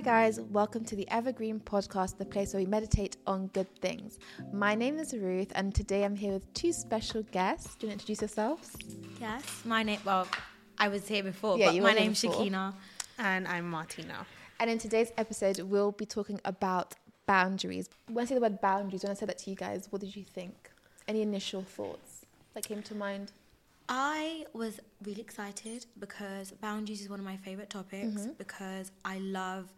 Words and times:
Hi, 0.00 0.22
guys. 0.22 0.40
Welcome 0.40 0.86
to 0.86 0.96
the 0.96 1.06
Evergreen 1.10 1.60
Podcast, 1.60 2.16
the 2.16 2.24
place 2.24 2.54
where 2.54 2.62
we 2.62 2.66
meditate 2.66 3.18
on 3.26 3.48
good 3.48 3.68
things. 3.82 4.18
My 4.50 4.74
name 4.74 4.98
is 4.98 5.12
Ruth, 5.12 5.52
and 5.54 5.74
today 5.74 6.04
I'm 6.06 6.16
here 6.16 6.32
with 6.32 6.50
two 6.54 6.72
special 6.72 7.22
guests. 7.24 7.74
Do 7.74 7.86
you 7.86 7.90
want 7.90 8.00
to 8.00 8.04
introduce 8.04 8.22
yourselves? 8.22 8.78
Yes, 9.20 9.42
my 9.66 9.82
name. 9.82 9.98
Well, 10.02 10.26
I 10.78 10.88
was 10.88 11.06
here 11.06 11.22
before, 11.22 11.58
Yeah, 11.58 11.66
but 11.66 11.74
you 11.74 11.82
my 11.82 11.88
were 11.88 11.92
here 11.92 12.00
name's 12.00 12.22
before. 12.22 12.38
Shekinah. 12.38 12.74
And 13.18 13.46
I'm 13.46 13.70
Marthina. 13.70 14.24
And 14.58 14.70
in 14.70 14.78
today's 14.78 15.12
episode, 15.18 15.58
we'll 15.60 15.92
be 15.92 16.06
talking 16.06 16.40
about 16.46 16.94
boundaries. 17.26 17.90
When 18.08 18.24
I 18.24 18.26
say 18.26 18.36
the 18.36 18.40
word 18.40 18.58
boundaries, 18.62 19.02
when 19.02 19.10
I 19.10 19.14
said 19.14 19.28
that 19.28 19.36
to 19.40 19.50
you 19.50 19.56
guys, 19.56 19.88
what 19.90 20.00
did 20.00 20.16
you 20.16 20.24
think? 20.24 20.70
Any 21.08 21.20
initial 21.20 21.60
thoughts 21.60 22.24
that 22.54 22.64
came 22.64 22.82
to 22.84 22.94
mind? 22.94 23.32
I 23.92 24.46
was 24.52 24.78
really 25.02 25.20
excited 25.20 25.84
because 25.98 26.52
boundaries 26.52 27.00
is 27.02 27.10
one 27.10 27.18
of 27.18 27.24
my 27.24 27.36
favorite 27.36 27.70
topics 27.70 28.28
because 28.38 28.92
I 29.04 29.18
love 29.18 29.72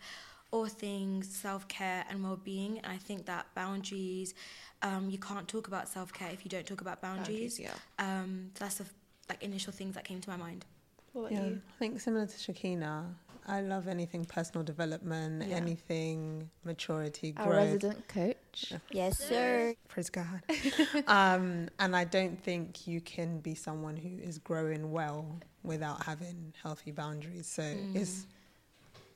all 0.51 0.67
things 0.67 1.35
self 1.35 1.67
care 1.69 2.05
and 2.11 2.23
well 2.23 2.37
being. 2.37 2.79
And 2.81 2.93
I 2.93 2.99
think 2.99 3.25
that 3.25 3.47
boundaries, 3.55 4.35
um, 4.83 5.09
you 5.09 5.17
can't 5.19 5.49
talk 5.49 5.67
about 5.67 5.89
self 5.89 6.13
care 6.13 6.29
if 6.31 6.45
you 6.45 6.51
don't 6.51 6.67
talk 6.67 6.83
about 6.83 7.01
boundaries. 7.01 7.59
yeah. 7.59 7.73
Um, 7.99 8.51
so 8.55 8.65
that's 8.67 8.75
the 8.77 8.85
like 9.31 9.43
initial 9.43 9.73
things 9.73 9.95
that 9.95 10.05
came 10.05 10.21
to 10.21 10.29
my 10.29 10.37
mind. 10.37 10.67
What 11.15 11.23
about 11.23 11.33
Yeah, 11.33 11.49
you? 11.49 11.63
I 11.67 11.79
think 11.79 11.99
similar 11.99 12.27
to 12.27 12.39
Shekinah, 12.39 13.15
I 13.47 13.61
love 13.61 13.89
anything 13.89 14.25
personal 14.25 14.63
development, 14.63 15.45
Yeah. 15.49 15.57
anything 15.57 16.51
maturity, 16.65 17.33
growth. 17.33 17.47
Our 17.47 17.53
resident 17.53 18.09
coach. 18.09 18.73
Yes, 18.91 19.19
sir. 19.19 19.75
Praise 19.89 20.11
God. 20.11 20.43
um, 21.07 21.69
and 21.79 21.97
I 21.97 22.05
don't 22.05 22.41
think 22.43 22.87
you 22.87 23.01
can 23.01 23.41
be 23.41 23.55
someone 23.55 23.97
who 23.97 24.19
is 24.23 24.39
growing 24.39 24.93
well 24.93 25.41
without 25.63 26.05
having 26.05 26.53
healthy 26.63 26.93
boundaries. 26.93 27.47
So 27.47 27.63
it's, 27.95 28.27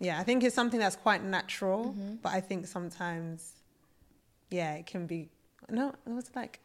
yeah, 0.01 0.19
I 0.19 0.25
think 0.25 0.43
it's 0.43 0.55
something 0.55 0.81
that's 0.81 0.97
quite 0.97 1.23
natural, 1.23 1.95
but 2.23 2.33
I 2.33 2.41
think 2.41 2.67
sometimes, 2.67 3.53
yeah, 4.51 4.75
it 4.75 4.87
can 4.87 5.07
be, 5.07 5.29
no, 5.71 5.95
it 6.07 6.11
was 6.13 6.31
like 6.35 6.61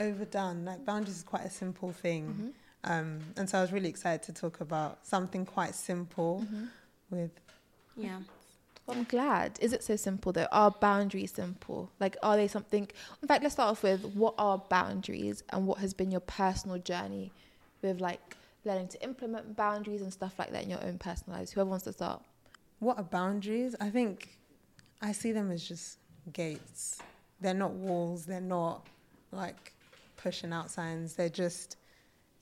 overdone. 0.00 0.64
Like 0.64 0.84
boundaries 0.84 1.16
is 1.16 1.22
quite 1.22 1.44
a 1.44 1.50
simple 1.50 1.92
thing. 1.92 2.52
Um, 2.84 3.18
and 3.36 3.48
so 3.50 3.58
I 3.58 3.62
was 3.62 3.72
really 3.72 3.88
excited 3.88 4.22
to 4.24 4.32
talk 4.32 4.60
about 4.60 5.04
something 5.06 5.44
quite 5.44 5.74
simple 5.74 6.46
with 7.10 7.30
Yeah. 7.96 8.20
Well, 8.86 8.96
I'm 8.98 9.04
glad. 9.04 9.58
Is 9.60 9.72
it 9.72 9.82
so 9.82 9.96
simple 9.96 10.32
though? 10.32 10.46
Are 10.52 10.70
boundaries 10.70 11.32
simple? 11.32 11.90
Like, 11.98 12.16
are 12.22 12.36
they 12.36 12.46
something? 12.46 12.88
In 13.20 13.28
fact, 13.28 13.42
let's 13.42 13.54
start 13.54 13.70
off 13.70 13.82
with 13.82 14.04
what 14.14 14.34
are 14.38 14.58
boundaries 14.70 15.42
and 15.50 15.66
what 15.66 15.78
has 15.78 15.92
been 15.92 16.10
your 16.10 16.20
personal 16.20 16.78
journey 16.78 17.32
with 17.82 18.00
like 18.00 18.36
learning 18.64 18.88
to 18.88 19.02
implement 19.02 19.56
boundaries 19.56 20.02
and 20.02 20.12
stuff 20.12 20.38
like 20.38 20.52
that 20.52 20.62
in 20.62 20.70
your 20.70 20.82
own 20.84 20.98
personal 20.98 21.38
lives. 21.38 21.52
Whoever 21.52 21.70
wants 21.70 21.84
to 21.84 21.92
start. 21.92 22.22
What 22.78 22.98
are 22.98 23.04
boundaries? 23.04 23.74
I 23.80 23.90
think 23.90 24.38
I 25.02 25.12
see 25.12 25.32
them 25.32 25.50
as 25.50 25.66
just 25.66 25.98
gates. 26.32 26.98
They're 27.40 27.54
not 27.54 27.72
walls, 27.72 28.24
they're 28.24 28.40
not 28.40 28.86
like 29.32 29.72
pushing 30.16 30.52
out 30.52 30.70
signs, 30.70 31.14
they're 31.14 31.28
just 31.28 31.76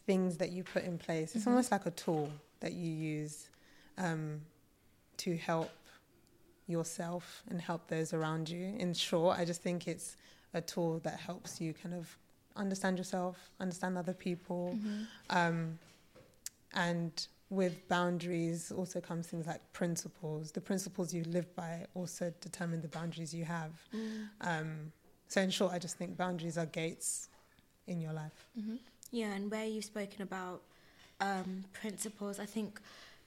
things 0.07 0.37
that 0.39 0.51
you 0.53 0.63
put 0.63 0.85
in 0.85 0.99
place. 0.99 1.35
It's 1.35 1.47
almost 1.47 1.73
like 1.73 1.87
a 1.87 1.91
tool 1.91 2.31
that 2.61 2.73
you 2.73 2.91
use 2.91 3.49
um, 3.99 4.41
to 5.19 5.37
help 5.37 5.71
yourself 6.67 7.43
and 7.51 7.61
help 7.61 7.89
those 7.89 8.13
around 8.13 8.49
you. 8.49 8.75
In 8.79 8.95
short, 8.95 9.39
I 9.39 9.45
just 9.45 9.63
think 9.63 9.87
it's 9.87 10.17
a 10.55 10.61
tool 10.61 11.01
that 11.01 11.19
helps 11.19 11.61
you 11.61 11.75
kind 11.75 11.95
of 11.95 12.17
understand 12.57 12.99
yourself, 12.99 13.51
understand 13.61 13.99
other 13.99 14.15
people. 14.15 14.79
Um, 15.31 15.79
and 16.75 17.27
with 17.51 17.87
boundaries 17.89 18.73
also 18.73 19.01
comes 19.01 19.27
things 19.27 19.47
like 19.47 19.61
principles. 19.73 20.53
The 20.53 20.61
principles 20.61 21.13
you 21.13 21.25
live 21.25 21.55
by 21.55 21.87
also 21.95 22.33
determine 22.41 22.81
the 22.81 22.89
boundaries 22.89 23.35
you 23.35 23.45
have. 23.45 23.73
Um, 24.41 24.93
so, 25.29 25.41
in 25.41 25.51
short, 25.51 25.73
I 25.73 25.79
just 25.79 25.97
think 25.97 26.17
boundaries 26.17 26.57
are 26.59 26.67
gates 26.67 27.29
in 27.87 28.01
your 28.01 28.13
life. 28.13 28.47
Yeah, 29.11 29.33
and 29.33 29.51
where 29.51 29.65
you've 29.65 29.85
spoken 29.85 30.23
about 30.23 30.63
um, 31.21 31.65
principles, 31.73 32.39
I 32.41 32.47
think 32.47 32.81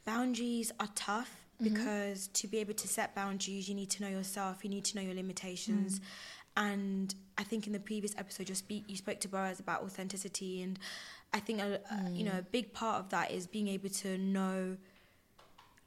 boundaries 0.05 0.71
are 0.79 0.89
tough 0.95 1.46
Mm-hmm. 1.61 1.73
because 1.73 2.27
to 2.27 2.47
be 2.47 2.59
able 2.59 2.75
to 2.75 2.87
set 2.87 3.15
boundaries, 3.15 3.67
you 3.67 3.73
need 3.73 3.89
to 3.91 4.03
know 4.03 4.09
yourself, 4.09 4.63
you 4.63 4.69
need 4.69 4.85
to 4.85 4.95
know 4.95 5.01
your 5.01 5.15
limitations. 5.15 5.99
Mm. 5.99 6.03
And 6.57 7.15
I 7.37 7.43
think 7.43 7.65
in 7.65 7.73
the 7.73 7.79
previous 7.79 8.15
episode, 8.15 8.49
you 8.49 8.55
speak 8.55 8.83
you 8.87 8.95
spoke 8.95 9.19
to 9.21 9.27
Boaz 9.27 9.59
about 9.59 9.81
authenticity, 9.83 10.61
and 10.61 10.77
I 11.33 11.39
think 11.39 11.59
a, 11.61 11.79
a- 11.91 12.09
you 12.11 12.23
know 12.23 12.31
a 12.31 12.41
mm. 12.41 12.51
big 12.51 12.73
part 12.73 12.99
of 12.99 13.09
that 13.09 13.31
is 13.31 13.47
being 13.47 13.67
able 13.67 13.89
to 13.89 14.17
know 14.17 14.77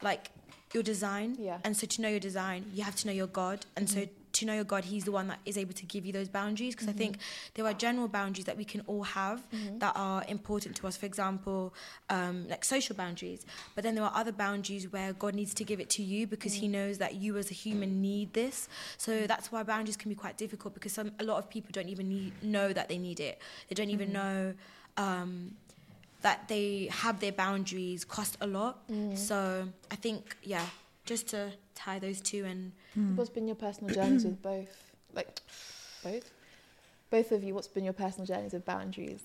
like 0.03 0.31
your 0.73 0.83
design. 0.83 1.37
Yeah. 1.39 1.59
And 1.65 1.77
so 1.77 1.87
to 1.87 2.03
know 2.03 2.09
your 2.09 2.21
design, 2.21 2.65
you 2.75 2.83
have 2.85 2.97
to 2.97 3.07
know 3.07 3.13
your 3.13 3.27
God. 3.27 3.67
And 3.77 3.89
so 3.89 4.01
mm. 4.01 4.09
To 4.41 4.47
know 4.47 4.55
your 4.55 4.65
God, 4.65 4.85
He's 4.85 5.05
the 5.05 5.13
one 5.13 5.29
that 5.29 5.39
is 5.47 5.57
able 5.57 5.73
to 5.75 5.87
give 5.87 6.05
you 6.05 6.13
those 6.13 6.29
boundaries. 6.29 6.75
Because 6.75 6.89
I 6.89 6.93
think 6.93 7.17
mm-hmm. 7.17 7.51
there 7.55 7.67
are 7.67 7.73
general 7.73 8.09
boundaries 8.09 8.47
that 8.47 8.57
we 8.57 8.65
can 8.65 8.83
all 8.87 9.05
have 9.05 9.41
mm-hmm. 9.51 9.79
that 9.79 9.93
are 9.97 10.25
important 10.29 10.77
to 10.77 10.87
us. 10.87 10.97
For 10.97 11.07
example, 11.07 11.73
um, 12.09 12.49
like 12.49 12.65
social 12.65 12.97
boundaries. 12.97 13.47
But 13.75 13.85
then 13.85 13.95
there 13.95 14.05
are 14.05 14.13
other 14.15 14.33
boundaries 14.33 14.93
where 14.93 15.13
God 15.13 15.35
needs 15.35 15.55
to 15.55 15.65
give 15.65 15.81
it 15.81 15.89
to 15.91 16.03
you 16.03 16.27
because 16.27 16.55
He 16.55 16.67
mm. 16.67 16.73
knows 16.73 16.99
that 16.99 17.15
you 17.15 17.37
as 17.37 17.51
a 17.51 17.55
human 17.55 18.03
need 18.03 18.33
this. 18.33 18.69
So 18.97 19.13
mm. 19.13 19.27
that's 19.27 19.53
why 19.53 19.63
boundaries 19.63 19.97
can 19.97 20.09
be 20.09 20.15
quite 20.15 20.37
difficult 20.37 20.75
because 20.75 20.93
some 20.93 21.13
a 21.19 21.25
lot 21.25 21.39
of 21.39 21.49
people 21.49 21.71
don't 21.73 21.89
even 21.89 22.09
need, 22.09 22.33
know 22.43 22.73
that 22.73 22.89
they 22.89 22.99
need 22.99 23.21
it. 23.21 23.41
They 23.69 23.75
don't 23.75 23.91
even 23.91 24.11
mm-hmm. 24.11 24.15
know. 24.15 24.55
Um, 24.97 25.57
that 26.23 26.49
they 26.49 26.89
have 26.93 27.21
their 27.21 27.33
boundaries 27.33 28.05
cost 28.05 28.37
a 28.43 28.47
lot. 28.47 28.87
Mm. 28.89 29.17
So 29.17 29.69
I 29.91 29.97
think, 29.97 30.37
yeah, 30.43 30.67
just 31.07 31.29
to 31.29 31.53
tie 31.81 31.99
those 31.99 32.21
two 32.21 32.45
and 32.45 32.73
hmm. 32.95 33.17
What's 33.17 33.31
been 33.31 33.47
your 33.47 33.57
personal 33.57 33.95
journeys 33.95 34.25
with 34.25 34.43
both? 34.51 34.93
Like, 35.15 35.41
both? 36.03 36.31
Both 37.11 37.33
of 37.33 37.43
you, 37.43 37.55
what's 37.55 37.69
been 37.69 37.85
your 37.85 37.93
personal 37.93 38.27
journeys 38.27 38.53
with 38.53 38.65
boundaries? 38.65 39.23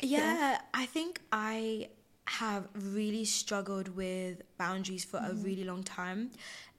yeah, 0.00 0.60
I 0.72 0.86
think 0.86 1.20
I 1.32 1.88
have 2.26 2.68
really 2.74 3.24
struggled 3.24 3.88
with 3.88 4.42
boundaries 4.56 5.04
for 5.04 5.18
a 5.18 5.20
mm-hmm. 5.20 5.42
really 5.42 5.64
long 5.64 5.82
time, 5.82 6.30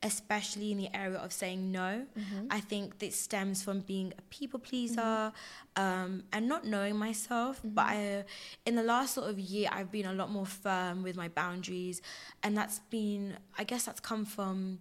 especially 0.02 0.72
in 0.72 0.78
the 0.78 0.96
area 0.96 1.20
of 1.20 1.32
saying 1.32 1.72
no. 1.72 2.06
Mm-hmm. 2.18 2.48
I 2.50 2.60
think 2.60 2.98
this 3.00 3.16
stems 3.16 3.62
from 3.62 3.82
being 3.82 4.14
a 4.18 4.22
people 4.24 4.60
pleaser 4.60 5.02
mm-hmm. 5.02 5.82
um, 5.82 6.24
and 6.34 6.48
not 6.48 6.66
knowing 6.66 6.96
myself. 6.96 7.62
But 7.64 7.86
I, 7.86 8.24
in 8.66 8.76
the 8.76 8.84
last 8.84 9.14
sort 9.14 9.30
of 9.30 9.40
year, 9.40 9.70
I've 9.72 9.92
been 9.92 10.08
a 10.08 10.14
lot 10.14 10.32
more 10.32 10.48
firm 10.48 11.04
with 11.04 11.16
my 11.16 11.28
boundaries, 11.28 12.02
and 12.42 12.58
that's 12.58 12.80
been, 12.90 13.38
I 13.58 13.66
guess, 13.66 13.86
that's 13.86 14.00
come 14.00 14.26
from 14.26 14.80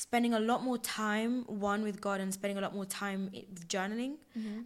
spending 0.00 0.32
a 0.32 0.40
lot 0.40 0.62
more 0.62 0.78
time 0.78 1.44
one 1.46 1.82
with 1.82 2.00
god 2.00 2.18
and 2.22 2.32
spending 2.32 2.56
a 2.56 2.60
lot 2.66 2.74
more 2.74 2.86
time 2.86 3.30
journaling. 3.74 4.12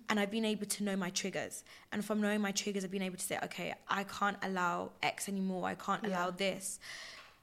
And 0.08 0.20
i've 0.20 0.30
been 0.30 0.44
able 0.44 0.66
to 0.66 0.84
know 0.84 0.96
my 0.96 1.10
triggers. 1.10 1.64
And 1.90 2.04
from 2.04 2.20
knowing 2.20 2.40
my 2.40 2.52
triggers 2.52 2.84
i've 2.84 2.96
been 2.98 3.08
able 3.10 3.16
to 3.16 3.28
say 3.30 3.38
okay 3.46 3.74
i 3.88 4.04
can't 4.04 4.36
allow 4.48 4.92
x 5.02 5.28
anymore. 5.28 5.64
I 5.66 5.74
can't 5.74 6.06
allow 6.06 6.30
this. 6.30 6.78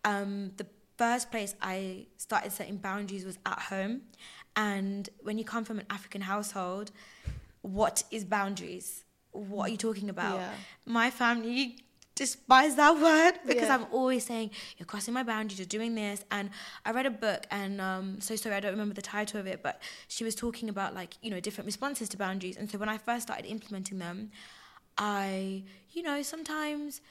Um, 0.06 0.51
the 0.56 0.68
first 0.97 1.31
place 1.31 1.51
i 1.62 2.06
started 2.18 2.51
setting 2.53 2.78
boundaries 2.78 3.25
was 3.25 3.38
at 3.46 3.59
home. 3.74 3.94
And 4.56 5.09
when 5.28 5.38
you 5.38 5.46
come 5.53 5.63
from 5.66 5.78
an 5.80 5.88
african 5.90 6.22
household 6.22 6.91
what 7.62 8.03
is 8.09 8.24
boundaries? 8.25 9.03
What 9.31 9.68
are 9.68 9.72
you 9.75 9.78
talking 9.78 10.09
about? 10.09 10.38
Yeah. 10.40 10.53
my 10.85 11.09
family 11.12 11.78
despise 12.16 12.76
that 12.76 12.94
word 13.00 13.40
because 13.48 13.70
Yeah. 13.70 13.76
i'm 13.76 13.86
always 13.92 14.26
saying 14.26 14.52
you're 14.78 14.86
crossing 14.86 15.14
my 15.14 15.24
boundaries 15.24 15.60
you're 15.60 15.66
doing 15.66 15.96
this 15.96 16.24
and 16.30 16.50
i 16.86 16.92
read 16.92 17.06
a 17.06 17.10
book 17.12 17.46
and 17.52 17.80
um 17.80 18.20
so 18.20 18.36
sorry 18.36 18.56
i 18.56 18.60
don't 18.60 18.72
remember 18.72 18.94
the 18.94 19.02
title 19.02 19.40
of 19.40 19.48
it 19.48 19.64
but 19.64 19.82
she 20.08 20.24
was 20.24 20.36
talking 20.36 20.68
about 20.70 20.94
like 20.94 21.16
you 21.22 21.32
know 21.32 21.40
different 21.40 21.66
responses 21.66 22.10
to 22.10 22.18
boundaries 22.18 22.58
and 22.58 22.70
so 22.70 22.78
when 22.78 22.90
i 22.90 22.98
first 22.98 23.24
started 23.28 23.46
implementing 23.46 23.98
them 24.00 24.30
i 24.98 25.64
you 25.92 26.04
know 26.04 26.22
sometimes 26.22 27.02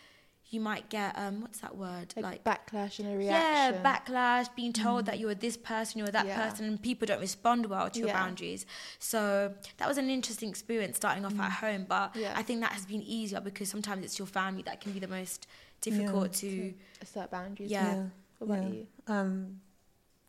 you 0.51 0.61
might 0.61 0.89
get 0.89 1.17
um 1.17 1.41
what's 1.41 1.61
that 1.61 1.77
word 1.77 2.13
Like, 2.17 2.43
backlash 2.45 2.99
and 2.99 3.09
a 3.13 3.17
reaction 3.17 3.83
yeah 3.83 3.83
backlash 3.83 4.55
being 4.57 4.73
told 4.73 5.07
that 5.07 5.19
you're 5.21 5.35
this 5.35 5.57
person 5.57 5.99
you're 6.01 6.09
that 6.09 6.27
Yeah. 6.27 6.43
person 6.49 6.67
and 6.67 6.83
people 6.83 7.07
don't 7.07 7.21
respond 7.21 7.67
well 7.67 7.89
to 7.91 7.99
your 8.01 8.09
Yeah. 8.09 8.21
boundaries 8.21 8.67
so 8.99 9.55
that 9.79 9.89
was 9.89 9.97
an 9.97 10.11
interesting 10.11 10.49
experience 10.49 10.97
starting 10.97 11.25
off 11.25 11.39
at 11.39 11.53
home 11.53 11.87
but 11.89 12.15
Yeah. 12.17 12.35
i 12.37 12.43
think 12.43 12.61
that 12.61 12.73
has 12.73 12.85
been 12.85 13.03
easier 13.03 13.41
because 13.41 13.69
sometimes 13.69 14.05
it's 14.05 14.19
your 14.19 14.27
family 14.27 14.63
that 14.63 14.81
can 14.81 14.93
be 14.93 14.99
the 14.99 15.09
most 15.09 15.47
difficult 15.81 16.33
to 16.35 16.75
Assert 17.01 17.31
boundaries. 17.31 17.71
Yeah. 17.71 18.09
What 18.39 18.47
about 18.59 18.65
yeah. 18.65 18.69
you? 18.69 18.87
Um, 19.07 19.61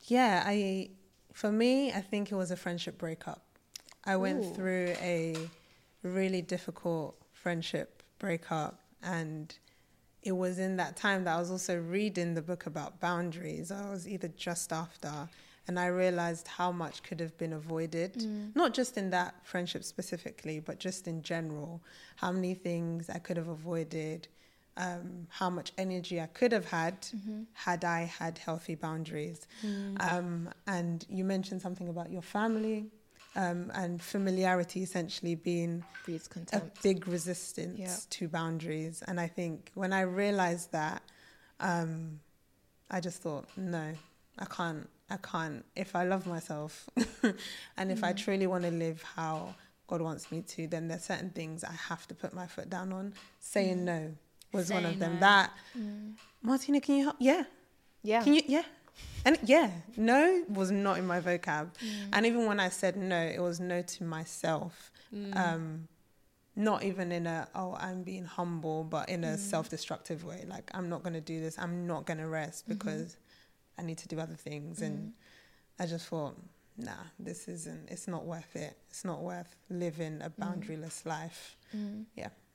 yeah, 0.05 0.43
I 0.45 0.89
for 1.33 1.51
me, 1.51 1.91
I 1.91 2.01
think 2.01 2.31
it 2.31 2.35
was 2.35 2.51
a 2.51 2.55
friendship 2.55 2.97
breakup. 2.97 3.41
I 4.05 4.15
went 4.17 4.43
Ooh. 4.45 4.53
through 4.53 4.95
a 5.01 5.35
really 6.03 6.41
difficult 6.41 7.15
friendship 7.33 8.03
breakup, 8.19 8.79
and 9.03 9.53
it 10.23 10.33
was 10.33 10.59
in 10.59 10.77
that 10.77 10.95
time 10.95 11.23
that 11.23 11.35
I 11.35 11.39
was 11.39 11.51
also 11.51 11.77
reading 11.79 12.33
the 12.35 12.41
book 12.41 12.65
about 12.65 12.99
boundaries. 12.99 13.71
I 13.71 13.89
was 13.89 14.07
either 14.07 14.27
just 14.29 14.71
after, 14.71 15.29
and 15.67 15.79
I 15.79 15.87
realized 15.87 16.47
how 16.47 16.71
much 16.71 17.01
could 17.03 17.19
have 17.19 17.37
been 17.37 17.53
avoided, 17.53 18.25
not 18.55 18.73
just 18.73 18.97
in 18.97 19.09
that 19.11 19.35
friendship 19.43 19.83
specifically, 19.83 20.59
but 20.59 20.79
just 20.79 21.07
in 21.07 21.21
general. 21.23 21.81
How 22.17 22.31
many 22.31 22.53
things 22.53 23.09
I 23.09 23.19
could 23.19 23.37
have 23.37 23.47
avoided 23.47 24.27
um, 24.77 25.27
how 25.29 25.49
much 25.49 25.73
energy 25.77 26.21
I 26.21 26.27
could 26.27 26.51
have 26.51 26.65
had 26.65 27.01
Mm-hmm. 27.01 27.41
had 27.53 27.83
I 27.83 28.01
had 28.03 28.37
healthy 28.37 28.75
boundaries. 28.75 29.41
Mm. 29.65 30.11
Um, 30.11 30.49
and 30.65 31.05
you 31.09 31.23
mentioned 31.25 31.61
something 31.61 31.89
about 31.89 32.11
your 32.11 32.21
family 32.21 32.85
um, 33.35 33.71
and 33.73 34.01
familiarity 34.01 34.83
essentially 34.83 35.35
being 35.35 35.83
a 36.53 36.61
big 36.83 37.07
resistance 37.07 37.79
Yeah. 37.79 37.95
to 38.09 38.27
boundaries. 38.27 39.01
And 39.07 39.19
I 39.19 39.27
think 39.27 39.71
when 39.73 39.93
I 39.93 40.01
realized 40.01 40.71
that, 40.73 41.01
um, 41.59 42.19
I 42.89 42.99
just 42.99 43.21
thought, 43.21 43.45
no, 43.55 43.93
I 44.37 44.45
can't. 44.45 44.89
I 45.09 45.17
can't. 45.17 45.65
If 45.75 45.95
I 45.95 46.03
love 46.05 46.25
myself 46.25 46.89
and 47.77 47.91
if 47.91 48.03
I 48.03 48.13
Mhm. 48.13 48.17
truly 48.17 48.47
want 48.47 48.63
to 48.63 48.71
live 48.71 49.01
how 49.03 49.55
God 49.87 50.01
wants 50.01 50.31
me 50.31 50.41
to, 50.41 50.67
then 50.67 50.87
there's 50.87 51.03
certain 51.03 51.29
things 51.31 51.63
I 51.63 51.73
have 51.73 52.07
to 52.07 52.15
put 52.15 52.33
my 52.33 52.47
foot 52.47 52.69
down 52.69 52.93
on. 52.93 53.13
Saying 53.39 53.79
Mm. 53.79 53.83
no 53.83 54.15
was 54.53 54.71
one 54.71 54.85
of 54.85 54.99
them. 54.99 55.15
no. 55.15 55.19
That, 55.19 55.51
Mm. 55.77 56.15
Marthina, 56.41 56.81
can 56.81 56.95
you 56.95 57.03
help? 57.05 57.17
Yeah. 57.19 57.43
Yeah. 58.03 58.23
Can 58.23 58.33
you? 58.35 58.41
Yeah. 58.47 58.63
And 59.25 59.37
yeah, 59.43 59.69
no 59.97 60.43
was 60.49 60.71
not 60.71 60.97
in 60.97 61.05
my 61.05 61.19
vocab. 61.21 61.69
Mm. 61.75 62.09
And 62.13 62.25
even 62.25 62.45
when 62.47 62.59
I 62.59 62.69
said 62.69 62.95
no, 62.97 63.19
it 63.21 63.39
was 63.39 63.59
no 63.59 63.81
to 63.81 64.03
myself. 64.03 64.91
Mm. 65.13 65.35
Um, 65.35 65.87
not 66.55 66.83
even 66.83 67.11
in 67.11 67.27
a 67.27 67.47
oh 67.55 67.75
I'm 67.79 68.03
being 68.03 68.25
humble, 68.25 68.83
but 68.83 69.09
in 69.09 69.23
a 69.23 69.35
Mm. 69.35 69.37
self-destructive 69.37 70.23
way. 70.25 70.43
Like 70.47 70.69
I'm 70.73 70.89
not 70.89 71.03
gonna 71.03 71.21
do 71.21 71.39
this. 71.39 71.57
I'm 71.59 71.85
not 71.87 72.05
gonna 72.05 72.27
rest 72.27 72.65
Mhm. 72.65 72.69
because 72.69 73.17
I 73.77 73.83
need 73.83 73.99
to 73.99 74.07
do 74.07 74.19
other 74.19 74.35
things. 74.35 74.81
And 74.81 75.13
I 75.79 75.85
just 75.85 76.07
thought, 76.07 76.35
nah, 76.77 77.03
this 77.19 77.47
isn't. 77.47 77.89
It's 77.89 78.07
not 78.07 78.25
worth 78.25 78.55
it. 78.55 78.75
It's 78.89 79.05
not 79.05 79.21
worth 79.21 79.55
living 79.69 80.21
a 80.21 80.29
boundaryless 80.29 81.05
life. 81.05 81.57
Mm. 81.75 82.05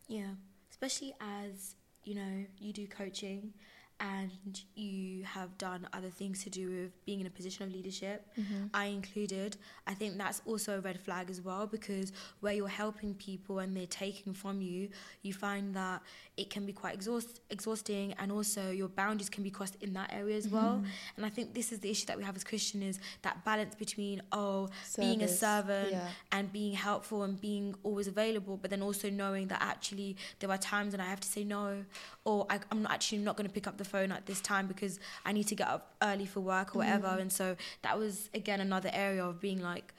Yeah, 0.09 0.35
especially 0.71 1.15
as 1.21 1.75
you 2.05 2.15
know 2.17 2.45
you 2.61 2.73
do 2.73 2.87
coaching 2.87 3.53
and 3.99 4.61
you 4.75 5.25
have 5.25 5.57
done 5.57 5.89
other 5.93 6.11
things 6.11 6.45
to 6.45 6.51
do 6.51 6.69
with 6.71 7.05
being 7.07 7.21
in 7.21 7.27
a 7.27 7.31
position 7.31 7.65
of 7.67 7.73
leadership. 7.73 8.27
Mhm. 8.37 8.69
I 8.75 8.87
included. 8.87 9.57
I 9.87 9.95
think 9.95 10.19
that's 10.19 10.43
also 10.45 10.77
a 10.79 10.81
red 10.81 11.01
flag 11.01 11.31
as 11.31 11.41
well 11.41 11.67
because 11.67 12.13
where 12.41 12.53
you're 12.53 12.69
helping 12.69 13.15
people 13.15 13.59
and 13.61 13.75
they're 13.77 13.87
taking 13.87 14.35
from 14.35 14.61
you, 14.61 14.91
you 15.23 15.33
find 15.33 15.75
that 15.75 16.03
it 16.37 16.51
can 16.51 16.67
be 16.67 16.73
quite 16.75 16.93
exhaust, 16.95 17.41
exhausting 17.49 18.13
and 18.19 18.31
also 18.31 18.71
your 18.71 18.89
boundaries 18.89 19.31
can 19.31 19.43
be 19.43 19.51
crossed 19.51 19.77
in 19.81 19.95
that 19.95 20.13
area 20.13 20.37
as 20.37 20.49
well. 20.49 20.81
Mhm. 20.85 20.89
And 21.17 21.25
I 21.25 21.31
think 21.31 21.55
this 21.55 21.73
is 21.73 21.81
the 21.81 21.91
issue 21.91 22.05
that 22.07 22.19
we 22.19 22.25
have 22.25 22.37
as 22.37 22.45
Christian 22.45 22.83
is 22.83 23.01
that 23.23 23.45
balance 23.45 23.75
between 23.75 24.21
oh 24.33 24.69
being 24.97 25.23
a 25.23 25.29
servant 25.29 25.93
Yeah. 25.93 26.11
and 26.33 26.53
being 26.53 26.75
helpful 26.75 27.23
and 27.23 27.41
being 27.41 27.75
always 27.83 28.09
available, 28.09 28.59
but 28.59 28.71
then 28.71 28.83
also 28.83 29.09
knowing 29.09 29.49
that 29.49 29.63
actually 29.63 30.17
there 30.41 30.51
are 30.51 30.59
times 30.59 30.93
when 30.93 31.01
I 31.01 31.07
have 31.09 31.21
to 31.21 31.29
say 31.29 31.45
no, 31.45 31.87
or 32.25 32.47
I, 32.51 32.61
I'm 32.71 32.87
actually 32.87 33.19
not 33.19 33.37
going 33.39 33.49
to 33.49 33.53
pick 33.55 33.67
up 33.67 33.79
the 33.79 33.86
phone 33.87 34.11
at 34.13 34.27
this 34.27 34.41
time 34.41 34.67
because 34.67 34.99
I 35.25 35.33
need 35.33 35.47
to 35.49 35.55
get 35.55 35.69
up 35.69 35.95
early 36.03 36.27
for 36.27 36.41
work 36.41 36.75
or 36.75 36.79
whatever. 36.81 37.09
Mm. 37.09 37.21
And 37.23 37.33
so 37.33 37.57
that 37.83 37.99
was 37.99 38.29
again 38.35 38.61
another 38.61 38.91
area 38.93 39.25
of 39.25 39.41
being 39.41 39.61
like, 39.63 39.95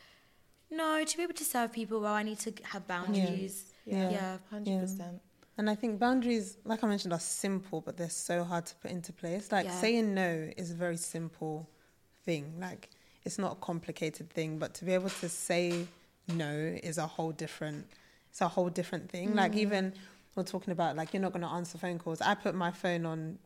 no, 0.70 1.04
to 1.04 1.18
be 1.18 1.24
able 1.24 1.34
to 1.34 1.46
serve 1.46 1.72
people, 1.72 2.02
well, 2.02 2.14
I 2.14 2.24
need 2.24 2.40
to 2.40 2.54
have 2.72 2.88
boundaries. 2.88 3.56
Yeah. 3.86 4.10
Yeah. 4.10 4.38
Hundred 4.52 4.82
percent. 4.82 5.22
And 5.58 5.70
I 5.70 5.76
think 5.76 5.98
boundaries, 6.00 6.58
like 6.66 6.84
I 6.84 6.88
mentioned, 6.88 7.14
are 7.14 7.20
simple, 7.20 7.82
but 7.82 7.98
they're 7.98 8.10
so 8.30 8.44
hard 8.44 8.66
to 8.68 8.76
put 8.76 8.92
into 8.92 9.12
place. 9.14 9.52
Like 9.52 9.66
Yeah. 9.66 9.82
saying 9.82 10.14
no 10.14 10.52
is 10.58 10.72
a 10.72 10.76
very 10.76 10.98
simple 10.98 11.68
thing. 12.26 12.54
Like 12.60 12.90
it's 13.24 13.40
not 13.40 13.54
a 13.54 13.56
complicated 13.56 14.30
thing, 14.30 14.60
but 14.60 14.74
to 14.76 14.86
be 14.86 14.94
able 14.94 15.10
to 15.10 15.30
say 15.30 15.88
no 16.28 16.52
is 16.84 16.98
a 16.98 17.08
whole 17.08 17.32
different. 17.32 17.88
It's 18.30 18.42
a 18.42 18.48
whole 18.48 18.70
different 18.70 19.10
thing. 19.10 19.36
Like 19.36 19.54
Mm. 19.54 19.66
even 19.66 19.94
we're 20.36 20.44
talking 20.44 20.72
about 20.72 20.96
like 20.96 21.14
you're 21.14 21.22
not 21.28 21.32
going 21.32 21.42
to 21.42 21.48
answer 21.48 21.78
phone 21.80 21.98
calls. 21.98 22.22
I 22.22 22.36
put 22.36 22.54
my 22.54 22.72
phone 22.72 23.06
on. 23.06 23.40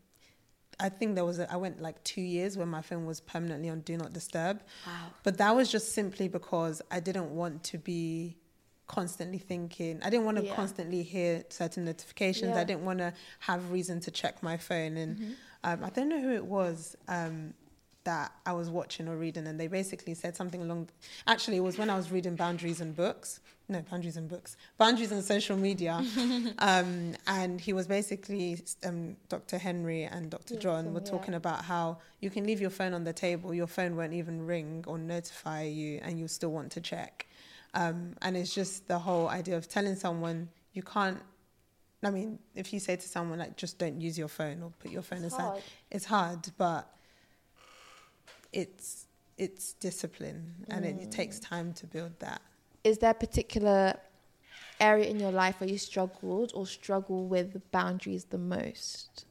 I 0.81 0.89
think 0.89 1.15
there 1.15 1.23
was 1.25 1.39
a, 1.39 1.51
I 1.51 1.57
went 1.57 1.81
like 1.81 2.03
two 2.03 2.21
years 2.21 2.57
where 2.57 2.65
my 2.65 2.81
phone 2.81 3.05
was 3.05 3.19
permanently 3.21 3.69
on 3.69 3.81
do 3.81 3.95
not 3.97 4.11
disturb. 4.13 4.61
Wow. 4.85 4.93
But 5.23 5.37
that 5.37 5.55
was 5.55 5.71
just 5.71 5.93
simply 5.93 6.27
because 6.27 6.81
I 6.89 6.99
didn't 6.99 7.29
want 7.35 7.63
to 7.65 7.77
be 7.77 8.37
constantly 8.87 9.37
thinking. 9.37 9.99
I 10.03 10.09
didn't 10.09 10.25
want 10.25 10.37
to 10.37 10.43
Yeah. 10.45 10.55
constantly 10.55 11.03
hear 11.03 11.43
certain 11.49 11.85
notifications. 11.85 12.55
Yeah. 12.55 12.61
I 12.61 12.63
didn't 12.65 12.83
want 12.83 12.99
to 12.99 13.13
have 13.39 13.71
reason 13.71 13.99
to 14.01 14.11
check 14.11 14.41
my 14.43 14.57
phone. 14.57 14.97
And 14.97 15.17
Mhm. 15.17 15.35
um, 15.63 15.83
I 15.83 15.89
don't 15.91 16.09
know 16.09 16.19
who 16.21 16.31
it 16.33 16.45
was 16.45 16.97
um, 17.07 17.53
that 18.03 18.31
I 18.45 18.53
was 18.53 18.69
watching 18.69 19.07
or 19.07 19.15
reading, 19.15 19.47
and 19.47 19.59
they 19.59 19.67
basically 19.67 20.13
said 20.13 20.35
something 20.35 20.61
along. 20.61 20.89
Actually, 21.27 21.57
it 21.57 21.61
was 21.61 21.77
when 21.77 21.89
I 21.89 21.95
was 21.95 22.11
reading 22.11 22.35
Boundaries 22.35 22.81
and 22.81 22.95
Books. 22.95 23.39
No, 23.69 23.81
Boundaries 23.89 24.17
and 24.17 24.27
Books. 24.27 24.57
Boundaries 24.77 25.11
and 25.11 25.23
Social 25.23 25.55
Media. 25.55 26.03
um, 26.59 27.13
and 27.27 27.61
he 27.61 27.71
was 27.71 27.87
basically 27.87 28.59
um, 28.83 29.15
Dr. 29.29 29.57
Henry 29.57 30.03
and 30.03 30.29
Dr. 30.29 30.55
Yeah, 30.55 30.59
John 30.59 30.93
were 30.93 31.01
yeah. 31.03 31.11
talking 31.11 31.35
about 31.35 31.63
how 31.63 31.99
you 32.19 32.29
can 32.29 32.45
leave 32.45 32.59
your 32.59 32.69
phone 32.69 32.93
on 32.93 33.03
the 33.03 33.13
table, 33.13 33.53
your 33.53 33.67
phone 33.67 33.95
won't 33.95 34.13
even 34.13 34.45
ring 34.45 34.83
or 34.87 34.97
notify 34.97 35.63
you, 35.63 35.99
and 36.03 36.19
you 36.19 36.27
still 36.27 36.51
want 36.51 36.71
to 36.73 36.81
check. 36.81 37.27
Um, 37.73 38.15
and 38.21 38.35
it's 38.35 38.53
just 38.53 38.87
the 38.87 38.99
whole 38.99 39.29
idea 39.29 39.55
of 39.55 39.69
telling 39.69 39.95
someone 39.95 40.49
you 40.73 40.83
can't. 40.83 41.19
I 42.03 42.09
mean, 42.09 42.39
if 42.55 42.73
you 42.73 42.79
say 42.79 42.95
to 42.95 43.07
someone 43.07 43.39
like, 43.39 43.55
just 43.57 43.77
don't 43.77 44.01
use 44.01 44.17
your 44.17 44.27
phone 44.27 44.63
or 44.63 44.71
put 44.79 44.91
your 44.91 45.03
phone 45.03 45.23
It's 45.23 45.35
aside, 45.35 45.43
hard. 45.43 45.61
it's 45.91 46.05
hard, 46.05 46.47
but 46.57 46.91
it's 48.53 49.07
it's 49.37 49.73
discipline, 49.73 50.65
and 50.69 50.85
it, 50.85 50.95
it 51.01 51.11
takes 51.11 51.39
Mm. 51.39 51.43
time 51.49 51.73
to 51.73 51.87
build 51.87 52.19
that. 52.19 52.41
Is 52.83 52.97
there 52.99 53.11
a 53.11 53.15
particular 53.15 53.95
area 54.79 55.05
in 55.05 55.19
your 55.19 55.31
life 55.31 55.59
where 55.59 55.69
you 55.69 55.77
struggled 55.77 56.51
or 56.53 56.65
struggle 56.67 57.25
with 57.27 57.59
boundaries 57.71 58.25
the 58.25 58.37
most? 58.37 59.25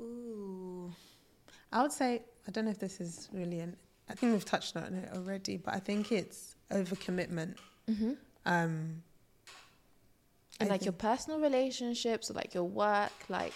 Ooh. 0.00 0.92
I 1.72 1.82
would 1.82 1.92
say 1.92 2.22
I 2.46 2.50
don't 2.50 2.64
know 2.64 2.70
if 2.70 2.78
this 2.78 3.00
is 3.00 3.28
really 3.32 3.60
an. 3.60 3.76
I 4.08 4.14
think 4.14 4.32
we've 4.32 4.44
touched 4.44 4.76
on 4.76 4.94
it 4.94 5.08
already, 5.14 5.56
but 5.56 5.74
I 5.74 5.78
think 5.78 6.10
it's 6.10 6.56
overcommitment. 6.70 7.56
Mm-hmm. 7.88 8.12
Um, 8.46 9.02
And 10.58 10.68
I 10.68 10.72
like 10.72 10.84
your 10.84 10.92
personal 10.92 11.38
relationships 11.40 12.30
or 12.30 12.34
like 12.34 12.52
your 12.54 12.64
work, 12.64 13.12
like, 13.28 13.54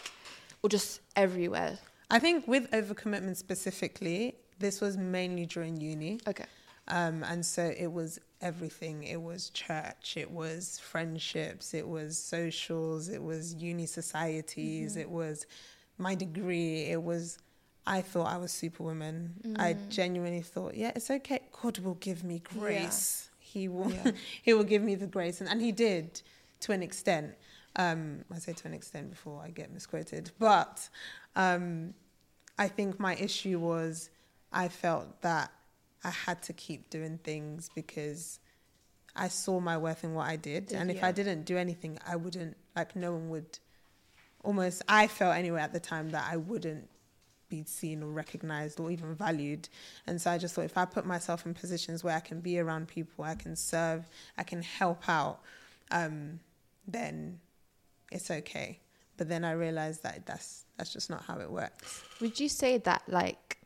or 0.62 0.69
just 0.69 1.00
everywhere. 1.17 1.79
I 2.10 2.18
think 2.18 2.46
with 2.46 2.70
overcommitment 2.70 3.36
specifically, 3.36 4.36
this 4.58 4.80
was 4.80 4.96
mainly 4.96 5.46
during 5.46 5.80
uni. 5.80 6.20
Okay. 6.28 6.44
Um, 6.88 7.24
and 7.24 7.44
so 7.44 7.62
it 7.76 7.90
was 7.90 8.20
everything. 8.42 9.04
It 9.04 9.20
was 9.20 9.48
church, 9.50 10.16
it 10.16 10.30
was 10.30 10.78
friendships, 10.80 11.72
it 11.72 11.88
was 11.88 12.18
socials, 12.18 13.08
it 13.08 13.22
was 13.22 13.54
uni 13.54 13.86
societies, 13.86 14.96
Mhm. 14.96 15.00
it 15.00 15.10
was 15.10 15.46
my 15.98 16.14
degree, 16.14 16.84
it 16.90 17.02
was. 17.02 17.38
I 17.86 18.00
thought 18.00 18.28
I 18.28 18.38
was 18.38 18.50
superwoman. 18.50 19.56
I 19.58 19.74
Mm. 19.74 19.88
genuinely 19.90 20.40
thought, 20.40 20.74
yeah, 20.74 20.92
it's 20.96 21.10
okay. 21.10 21.40
God 21.62 21.79
will 21.79 21.96
give 21.96 22.24
me 22.24 22.38
grace. 22.38 23.29
He 23.38 23.69
will. 23.69 23.90
Yeah. 23.93 24.12
he 24.43 24.55
will 24.55 24.64
give 24.64 24.82
me 24.82 24.94
the 24.94 25.06
grace, 25.06 25.40
and, 25.40 25.50
and 25.50 25.60
he 25.60 25.70
did 25.70 26.20
to 26.60 26.72
an 26.72 26.82
extent. 26.82 27.34
Um, 27.76 28.24
I 28.32 28.38
say 28.38 28.52
to 28.52 28.69
an 28.69 28.74
extent 28.74 29.10
before 29.10 29.43
I 29.43 29.50
get 29.50 29.72
misquoted, 29.72 30.31
but 30.38 30.88
um, 31.34 31.94
I 32.58 32.69
think 32.69 33.00
my 33.00 33.16
issue 33.16 33.58
was 33.58 34.10
I 34.52 34.69
felt 34.69 35.22
that 35.22 35.50
I 36.04 36.10
had 36.10 36.43
to 36.44 36.52
keep 36.52 36.90
doing 36.90 37.19
things 37.19 37.70
because 37.74 38.38
I 39.16 39.28
saw 39.28 39.58
my 39.60 39.76
worth 39.76 40.04
in 40.04 40.14
what 40.14 40.28
I 40.28 40.36
did, 40.36 40.72
and 40.72 40.90
if 40.90 40.98
yeah. 40.98 41.08
I 41.08 41.12
didn't 41.12 41.44
do 41.44 41.56
anything, 41.56 41.98
I 42.06 42.16
wouldn't 42.16 42.56
like 42.76 42.94
no 42.94 43.12
one 43.12 43.28
would. 43.31 43.58
Almost, 44.43 44.82
I 44.88 45.06
felt 45.06 45.34
anyway 45.34 45.62
at 45.62 45.72
the 45.72 45.81
time 45.81 46.10
that 46.10 46.28
I 46.31 46.36
wouldn't 46.36 46.90
be 47.48 47.64
seen 47.66 48.02
or 48.02 48.10
recognized 48.10 48.81
or 48.81 48.90
even 48.90 49.14
valued. 49.14 49.69
And 50.06 50.20
so 50.20 50.31
I 50.31 50.38
just 50.38 50.54
thought 50.54 50.64
if 50.64 50.76
I 50.76 50.84
put 50.84 51.06
myself 51.06 51.46
in 51.46 51.54
positions 51.54 52.02
where 52.02 52.16
I 52.16 52.20
can 52.20 52.40
be 52.40 52.58
around 52.58 52.88
people, 52.88 53.24
I 53.24 53.34
can 53.34 53.56
serve, 53.56 54.08
I 54.36 54.43
can 54.43 54.62
help 54.62 55.08
out, 55.08 55.40
um, 55.90 56.40
then 56.86 57.40
it's 58.13 58.31
okay. 58.31 58.81
But 59.17 59.29
then 59.29 59.44
I 59.44 59.53
realized 59.53 60.03
that 60.03 60.27
that's 60.27 60.65
that's 60.77 60.93
just 60.93 61.08
not 61.11 61.23
how 61.25 61.39
it 61.39 61.51
works. 61.51 62.03
Would 62.20 62.39
you 62.41 62.49
say 62.49 62.79
that 62.79 63.03
like 63.08 63.58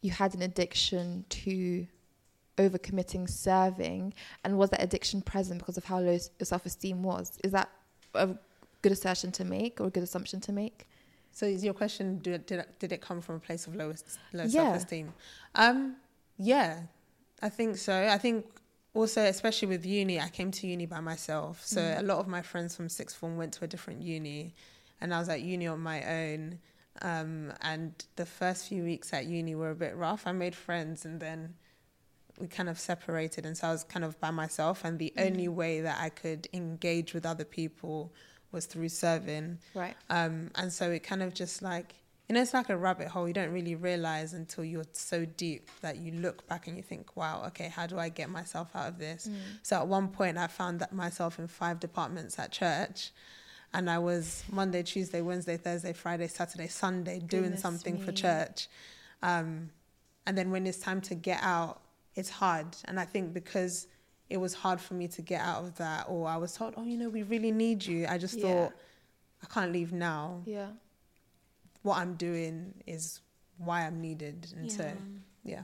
you 0.00 0.10
had 0.10 0.34
an 0.34 0.42
addiction 0.42 1.24
to 1.28 1.86
overcommitting 2.56 3.28
serving 3.28 4.12
and 4.44 4.56
was 4.58 4.70
that 4.70 4.82
addiction 4.82 5.22
present 5.22 5.58
because 5.60 5.76
of 5.76 5.84
how 5.84 5.98
low 5.98 6.12
your 6.12 6.20
self-esteem 6.42 7.02
was 7.02 7.38
is 7.44 7.52
that 7.52 7.70
a 8.14 8.28
good 8.82 8.92
assertion 8.92 9.32
to 9.32 9.44
make 9.44 9.80
or 9.80 9.86
a 9.86 9.90
good 9.90 10.02
assumption 10.02 10.40
to 10.40 10.52
make 10.52 10.86
So 11.32 11.46
is 11.46 11.64
your 11.64 11.72
question 11.74 12.18
did 12.18 12.44
did, 12.46 12.64
did 12.78 12.92
it 12.92 13.00
come 13.00 13.20
from 13.22 13.36
a 13.36 13.40
place 13.40 13.66
of 13.66 13.74
low 13.74 13.88
low 14.32 14.44
Yeah. 14.44 14.48
self 14.48 14.76
esteem? 14.76 15.12
Um, 15.54 15.96
yeah, 16.38 16.80
I 17.42 17.48
think 17.50 17.76
so. 17.76 17.94
I 18.08 18.18
think 18.18 18.44
also 18.94 19.22
especially 19.22 19.68
with 19.68 19.86
uni, 19.86 20.20
I 20.20 20.28
came 20.28 20.50
to 20.50 20.66
uni 20.66 20.86
by 20.86 21.00
myself. 21.00 21.64
So 21.64 21.80
Mm. 21.80 21.98
a 22.00 22.02
lot 22.02 22.18
of 22.18 22.26
my 22.28 22.42
friends 22.42 22.74
from 22.76 22.88
sixth 22.88 23.16
form 23.16 23.36
went 23.36 23.52
to 23.54 23.64
a 23.64 23.68
different 23.68 24.02
uni, 24.02 24.54
and 25.00 25.14
I 25.14 25.18
was 25.18 25.28
at 25.28 25.40
uni 25.42 25.66
on 25.66 25.80
my 25.80 26.04
own. 26.04 26.58
Um, 27.02 27.52
and 27.62 27.92
the 28.16 28.26
first 28.26 28.66
few 28.68 28.82
weeks 28.82 29.12
at 29.14 29.24
uni 29.26 29.54
were 29.54 29.70
a 29.70 29.76
bit 29.76 29.94
rough. 29.96 30.26
I 30.26 30.32
made 30.32 30.54
friends, 30.56 31.04
and 31.04 31.20
then 31.20 31.54
we 32.38 32.48
kind 32.48 32.68
of 32.68 32.78
separated, 32.80 33.46
and 33.46 33.56
so 33.56 33.68
I 33.68 33.72
was 33.72 33.84
kind 33.84 34.04
of 34.04 34.18
by 34.20 34.30
myself. 34.30 34.84
And 34.84 34.98
the 34.98 35.12
Mm. 35.16 35.26
only 35.26 35.48
way 35.48 35.80
that 35.82 35.98
I 36.00 36.08
could 36.10 36.48
engage 36.52 37.14
with 37.14 37.24
other 37.24 37.44
people 37.44 38.12
was 38.50 38.66
through 38.66 38.88
serving. 38.88 39.58
Right. 39.74 39.96
Um, 40.08 40.50
and 40.56 40.72
so 40.72 40.90
it 40.90 41.00
kind 41.04 41.22
of 41.22 41.32
just 41.32 41.62
like, 41.62 41.94
you 42.30 42.34
know, 42.34 42.42
it's 42.42 42.54
like 42.54 42.68
a 42.68 42.76
rabbit 42.76 43.08
hole. 43.08 43.26
You 43.26 43.34
don't 43.34 43.50
really 43.50 43.74
realize 43.74 44.34
until 44.34 44.62
you're 44.62 44.84
so 44.92 45.24
deep 45.24 45.68
that 45.80 45.96
you 45.96 46.12
look 46.12 46.46
back 46.46 46.68
and 46.68 46.76
you 46.76 46.82
think, 46.84 47.16
wow, 47.16 47.42
okay, 47.48 47.66
how 47.68 47.88
do 47.88 47.98
I 47.98 48.08
get 48.08 48.30
myself 48.30 48.68
out 48.72 48.86
of 48.86 48.98
this? 49.00 49.26
Mm. 49.28 49.34
So 49.64 49.74
at 49.78 49.88
one 49.88 50.06
point, 50.06 50.38
I 50.38 50.46
found 50.46 50.78
that 50.78 50.92
myself 50.92 51.40
in 51.40 51.48
five 51.48 51.80
departments 51.80 52.38
at 52.38 52.52
church. 52.52 53.10
And 53.74 53.90
I 53.90 53.98
was 53.98 54.44
Monday, 54.48 54.84
Tuesday, 54.84 55.22
Wednesday, 55.22 55.56
Thursday, 55.56 55.92
Friday, 55.92 56.28
Saturday, 56.28 56.68
Sunday 56.68 57.18
doing 57.18 57.42
Goodness 57.42 57.62
something 57.62 57.98
for 57.98 58.12
church. 58.12 58.68
Um, 59.24 59.70
and 60.24 60.38
then 60.38 60.52
when 60.52 60.68
it's 60.68 60.78
time 60.78 61.00
to 61.00 61.16
get 61.16 61.40
out, 61.42 61.80
it's 62.14 62.30
hard. 62.30 62.76
And 62.84 63.00
I 63.00 63.06
think 63.06 63.34
because 63.34 63.88
it 64.28 64.36
was 64.36 64.54
hard 64.54 64.80
for 64.80 64.94
me 64.94 65.08
to 65.08 65.20
get 65.22 65.40
out 65.40 65.64
of 65.64 65.76
that, 65.78 66.06
or 66.08 66.28
I 66.28 66.36
was 66.36 66.52
told, 66.52 66.74
oh, 66.76 66.84
you 66.84 66.96
know, 66.96 67.08
we 67.08 67.24
really 67.24 67.50
need 67.50 67.84
you, 67.84 68.06
I 68.08 68.18
just 68.18 68.38
Yeah. 68.38 68.42
thought, 68.42 68.72
I 69.42 69.46
can't 69.46 69.72
leave 69.72 69.92
now 69.92 70.42
Yeah. 70.46 70.68
What 71.82 71.98
I'm 71.98 72.14
doing 72.14 72.74
is 72.86 73.20
why 73.58 73.86
I'm 73.86 74.00
needed. 74.00 74.52
And 74.56 74.70
so, 74.70 74.90
yeah. 75.44 75.62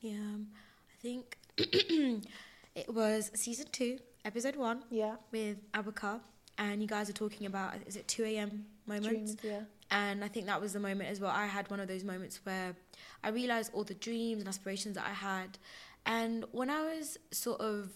Yeah, 0.00 0.14
um, 0.14 0.48
I 0.92 0.96
think 1.00 1.38
it 1.56 2.92
was 2.92 3.30
season 3.34 3.66
two, 3.72 3.98
episode 4.24 4.56
one, 4.56 4.82
Yeah. 4.90 5.16
with 5.32 5.56
Abaka, 5.72 6.20
and 6.58 6.80
you 6.82 6.88
guys 6.88 7.08
are 7.08 7.14
talking 7.14 7.46
about 7.46 7.74
is 7.86 7.96
it 7.96 8.06
two 8.06 8.24
a.m. 8.24 8.66
moments? 8.86 9.34
Dreams. 9.34 9.36
Yeah. 9.42 9.60
And 9.90 10.24
I 10.24 10.28
think 10.28 10.46
that 10.46 10.60
was 10.60 10.72
the 10.72 10.80
moment 10.80 11.10
as 11.10 11.20
well. 11.20 11.30
I 11.30 11.46
had 11.46 11.70
one 11.70 11.78
of 11.80 11.88
those 11.88 12.04
moments 12.04 12.40
where 12.44 12.74
I 13.22 13.28
realized 13.28 13.70
all 13.74 13.84
the 13.84 13.94
dreams 13.94 14.40
and 14.40 14.48
aspirations 14.48 14.96
that 14.96 15.06
I 15.06 15.12
had, 15.12 15.58
and 16.06 16.44
when 16.52 16.68
I 16.70 16.82
was 16.96 17.18
sort 17.30 17.60
of 17.60 17.90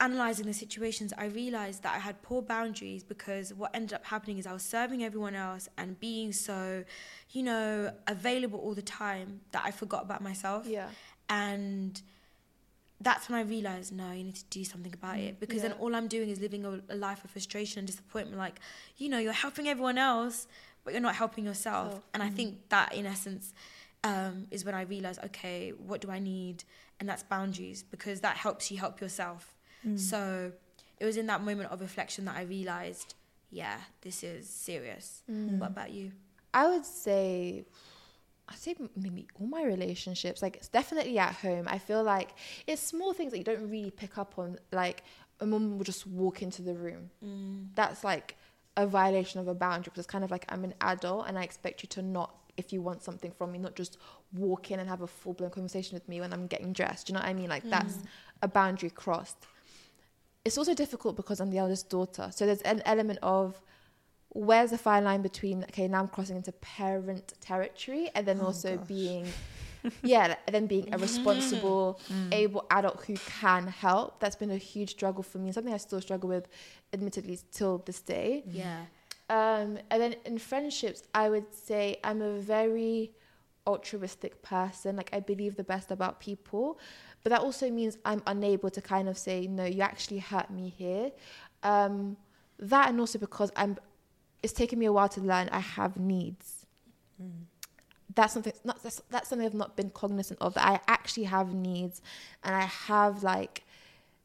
analyzing 0.00 0.46
the 0.46 0.52
situations, 0.52 1.12
I 1.16 1.26
realized 1.26 1.82
that 1.84 1.94
I 1.94 1.98
had 1.98 2.20
poor 2.22 2.42
boundaries 2.42 3.02
because 3.02 3.54
what 3.54 3.70
ended 3.74 3.94
up 3.94 4.04
happening 4.04 4.38
is 4.38 4.46
I 4.46 4.52
was 4.52 4.62
serving 4.62 5.02
everyone 5.02 5.34
else 5.34 5.68
and 5.78 5.98
being 5.98 6.32
so, 6.32 6.84
you 7.30 7.42
know, 7.42 7.92
available 8.06 8.58
all 8.58 8.74
the 8.74 8.82
time 8.82 9.40
that 9.52 9.62
I 9.64 9.70
forgot 9.70 10.02
about 10.02 10.22
myself. 10.22 10.66
Yeah. 10.66 10.88
And 11.28 12.00
that's 13.00 13.28
when 13.28 13.38
I 13.38 13.42
realized, 13.42 13.92
no, 13.92 14.12
you 14.12 14.24
need 14.24 14.36
to 14.36 14.44
do 14.50 14.64
something 14.64 14.92
about 14.92 15.18
it 15.18 15.40
because 15.40 15.62
then 15.62 15.72
all 15.72 15.94
I'm 15.94 16.08
doing 16.08 16.30
is 16.30 16.40
living 16.40 16.64
a, 16.64 16.80
a 16.90 16.96
life 16.96 17.24
of 17.24 17.30
frustration 17.30 17.80
and 17.80 17.86
disappointment. 17.86 18.38
Like, 18.38 18.60
you 18.96 19.08
know, 19.08 19.18
you're 19.18 19.32
helping 19.32 19.68
everyone 19.68 19.98
else, 19.98 20.46
but 20.84 20.92
you're 20.92 21.02
not 21.02 21.14
helping 21.14 21.44
yourself. 21.44 21.92
Self. 21.92 22.02
And 22.14 22.22
I 22.22 22.28
think 22.28 22.68
that, 22.68 22.94
in 22.94 23.06
essence, 23.06 23.52
um, 24.04 24.46
is 24.50 24.64
when 24.64 24.74
I 24.74 24.82
realized, 24.82 25.24
okay, 25.24 25.70
what 25.70 26.00
do 26.00 26.10
I 26.10 26.18
need? 26.18 26.64
And 27.00 27.08
that's 27.08 27.22
boundaries 27.22 27.82
because 27.82 28.20
that 28.20 28.36
helps 28.36 28.70
you 28.70 28.78
help 28.78 29.00
yourself. 29.00 29.55
Mm. 29.86 29.98
So 29.98 30.52
it 30.98 31.04
was 31.04 31.16
in 31.16 31.26
that 31.26 31.42
moment 31.42 31.70
of 31.70 31.80
reflection 31.80 32.24
that 32.26 32.36
I 32.36 32.42
realized, 32.42 33.14
yeah, 33.50 33.78
this 34.00 34.22
is 34.22 34.48
serious. 34.48 35.22
Mm. 35.30 35.58
What 35.58 35.70
about 35.70 35.92
you? 35.92 36.12
I 36.54 36.68
would 36.68 36.86
say, 36.86 37.64
I'd 38.48 38.58
say 38.58 38.74
maybe 38.96 39.28
all 39.38 39.46
my 39.46 39.62
relationships. 39.64 40.42
Like 40.42 40.56
it's 40.56 40.68
definitely 40.68 41.18
at 41.18 41.34
home. 41.34 41.66
I 41.68 41.78
feel 41.78 42.02
like 42.02 42.30
it's 42.66 42.82
small 42.82 43.12
things 43.12 43.32
that 43.32 43.38
you 43.38 43.44
don't 43.44 43.68
really 43.68 43.90
pick 43.90 44.18
up 44.18 44.38
on. 44.38 44.58
Like 44.72 45.04
a 45.40 45.46
mum 45.46 45.76
will 45.76 45.84
just 45.84 46.06
walk 46.06 46.42
into 46.42 46.62
the 46.62 46.74
room. 46.74 47.10
Mm. 47.24 47.68
That's 47.74 48.04
like 48.04 48.36
a 48.76 48.86
violation 48.86 49.40
of 49.40 49.48
a 49.48 49.54
boundary 49.54 49.84
because 49.84 50.00
it's 50.00 50.06
kind 50.06 50.24
of 50.24 50.30
like 50.30 50.44
I'm 50.48 50.64
an 50.64 50.74
adult 50.80 51.28
and 51.28 51.38
I 51.38 51.42
expect 51.42 51.82
you 51.82 51.88
to 51.90 52.02
not, 52.02 52.34
if 52.56 52.72
you 52.72 52.82
want 52.82 53.02
something 53.02 53.32
from 53.32 53.52
me, 53.52 53.58
not 53.58 53.74
just 53.74 53.98
walk 54.32 54.70
in 54.70 54.80
and 54.80 54.88
have 54.88 55.02
a 55.02 55.06
full 55.06 55.34
blown 55.34 55.50
conversation 55.50 55.94
with 55.94 56.08
me 56.08 56.20
when 56.20 56.32
I'm 56.32 56.46
getting 56.46 56.72
dressed. 56.72 57.06
Do 57.06 57.12
you 57.12 57.14
know 57.14 57.20
what 57.20 57.28
I 57.28 57.34
mean? 57.34 57.48
Like 57.48 57.64
mm. 57.64 57.70
that's 57.70 57.98
a 58.42 58.48
boundary 58.48 58.90
crossed. 58.90 59.46
It's 60.46 60.58
also 60.60 60.74
difficult 60.84 61.16
because 61.16 61.40
I'm 61.40 61.50
the 61.50 61.58
eldest 61.58 61.90
daughter. 61.96 62.24
So 62.36 62.46
there's 62.46 62.62
an 62.62 62.80
element 62.84 63.18
of 63.22 63.60
where's 64.30 64.70
the 64.70 64.78
fine 64.88 65.04
line 65.04 65.22
between 65.22 65.56
okay 65.70 65.86
now 65.88 66.00
i'm 66.02 66.08
crossing 66.08 66.36
into 66.36 66.52
parent 66.52 67.26
territory 67.40 68.10
and 68.14 68.26
then 68.28 68.38
Oh, 68.40 68.46
also 68.46 68.76
gosh. 68.76 68.86
being 68.88 69.24
yeah 70.02 70.34
and 70.46 70.52
then 70.54 70.66
being 70.66 70.86
a 70.92 70.98
responsible 70.98 71.98
able 72.32 72.62
adult 72.70 72.98
who 73.06 73.16
can 73.40 73.62
help 73.68 74.20
that's 74.20 74.36
been 74.36 74.50
a 74.50 74.56
huge 74.72 74.90
struggle 74.90 75.22
for 75.30 75.38
me 75.38 75.52
something 75.52 75.72
i 75.72 75.76
still 75.78 76.00
struggle 76.08 76.28
with 76.28 76.46
admittedly 76.92 77.38
till 77.58 77.74
this 77.88 78.00
day 78.14 78.44
Yeah. 78.62 78.80
um, 79.30 79.68
and 79.90 79.98
then 80.02 80.12
in 80.24 80.36
friendships, 80.38 81.00
I 81.14 81.24
would 81.32 81.48
say 81.68 81.82
I'm 82.04 82.20
a 82.20 82.34
very 82.56 83.12
altruistic 83.66 84.32
person. 84.42 84.90
Like 85.00 85.10
I 85.12 85.20
believe 85.20 85.56
the 85.56 85.64
best 85.74 85.90
about 85.90 86.20
people, 86.20 86.78
but 87.26 87.30
that 87.30 87.40
also 87.40 87.68
means 87.68 87.98
I'm 88.04 88.22
unable 88.28 88.70
to 88.70 88.80
kind 88.80 89.08
of 89.08 89.18
say, 89.18 89.48
no, 89.48 89.64
you 89.64 89.82
actually 89.82 90.20
hurt 90.20 90.48
me 90.48 90.68
here. 90.68 91.10
Um, 91.64 92.16
that 92.60 92.88
and 92.88 93.00
also 93.00 93.18
because 93.18 93.50
I'm, 93.56 93.78
it's 94.44 94.52
taken 94.52 94.78
me 94.78 94.86
a 94.86 94.92
while 94.92 95.08
to 95.08 95.20
learn 95.20 95.48
I 95.48 95.58
have 95.58 95.96
needs. 95.96 96.66
That's 98.14 98.32
something. 98.32 98.52
Not 98.62 98.80
that's, 98.80 99.02
that's 99.10 99.28
something 99.28 99.44
I've 99.44 99.54
not 99.54 99.74
been 99.74 99.90
cognizant 99.90 100.40
of. 100.40 100.54
That 100.54 100.68
I 100.68 100.78
actually 100.86 101.24
have 101.24 101.52
needs, 101.52 102.00
and 102.44 102.54
I 102.54 102.66
have 102.66 103.24
like 103.24 103.64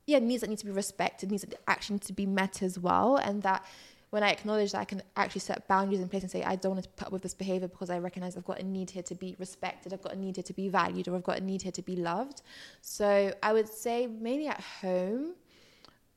yeah, 0.05 0.19
needs 0.19 0.41
that 0.41 0.51
need 0.51 0.59
to 0.59 0.65
be 0.65 0.71
respected, 0.71 1.31
needs 1.31 1.41
that 1.41 1.59
actually 1.67 1.95
need 1.95 2.03
to 2.03 2.13
be 2.13 2.27
met 2.27 2.61
as 2.61 2.77
well. 2.77 3.15
And 3.17 3.41
that 3.41 3.65
when 4.11 4.23
I 4.23 4.29
acknowledge 4.29 4.73
that, 4.73 4.79
I 4.79 4.85
can 4.85 5.01
actually 5.15 5.39
set 5.39 5.67
boundaries 5.69 6.01
in 6.01 6.09
place 6.09 6.21
and 6.21 6.31
say, 6.31 6.43
I 6.43 6.57
don't 6.57 6.73
want 6.73 6.83
to 6.83 6.89
put 6.89 7.07
up 7.07 7.13
with 7.13 7.21
this 7.21 7.33
behavior 7.33 7.69
because 7.69 7.89
I 7.89 7.97
recognize 7.97 8.35
I've 8.35 8.45
got 8.45 8.59
a 8.59 8.63
need 8.63 8.89
here 8.89 9.03
to 9.03 9.15
be 9.15 9.35
respected, 9.39 9.93
I've 9.93 10.01
got 10.01 10.13
a 10.13 10.19
need 10.19 10.35
here 10.35 10.43
to 10.43 10.53
be 10.53 10.67
valued, 10.67 11.07
or 11.07 11.15
I've 11.15 11.23
got 11.23 11.37
a 11.37 11.43
need 11.43 11.61
here 11.61 11.71
to 11.71 11.81
be 11.81 11.95
loved. 11.95 12.41
So 12.81 13.33
I 13.41 13.53
would 13.53 13.69
say 13.69 14.07
mainly 14.07 14.47
at 14.47 14.61
home. 14.61 15.33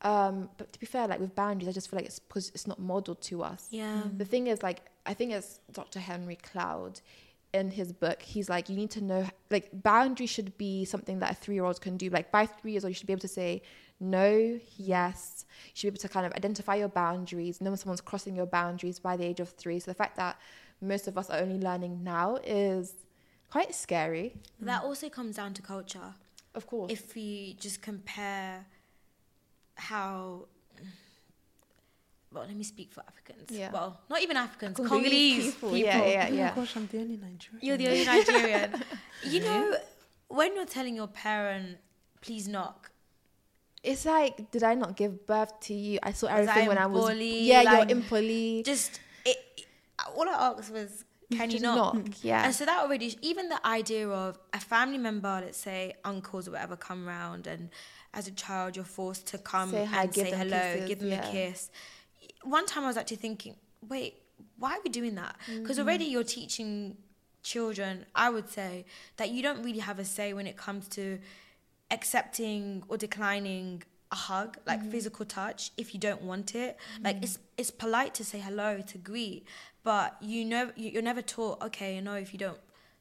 Um, 0.03 0.51
but 0.59 0.73
to 0.73 0.81
be 0.81 0.87
fair, 0.87 1.07
like 1.07 1.21
with 1.21 1.35
boundaries, 1.37 1.69
I 1.69 1.73
just 1.73 1.89
feel 1.89 1.99
like 1.99 2.07
it's 2.07 2.19
because 2.19 2.51
it's 2.51 2.67
not 2.67 2.81
modeled 2.81 3.23
to 3.23 3.43
us. 3.45 3.69
Yeah. 3.71 4.03
The 4.17 4.25
thing 4.25 4.49
is, 4.49 4.63
like, 4.63 4.81
I 5.07 5.15
think 5.15 5.33
it's 5.33 5.61
Dr. 5.73 6.01
Henry 6.01 6.37
Cloud 6.37 7.01
in 7.55 7.71
his 7.71 7.93
book. 7.93 8.21
He's 8.21 8.51
like, 8.51 8.69
you 8.69 8.77
need 8.77 8.91
to 8.91 9.01
know, 9.03 9.27
like, 9.51 9.71
boundaries 9.73 10.31
should 10.31 10.59
be 10.59 10.85
something 10.85 11.21
that 11.21 11.31
a 11.31 11.35
three 11.35 11.55
year 11.55 11.65
old 11.65 11.81
can 11.81 11.97
do. 11.97 12.11
Like, 12.11 12.33
by 12.33 12.45
three 12.45 12.73
years 12.73 12.85
old, 12.85 12.91
you 12.91 12.95
should 12.97 13.07
be 13.07 13.13
able 13.13 13.21
to 13.21 13.29
say 13.29 13.63
no, 14.01 14.59
yes. 14.77 15.45
You 15.67 15.71
should 15.75 15.87
be 15.87 15.89
able 15.89 15.99
to 15.99 16.09
kind 16.09 16.27
of 16.27 16.33
identify 16.33 16.75
your 16.77 16.89
boundaries, 16.89 17.61
know 17.61 17.71
when 17.71 17.77
someone's 17.77 18.01
crossing 18.01 18.35
your 18.37 18.47
boundaries 18.47 18.99
by 18.99 19.17
the 19.17 19.25
age 19.25 19.41
of 19.41 19.51
three. 19.51 19.79
So 19.81 19.91
the 19.91 19.95
fact 19.95 20.17
that 20.17 20.39
most 20.81 21.09
of 21.09 21.17
us 21.17 21.31
are 21.31 21.39
only 21.39 21.59
learning 21.59 22.03
now 22.05 22.37
is 22.45 22.95
quite 23.51 23.75
scary, 23.75 24.35
That 24.61 24.83
also 24.83 25.09
comes 25.09 25.37
down 25.37 25.55
to 25.55 25.63
culture. 25.63 26.15
of 26.55 26.67
course. 26.67 26.93
If 26.93 27.15
we 27.15 27.57
just 27.61 27.83
compare 27.83 28.67
how 29.77 30.47
well, 32.33 32.45
let 32.49 32.57
me 32.57 32.65
speak 32.65 32.93
for 32.93 33.03
Africans. 33.07 33.49
Yeah. 33.51 33.71
Well, 33.71 34.01
not 34.11 34.21
even 34.21 34.37
Africans, 34.37 34.77
Congolese 34.77 35.03
Congolese 35.03 35.55
people, 35.55 35.71
people. 35.71 35.89
yeah, 35.89 36.29
yeah. 36.29 36.51
Oh 36.53 36.57
my 36.57 36.63
gosh, 36.63 36.77
I'm 36.77 36.87
the 36.89 36.99
only 36.99 37.17
Nigerian. 37.17 37.61
You're 37.63 37.77
the 37.77 37.89
only 37.89 38.05
Nigerian. 38.05 38.83
you 39.25 39.41
know, 39.41 39.77
when 40.29 40.57
you're 40.57 40.67
telling 40.67 40.97
your 40.97 41.07
parent, 41.07 41.79
please 42.21 42.49
knock, 42.49 42.91
It's 43.85 44.05
like, 44.07 44.50
did 44.50 44.62
I 44.62 44.75
not 44.75 44.97
give 44.97 45.26
birth 45.26 45.61
to 45.69 45.75
you? 45.75 45.99
I 46.03 46.12
saw 46.12 46.26
everything 46.29 46.64
I 46.64 46.69
when 46.69 46.79
I 46.79 46.87
was. 46.87 47.05
poly? 47.05 47.41
Yeah, 47.43 47.62
Like, 47.62 47.88
you're 47.91 47.99
in 47.99 48.03
poly. 48.05 48.62
just 48.64 49.00
it, 49.25 49.37
it- 49.57 49.67
all 50.17 50.29
I 50.29 50.33
asked 50.59 50.73
was, 50.73 51.05
can 51.31 51.50
you 51.50 51.61
not? 51.61 51.95
knock? 51.95 52.07
Yeah. 52.23 52.45
And 52.45 52.55
so 52.55 52.64
that 52.64 52.79
already, 52.83 53.17
even 53.23 53.49
the 53.49 53.64
idea 53.67 54.09
of 54.09 54.38
a 54.53 54.61
family 54.61 54.99
member, 54.99 55.41
let's 55.45 55.59
say 55.59 55.95
uncles 56.05 56.49
or 56.49 56.53
whatever, 56.53 56.76
come 56.76 57.07
round, 57.07 57.47
and 57.47 57.71
as 58.12 58.26
a 58.29 58.31
child 58.33 58.76
you're 58.76 58.85
forced 58.85 59.26
to 59.29 59.38
come 59.38 59.71
Say 59.71 59.85
hi, 59.85 60.03
and 60.05 60.14
say 60.14 60.31
hello, 60.31 60.50
kisses, 60.73 60.88
give 60.88 60.99
them 61.00 61.09
yeah. 61.11 61.29
a 61.29 61.33
kiss. 61.33 61.71
One 62.43 62.67
time 62.67 62.85
I 62.85 62.87
was 62.88 62.97
actually 62.97 63.17
thinking, 63.19 63.57
wait, 63.88 64.14
why 64.59 64.73
are 64.75 64.81
we 64.85 64.91
doing 64.91 65.14
that? 65.17 65.37
Because 65.47 65.79
Mm-hmm. 65.79 65.88
already 65.88 66.05
you're 66.07 66.25
teaching 66.25 66.97
children, 67.43 68.07
I 68.14 68.31
would 68.31 68.49
say, 68.49 68.85
that 69.17 69.31
you 69.31 69.43
don't 69.43 69.62
really 69.62 69.81
have 69.81 69.99
a 69.99 70.05
say 70.05 70.33
when 70.35 70.47
it 70.47 70.57
comes 70.57 70.88
to 70.88 71.19
accepting 71.95 72.83
or 72.89 72.97
declining 72.97 73.83
a 74.13 74.17
hug, 74.17 74.51
like 74.67 74.81
Mm-hmm. 74.81 74.91
physical 74.95 75.25
touch, 75.25 75.61
if 75.83 75.87
you 75.95 76.01
don't 76.09 76.23
want 76.31 76.55
it. 76.55 76.77
Like 77.07 77.17
it's 77.25 77.39
it's 77.61 77.71
polite 77.71 78.13
to 78.19 78.25
say 78.31 78.39
hello, 78.49 78.71
to 78.93 78.99
greet, 78.99 79.41
but 79.91 80.09
you 80.33 80.45
know 80.53 80.65
you- 80.77 80.91
you're 80.95 81.09
never 81.13 81.23
taught. 81.23 81.57
Okay, 81.69 81.91
you 81.97 82.03
know 82.03 82.15
if 82.27 82.33
you 82.35 82.39
don't. 82.47 82.61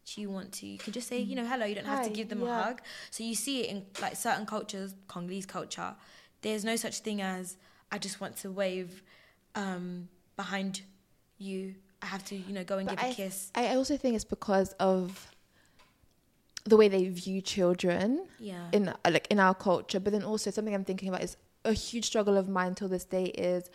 Do 0.09 0.19
you 0.21 0.29
want 0.37 0.49
to? 0.59 0.65
You 0.67 0.77
can 0.77 0.91
just 0.97 1.07
say, 1.07 1.19
you 1.19 1.35
know, 1.37 1.45
hello. 1.51 1.65
You 1.65 1.75
don't 1.75 1.85
have 1.95 2.03
to 2.09 2.09
give 2.19 2.27
them 2.33 2.41
yeah. 2.41 2.59
a 2.59 2.63
hug. 2.63 2.77
So 3.15 3.19
you 3.23 3.35
see 3.45 3.55
it 3.61 3.67
in 3.73 3.77
like 4.01 4.15
certain 4.27 4.45
cultures, 4.45 4.89
Congolese 5.07 5.45
culture. 5.45 5.91
There's 6.41 6.65
no 6.71 6.75
such 6.75 6.99
thing 6.99 7.21
as 7.21 7.55
I 7.89 7.97
just 7.99 8.19
want 8.19 8.35
to 8.43 8.51
wave 8.51 9.01
um, 9.55 10.09
behind 10.35 10.81
you. 11.37 11.75
I 12.01 12.07
have 12.07 12.25
to, 12.25 12.35
you 12.35 12.53
know, 12.53 12.65
go 12.65 12.77
and 12.79 12.87
But 12.89 12.97
give 12.97 13.05
a 13.05 13.11
I- 13.11 13.13
kiss. 13.13 13.49
I 13.55 13.75
also 13.75 13.95
think 13.95 14.15
it's 14.15 14.25
because 14.25 14.73
of 14.77 15.32
the 16.65 16.77
way 16.77 16.87
they 16.87 17.07
view 17.09 17.41
children 17.41 18.25
Yeah. 18.39 18.67
in 18.71 18.89
uh, 18.89 18.95
like 19.05 19.27
in 19.29 19.39
our 19.39 19.53
culture. 19.53 19.99
But 19.99 20.13
then 20.13 20.23
also 20.23 20.49
something 20.51 20.73
I'm 20.73 20.85
thinking 20.85 21.09
about 21.09 21.23
is 21.23 21.35
a 21.65 21.73
huge 21.73 22.05
struggle 22.05 22.37
of 22.37 22.47
mine 22.49 22.75
till 22.75 22.87
this 22.89 23.05
day 23.05 23.25
is 23.25 23.69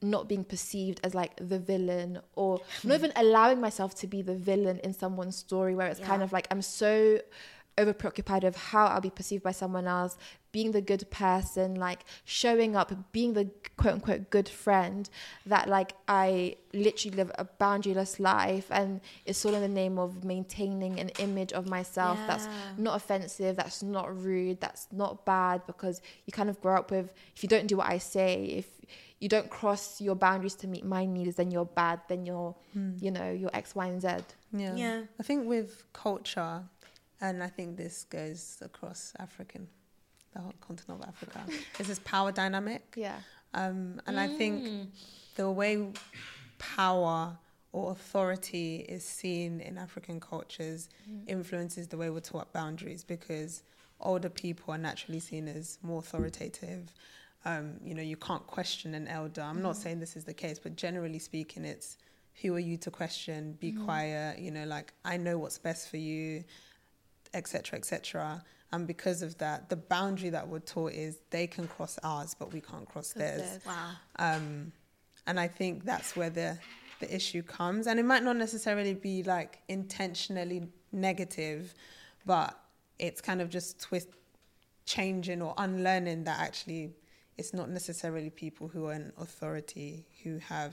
not 0.00 0.28
being 0.28 0.44
perceived 0.44 1.00
as 1.02 1.14
like 1.14 1.34
the 1.36 1.58
villain 1.58 2.20
or 2.36 2.60
not 2.84 2.94
even 2.94 3.12
allowing 3.16 3.60
myself 3.60 3.94
to 3.96 4.06
be 4.06 4.22
the 4.22 4.34
villain 4.34 4.78
in 4.84 4.92
someone's 4.94 5.36
story 5.36 5.74
where 5.74 5.88
it's 5.88 6.00
kind 6.00 6.22
of 6.22 6.32
like 6.32 6.46
I'm 6.50 6.62
so 6.62 7.18
over 7.78 7.92
preoccupied 7.92 8.44
with 8.44 8.56
how 8.56 8.86
I'll 8.86 9.00
be 9.00 9.10
perceived 9.10 9.42
by 9.42 9.52
someone 9.52 9.86
else, 9.86 10.18
being 10.50 10.72
the 10.72 10.80
good 10.80 11.10
person, 11.10 11.74
like 11.74 12.04
showing 12.24 12.74
up, 12.74 12.92
being 13.12 13.34
the 13.34 13.50
quote 13.76 13.94
unquote 13.94 14.30
good 14.30 14.48
friend, 14.48 15.08
that 15.46 15.68
like 15.68 15.92
I 16.08 16.56
literally 16.72 17.16
live 17.16 17.30
a 17.38 17.44
boundaryless 17.44 18.18
life 18.18 18.66
and 18.70 19.00
it's 19.24 19.44
all 19.44 19.54
in 19.54 19.60
the 19.60 19.68
name 19.68 19.98
of 19.98 20.24
maintaining 20.24 20.98
an 20.98 21.10
image 21.18 21.52
of 21.52 21.68
myself 21.68 22.18
that's 22.26 22.48
not 22.76 22.96
offensive, 22.96 23.56
that's 23.56 23.82
not 23.82 24.22
rude, 24.22 24.60
that's 24.60 24.88
not 24.92 25.24
bad 25.24 25.66
because 25.66 26.00
you 26.26 26.32
kind 26.32 26.50
of 26.50 26.60
grow 26.60 26.76
up 26.76 26.90
with 26.90 27.12
if 27.36 27.42
you 27.42 27.48
don't 27.48 27.66
do 27.66 27.76
what 27.76 27.88
I 27.88 27.98
say, 27.98 28.44
if 28.44 28.66
you 29.20 29.28
don't 29.28 29.50
cross 29.50 30.00
your 30.00 30.14
boundaries 30.14 30.54
to 30.56 30.68
meet 30.68 30.84
my 30.84 31.04
needs, 31.04 31.36
then 31.36 31.50
you're 31.50 31.64
bad, 31.64 32.00
then 32.08 32.24
you're, 32.24 32.54
hmm. 32.72 32.92
you 33.00 33.10
know, 33.10 33.30
you're 33.30 33.50
X, 33.52 33.74
Y, 33.74 33.86
and 33.86 34.00
Z. 34.00 34.08
Yeah. 34.52 34.74
Yeah. 34.74 35.02
I 35.18 35.22
think 35.22 35.46
with 35.46 35.84
culture, 35.92 36.62
and 37.20 37.42
I 37.42 37.48
think 37.48 37.76
this 37.76 38.04
goes 38.04 38.58
across 38.62 39.12
African, 39.18 39.68
the 40.34 40.40
whole 40.40 40.54
continent 40.60 41.02
of 41.02 41.08
Africa, 41.08 41.40
is 41.78 41.88
this 41.88 42.00
power 42.00 42.32
dynamic. 42.32 42.82
Yeah. 42.96 43.18
Um, 43.54 44.00
and 44.06 44.20
I 44.20 44.28
think 44.28 44.62
Mm. 44.64 44.86
the 45.36 45.50
way 45.50 45.88
power 46.58 47.36
or 47.72 47.92
authority 47.92 48.76
is 48.88 49.04
seen 49.04 49.60
in 49.60 49.78
African 49.78 50.20
cultures 50.20 50.88
influences 51.26 51.88
the 51.88 51.96
way 51.96 52.10
we're 52.10 52.20
taught 52.20 52.52
boundaries 52.52 53.04
because 53.04 53.62
older 54.00 54.28
people 54.30 54.74
are 54.74 54.78
naturally 54.78 55.20
seen 55.20 55.48
as 55.48 55.78
more 55.82 55.98
authoritative. 56.00 56.92
Um, 57.44 57.74
you 57.82 57.94
know, 57.94 58.02
you 58.02 58.16
can't 58.16 58.46
question 58.46 58.94
an 58.94 59.06
elder. 59.08 59.42
I'm 59.42 59.62
not 59.62 59.76
saying 59.76 60.00
this 60.00 60.16
is 60.16 60.24
the 60.24 60.34
case, 60.34 60.58
but 60.58 60.76
generally 60.76 61.18
speaking, 61.18 61.64
it's 61.64 61.98
who 62.42 62.54
are 62.54 62.58
you 62.60 62.76
to 62.78 62.90
question? 62.90 63.56
Be 63.60 63.72
quiet. 63.72 64.38
You 64.38 64.50
know, 64.50 64.64
like 64.64 64.92
I 65.04 65.16
know 65.16 65.38
what's 65.38 65.58
best 65.58 65.88
for 65.90 65.96
you, 65.96 66.44
etc., 67.34 67.78
etc. 67.78 68.44
And 68.72 68.86
because 68.86 69.22
of 69.22 69.38
that, 69.38 69.70
the 69.70 69.76
boundary 69.76 70.30
that 70.30 70.46
we're 70.46 70.58
taught 70.58 70.92
is 70.92 71.18
they 71.30 71.46
can 71.46 71.66
cross 71.68 71.98
ours, 72.02 72.36
but 72.38 72.52
we 72.52 72.60
can't 72.60 72.88
cross 72.88 73.12
theirs. 73.12 73.40
theirs. 73.40 73.60
Wow. 73.66 73.90
Um, 74.18 74.72
and 75.26 75.40
I 75.40 75.48
think 75.48 75.84
that's 75.84 76.16
where 76.16 76.30
the 76.30 76.58
the 77.00 77.14
issue 77.14 77.42
comes. 77.42 77.86
And 77.86 77.98
it 78.00 78.04
might 78.04 78.22
not 78.22 78.36
necessarily 78.36 78.94
be 78.94 79.22
like 79.22 79.60
intentionally 79.68 80.66
negative, 80.92 81.74
but 82.26 82.58
it's 82.98 83.20
kind 83.20 83.40
of 83.40 83.48
just 83.50 83.80
twist 83.80 84.08
changing 84.84 85.42
or 85.42 85.54
unlearning 85.58 86.24
that 86.24 86.40
actually 86.40 86.90
it's 87.36 87.54
not 87.54 87.70
necessarily 87.70 88.30
people 88.30 88.68
who 88.68 88.86
are 88.86 88.94
in 88.94 89.12
authority 89.18 90.06
who 90.24 90.38
have 90.38 90.72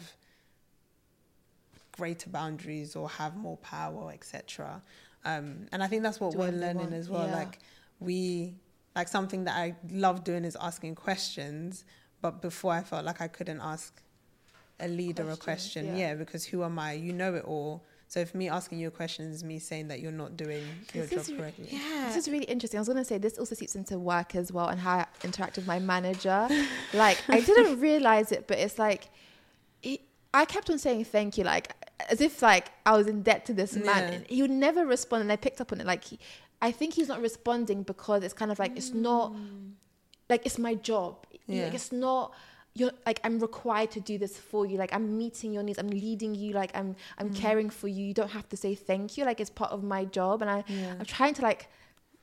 greater 1.91 2.29
boundaries 2.29 2.95
or 2.95 3.07
have 3.09 3.35
more 3.35 3.57
power, 3.57 4.11
etc. 4.11 4.81
Um, 5.25 5.67
and 5.71 5.83
I 5.83 5.87
think 5.87 6.03
that's 6.03 6.19
what 6.19 6.31
Do 6.33 6.37
we're 6.37 6.51
learning 6.51 6.77
want, 6.77 6.93
as 6.93 7.09
well. 7.09 7.27
yeah. 7.27 7.35
Like 7.35 7.59
we 7.99 8.55
like 8.95 9.07
something 9.07 9.43
that 9.45 9.55
I 9.57 9.75
love 9.91 10.23
doing 10.23 10.45
is 10.45 10.55
asking 10.61 10.95
questions, 10.95 11.83
but 12.21 12.41
before 12.41 12.73
I 12.73 12.81
felt 12.83 13.03
like 13.05 13.19
I 13.21 13.27
couldn't 13.27 13.59
ask 13.61 14.01
a 14.79 14.87
leader 14.87 15.29
a 15.29 15.35
question. 15.37 15.87
yeah. 15.87 15.97
Yeah. 15.97 16.15
because 16.15 16.45
who 16.45 16.63
am 16.63 16.77
I? 16.79 16.93
You 16.93 17.11
know 17.13 17.33
it 17.35 17.43
all. 17.45 17.83
So 18.07 18.19
if 18.19 18.35
me 18.35 18.49
asking 18.49 18.77
you 18.79 18.87
a 18.89 18.91
question 18.91 19.31
is 19.31 19.43
me 19.43 19.57
saying 19.57 19.87
that 19.87 19.99
you're 19.99 20.11
not 20.11 20.37
doing 20.37 20.63
your 20.93 21.05
This 21.07 21.09
job 21.11 21.19
is 21.21 21.31
re- 21.31 21.37
correctly. 21.39 21.67
Yeah. 21.71 22.03
This 22.07 22.17
is 22.17 22.27
really 22.29 22.45
interesting. 22.45 22.77
I 22.77 22.81
was 22.81 22.87
going 22.87 22.99
to 22.99 23.05
say 23.05 23.17
this 23.17 23.37
also 23.39 23.55
seeps 23.55 23.75
into 23.75 23.97
work 23.97 24.35
as 24.35 24.51
well 24.51 24.67
and 24.67 24.79
how 24.79 24.97
I 24.99 25.05
interact 25.23 25.55
with 25.55 25.65
my 25.65 25.79
manager. 25.79 26.47
like 26.93 27.17
I 27.27 27.41
didn't 27.41 27.79
realize 27.89 28.31
it, 28.31 28.47
but 28.47 28.59
it's 28.59 28.77
like 28.77 29.09
he, 29.81 30.01
I 30.35 30.45
kept 30.45 30.69
on 30.69 30.77
saying 30.77 31.05
thank 31.05 31.37
you, 31.37 31.43
like 31.45 31.73
as 32.09 32.21
if 32.21 32.41
like 32.41 32.71
I 32.85 32.95
was 32.97 33.07
in 33.07 33.21
debt 33.23 33.45
to 33.47 33.53
this 33.53 33.75
man. 33.75 34.13
Yeah. 34.13 34.19
He 34.27 34.41
would 34.41 34.51
never 34.51 34.85
respond, 34.85 35.21
and 35.23 35.31
I 35.31 35.35
picked 35.35 35.61
up 35.61 35.71
on 35.71 35.79
it. 35.81 35.87
Like 35.87 36.03
he, 36.03 36.19
I 36.61 36.71
think 36.71 36.93
he's 36.93 37.07
not 37.07 37.21
responding 37.21 37.83
because 37.83 38.23
it's 38.23 38.33
kind 38.33 38.51
of 38.51 38.59
like 38.59 38.75
it's 38.77 38.93
not 38.93 39.33
like 40.29 40.45
it's 40.45 40.57
my 40.59 40.75
job. 40.75 41.25
Yeah. 41.47 41.65
Like 41.65 41.73
it's 41.73 41.91
not. 41.91 42.33
You're 42.77 42.91
like 43.05 43.21
I'm 43.23 43.39
required 43.39 43.91
to 43.91 44.01
do 44.01 44.17
this 44.17 44.37
for 44.37 44.65
you. 44.65 44.77
Like 44.77 44.93
I'm 44.93 45.17
meeting 45.17 45.53
your 45.53 45.63
needs. 45.63 45.79
I'm 45.79 45.87
leading 45.87 46.35
you. 46.35 46.51
Like 46.51 46.71
I'm 46.75 46.95
I'm 47.17 47.33
caring 47.33 47.69
for 47.69 47.87
you. 47.87 48.03
You 48.05 48.13
don't 48.13 48.31
have 48.31 48.49
to 48.49 48.57
say 48.57 48.75
thank 48.75 49.17
you. 49.17 49.23
Like 49.23 49.39
it's 49.39 49.49
part 49.49 49.71
of 49.71 49.81
my 49.83 50.03
job, 50.05 50.41
and 50.41 50.51
I 50.51 50.63
Yeah. 50.67 50.95
I'm 50.99 51.05
trying 51.05 51.33
to 51.35 51.41
like 51.41 51.69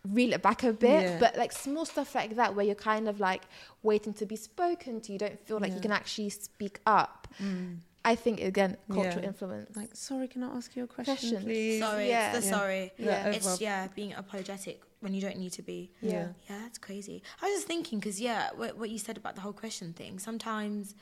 reel 0.08 0.32
it 0.32 0.42
back 0.42 0.64
a 0.64 0.72
bit, 0.72 1.02
Yeah. 1.04 1.18
but 1.18 1.38
like 1.38 1.52
small 1.52 1.84
stuff 1.86 2.14
like 2.14 2.34
that 2.36 2.54
where 2.54 2.66
you're 2.66 2.74
kind 2.74 3.08
of 3.08 3.20
like 3.20 3.44
waiting 3.82 4.12
to 4.14 4.26
be 4.26 4.36
spoken 4.36 5.00
to, 5.00 5.12
you 5.12 5.18
don't 5.18 5.38
feel 5.46 5.58
like 5.58 5.72
you 5.72 5.80
can 5.80 5.92
actually 5.92 6.28
speak 6.30 6.80
up. 6.86 7.28
Mm. 7.40 7.78
I 8.04 8.14
think 8.16 8.40
again, 8.40 8.76
cultural 8.88 9.20
Yeah. 9.22 9.28
influence. 9.28 9.76
Like, 9.76 9.90
sorry, 9.94 10.26
can 10.28 10.42
I 10.42 10.48
ask 10.56 10.74
you 10.76 10.84
a 10.84 10.86
question, 10.86 11.14
Question. 11.14 11.42
please? 11.44 11.80
Sorry, 11.80 12.08
Yeah. 12.08 12.32
it's 12.32 12.40
the 12.40 12.44
Yeah. 12.50 12.58
sorry. 12.58 12.92
Yeah. 12.98 13.30
It's 13.30 13.60
yeah, 13.60 13.86
being 13.94 14.12
apologetic 14.14 14.82
when 15.00 15.14
you 15.14 15.20
don't 15.20 15.38
need 15.38 15.52
to 15.52 15.62
be. 15.62 15.90
yeah. 16.00 16.28
Yeah, 16.48 16.58
that's 16.62 16.78
crazy. 16.78 17.22
I 17.40 17.46
was 17.46 17.54
just 17.58 17.66
thinking 17.68 17.98
because 18.00 18.20
yeah, 18.20 18.50
what, 18.56 18.76
what 18.76 18.90
you 18.90 18.98
said 18.98 19.16
about 19.16 19.34
the 19.36 19.40
whole 19.42 19.52
question 19.52 19.92
thing. 19.92 20.18
Sometimes, 20.18 20.94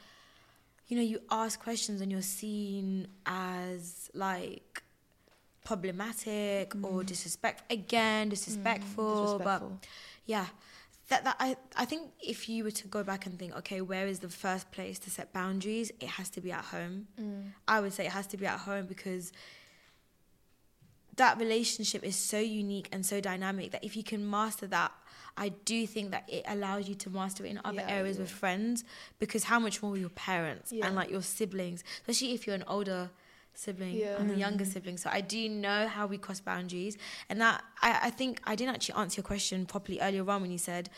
you 0.89 0.97
know, 0.97 1.03
you 1.03 1.21
ask 1.31 1.59
questions 1.63 2.01
and 2.03 2.11
you're 2.13 2.21
seen 2.23 3.09
as 3.25 4.11
like 4.13 4.83
problematic 5.65 6.75
or 6.83 7.03
mm. 7.03 7.07
disrespect 7.07 7.71
again, 7.73 8.29
disrespectful. 8.29 9.39
But 9.39 9.61
Disrespectful. 9.61 9.81
yeah, 10.27 10.47
that 11.11 11.25
that 11.25 11.37
I 11.39 11.57
I 11.77 11.85
think 11.85 12.03
if 12.35 12.49
you 12.49 12.65
were 12.65 12.71
to 12.83 12.89
go 12.89 13.03
back 13.05 13.27
and 13.27 13.39
think, 13.39 13.55
okay, 13.59 13.81
where 13.81 14.07
is 14.07 14.19
the 14.21 14.29
first 14.29 14.71
place 14.73 14.99
to 15.01 15.11
set 15.11 15.33
boundaries? 15.33 15.93
It 16.01 16.09
has 16.19 16.29
to 16.31 16.41
be 16.41 16.51
at 16.53 16.65
home. 16.67 17.07
Mm. 17.21 17.53
I 17.69 17.81
would 17.81 17.93
say 17.93 18.07
it 18.07 18.13
has 18.13 18.27
to 18.29 18.37
be 18.37 18.47
at 18.47 18.61
home 18.61 18.87
because 18.87 19.33
that 21.17 21.39
relationship 21.39 22.03
is 22.05 22.17
so 22.17 22.39
unique 22.39 22.89
and 22.93 23.05
so 23.05 23.21
dynamic 23.21 23.73
that 23.73 23.85
if 23.85 23.97
you 23.97 24.03
can 24.03 24.29
master 24.29 24.67
that, 24.69 24.93
I 25.37 25.51
do 25.51 25.87
think 25.87 26.13
that 26.13 26.25
it 26.29 26.45
allows 26.49 26.89
you 26.89 26.95
to 26.97 27.11
master 27.11 27.45
it 27.45 27.51
in 27.51 27.61
other 27.65 27.83
Yeah, 27.83 27.91
areas 27.99 28.17
yeah. 28.17 28.23
with 28.23 28.31
friends 28.31 28.85
because 29.19 29.45
how 29.45 29.59
much 29.59 29.83
more 29.83 29.93
with 29.93 30.01
your 30.01 30.11
parents 30.11 30.73
Yeah. 30.73 30.87
and 30.87 30.95
like 30.97 31.11
your 31.11 31.23
siblings, 31.23 31.85
especially 32.01 32.33
if 32.33 32.47
you're 32.47 32.57
an 32.57 32.65
older 32.67 33.11
sibling 33.55 33.95
Yeah. 33.95 34.17
and 34.19 34.31
a 34.31 34.35
younger 34.35 34.65
sibling. 34.65 34.97
So 34.97 35.11
I 35.13 35.21
do 35.21 35.49
know 35.49 35.87
how 35.89 36.07
we 36.07 36.19
cross 36.19 36.41
boundaries. 36.41 36.97
And 37.29 37.41
that 37.41 37.63
I, 37.83 37.99
I 38.05 38.11
think 38.11 38.41
I 38.45 38.55
didn't 38.57 38.75
actually 38.75 38.95
answer 38.97 39.19
your 39.21 39.25
question 39.25 39.67
properly 39.67 40.01
earlier 40.01 40.29
on 40.31 40.43
when 40.43 40.51
you 40.51 40.59
said, 40.59 40.89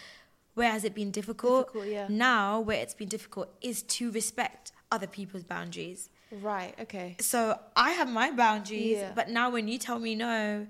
where 0.55 0.71
has 0.71 0.85
it 0.85 0.95
been 0.95 1.11
difficult? 1.11 1.69
Difficult, 1.69 1.88
yeah. 1.93 2.07
Now, 2.11 2.61
where 2.61 2.79
it's 2.81 2.95
been 2.95 3.09
difficult 3.09 3.49
is 3.62 3.83
to 3.85 4.11
respect 4.12 4.73
other 4.91 5.07
people's 5.07 5.45
boundaries. 5.45 6.11
Right. 6.31 6.75
Okay. 6.81 7.17
So 7.21 7.59
I 7.75 7.93
have 7.93 8.09
my 8.11 8.31
boundaries, 8.31 8.99
Yeah. 8.99 9.12
but 9.15 9.29
now 9.31 9.51
when 9.51 9.67
you 9.69 9.79
tell 9.79 9.99
me 9.99 10.15
no, 10.15 10.67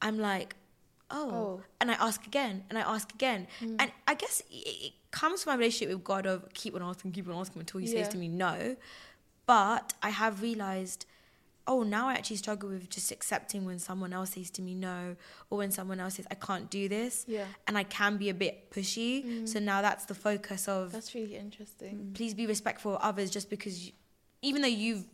I'm 0.00 0.18
like, 0.18 0.56
oh. 1.10 1.30
Oh. 1.30 1.60
And 1.80 1.90
I 1.90 1.94
ask 1.94 2.26
again, 2.26 2.64
and 2.68 2.78
I 2.78 2.82
ask 2.82 3.12
again. 3.14 3.46
Mm. 3.60 3.76
And 3.80 3.92
I 4.06 4.14
guess 4.14 4.40
it, 4.50 4.68
it 4.86 4.92
comes 5.10 5.42
from 5.44 5.52
my 5.52 5.56
relationship 5.58 5.94
with 5.94 6.04
God 6.04 6.26
of 6.26 6.48
keep 6.54 6.74
on 6.74 6.82
asking, 6.82 7.12
keep 7.12 7.28
on 7.28 7.34
asking 7.34 7.60
until 7.60 7.80
He 7.80 7.86
Yeah. 7.86 8.02
says 8.02 8.08
to 8.12 8.18
me 8.18 8.28
no. 8.28 8.76
But 9.46 9.94
I 10.02 10.10
have 10.10 10.42
realized, 10.42 11.06
oh, 11.68 11.82
now 11.84 12.08
I 12.08 12.14
actually 12.14 12.36
struggle 12.36 12.68
with 12.70 12.88
just 12.90 13.12
accepting 13.12 13.64
when 13.64 13.78
someone 13.78 14.12
else 14.12 14.30
says 14.30 14.50
to 14.56 14.62
me 14.62 14.74
no, 14.74 15.14
or 15.50 15.58
when 15.58 15.70
someone 15.70 16.00
else 16.00 16.14
says 16.14 16.26
I 16.30 16.34
can't 16.34 16.68
do 16.70 16.88
this. 16.88 17.24
Yeah. 17.28 17.44
And 17.66 17.78
I 17.78 17.84
can 17.84 18.16
be 18.16 18.28
a 18.30 18.34
bit 18.34 18.70
pushy. 18.70 19.24
Mm. 19.24 19.48
So 19.48 19.58
now 19.60 19.82
that's 19.82 20.04
the 20.06 20.14
focus 20.14 20.66
of 20.66 20.90
That's 20.92 21.14
really 21.14 21.36
interesting. 21.36 21.94
Mm. 21.96 22.14
please 22.14 22.34
be 22.34 22.46
respectful 22.46 22.96
of 22.96 23.00
others 23.02 23.30
just 23.30 23.48
because 23.50 23.74
you, 23.86 23.92
even 24.42 24.62
though 24.62 24.76
you've 24.84 25.04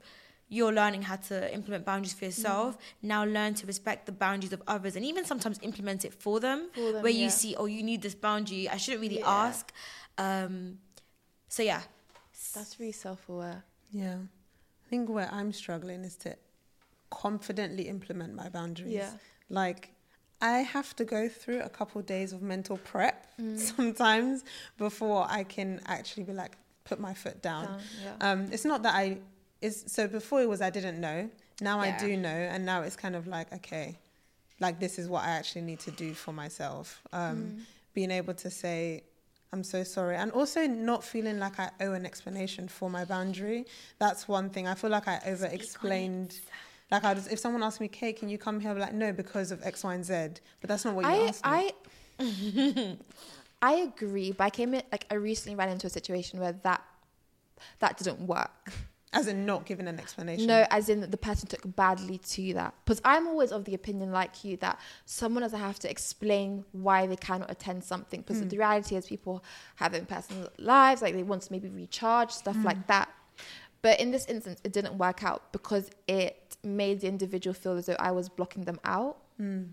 you're 0.48 0.72
learning 0.72 1.02
how 1.02 1.16
to 1.16 1.36
implement 1.54 1.84
boundaries 1.86 2.12
for 2.12 2.26
yourself 2.26 2.76
mm. 2.76 2.80
now 3.02 3.24
learn 3.24 3.54
to 3.54 3.66
respect 3.66 4.04
the 4.06 4.12
boundaries 4.12 4.52
of 4.52 4.62
others 4.68 4.94
and 4.96 5.04
even 5.04 5.24
sometimes 5.24 5.58
implement 5.62 6.04
it 6.04 6.12
for 6.14 6.38
them, 6.38 6.68
For 6.74 6.92
them, 6.92 7.02
where 7.02 7.10
you 7.12 7.24
yeah. 7.32 7.40
see 7.40 7.56
oh 7.56 7.64
you 7.66 7.82
need 7.82 8.02
this 8.02 8.14
boundary 8.14 8.68
i 8.68 8.76
shouldn't 8.76 9.00
really 9.06 9.20
Yeah. 9.20 9.46
ask 9.46 9.72
um 10.18 10.78
so 11.48 11.62
yeah 11.62 11.82
That's 12.54 12.78
really 12.78 12.92
self-aware. 12.92 13.64
Yeah. 13.90 14.18
I 14.84 14.86
think 14.90 15.08
where 15.08 15.28
I'm 15.32 15.52
struggling 15.52 16.04
is 16.04 16.16
to 16.24 16.36
confidently 17.14 17.84
implement 17.88 18.34
my 18.34 18.48
boundaries. 18.48 18.92
Yeah. 18.92 19.10
Like, 19.48 19.90
I 20.40 20.58
have 20.58 20.94
to 20.96 21.04
go 21.04 21.28
through 21.28 21.60
a 21.60 21.68
couple 21.68 22.02
days 22.02 22.32
of 22.32 22.42
mental 22.42 22.76
prep 22.78 23.20
Mm. 23.40 23.58
sometimes 23.58 24.44
before 24.78 25.26
I 25.28 25.42
can 25.42 25.80
actually 25.86 26.22
be 26.22 26.32
like, 26.32 26.52
put 26.84 27.00
my 27.00 27.14
foot 27.14 27.42
down. 27.42 27.64
Down, 27.66 27.80
yeah. 28.04 28.30
Um, 28.30 28.48
it's 28.52 28.64
not 28.64 28.82
that 28.84 28.94
I, 28.94 29.18
it's, 29.60 29.92
so 29.92 30.06
before 30.06 30.40
it 30.42 30.48
was 30.48 30.60
I 30.60 30.70
didn't 30.70 31.00
know. 31.00 31.28
Now 31.60 31.80
I 31.80 31.96
do 31.98 32.16
know. 32.16 32.28
And 32.28 32.64
now 32.64 32.82
it's 32.82 32.94
kind 32.96 33.16
of 33.16 33.26
like, 33.26 33.52
okay, 33.52 33.98
like 34.60 34.78
this 34.78 34.98
is 35.00 35.08
what 35.08 35.24
I 35.24 35.30
actually 35.30 35.62
need 35.62 35.80
to 35.80 35.90
do 35.90 36.14
for 36.14 36.32
myself. 36.32 37.02
Um, 37.12 37.36
Mm. 37.36 37.60
Being 37.94 38.10
able 38.10 38.34
to 38.34 38.50
say, 38.50 39.04
I'm 39.52 39.62
so 39.62 39.84
sorry. 39.84 40.16
And 40.16 40.32
also 40.32 40.66
not 40.66 41.04
feeling 41.04 41.38
like 41.38 41.58
I 41.60 41.70
owe 41.80 41.92
an 41.92 42.04
explanation 42.04 42.66
for 42.68 42.90
my 42.90 43.04
boundary. 43.04 43.66
That's 44.00 44.26
one 44.28 44.50
thing. 44.50 44.66
I 44.66 44.74
feel 44.74 44.90
like 44.90 45.06
I 45.06 45.20
over 45.26 45.46
explained. 45.46 46.32
Like 46.90 47.04
I 47.04 47.14
just, 47.14 47.32
if 47.32 47.38
someone 47.38 47.62
asked 47.62 47.80
me, 47.80 47.88
Kate, 47.88 48.16
can 48.18 48.28
you 48.28 48.38
come 48.38 48.60
here? 48.60 48.70
I'd 48.70 48.74
be 48.74 48.80
like, 48.80 48.94
no, 48.94 49.12
because 49.12 49.50
of 49.50 49.62
X, 49.64 49.82
Y, 49.84 49.94
and 49.94 50.04
Z. 50.04 50.14
But 50.60 50.68
that's 50.68 50.84
not 50.84 50.94
what 50.94 51.04
you 51.04 51.10
I 51.10 51.14
asked 51.28 51.44
me. 51.44 51.50
I 52.20 52.96
I 53.62 53.72
agree, 53.74 54.32
but 54.32 54.44
I 54.44 54.50
came 54.50 54.74
in 54.74 54.82
like 54.92 55.06
I 55.10 55.14
recently 55.14 55.56
ran 55.56 55.70
into 55.70 55.86
a 55.86 55.90
situation 55.90 56.38
where 56.40 56.52
that 56.52 56.82
that 57.80 57.96
didn't 57.98 58.20
work. 58.26 58.72
As 59.12 59.28
in 59.28 59.46
not 59.46 59.64
giving 59.64 59.86
an 59.86 60.00
explanation. 60.00 60.48
No, 60.48 60.66
as 60.70 60.88
in 60.88 61.08
the 61.08 61.16
person 61.16 61.48
took 61.48 61.62
badly 61.76 62.18
to 62.18 62.54
that. 62.54 62.74
Because 62.84 63.00
I'm 63.04 63.28
always 63.28 63.52
of 63.52 63.64
the 63.64 63.72
opinion, 63.74 64.10
like 64.10 64.42
you, 64.42 64.56
that 64.56 64.80
someone 65.04 65.42
doesn't 65.42 65.60
have 65.60 65.78
to 65.80 65.90
explain 65.90 66.64
why 66.72 67.06
they 67.06 67.14
cannot 67.14 67.48
attend 67.48 67.84
something. 67.84 68.22
Because 68.22 68.40
Hmm. 68.40 68.48
the 68.48 68.58
reality 68.58 68.96
is, 68.96 69.06
people 69.06 69.44
have 69.76 69.92
their 69.92 70.02
personal 70.04 70.48
lives, 70.58 71.00
like 71.00 71.14
they 71.14 71.22
want 71.22 71.42
to 71.42 71.52
maybe 71.52 71.68
recharge, 71.68 72.32
stuff 72.32 72.56
Hmm. 72.56 72.64
like 72.66 72.86
that. 72.88 73.08
But 73.82 74.00
in 74.00 74.10
this 74.10 74.26
instance, 74.26 74.60
it 74.64 74.72
didn't 74.72 74.98
work 74.98 75.22
out 75.22 75.52
because 75.52 75.90
it 76.08 76.43
made 76.64 77.00
the 77.00 77.08
individual 77.08 77.54
feel 77.54 77.76
as 77.76 77.86
though 77.86 77.96
I 77.98 78.10
was 78.12 78.28
blocking 78.28 78.64
them 78.64 78.80
out. 78.84 79.18
Mm. 79.40 79.70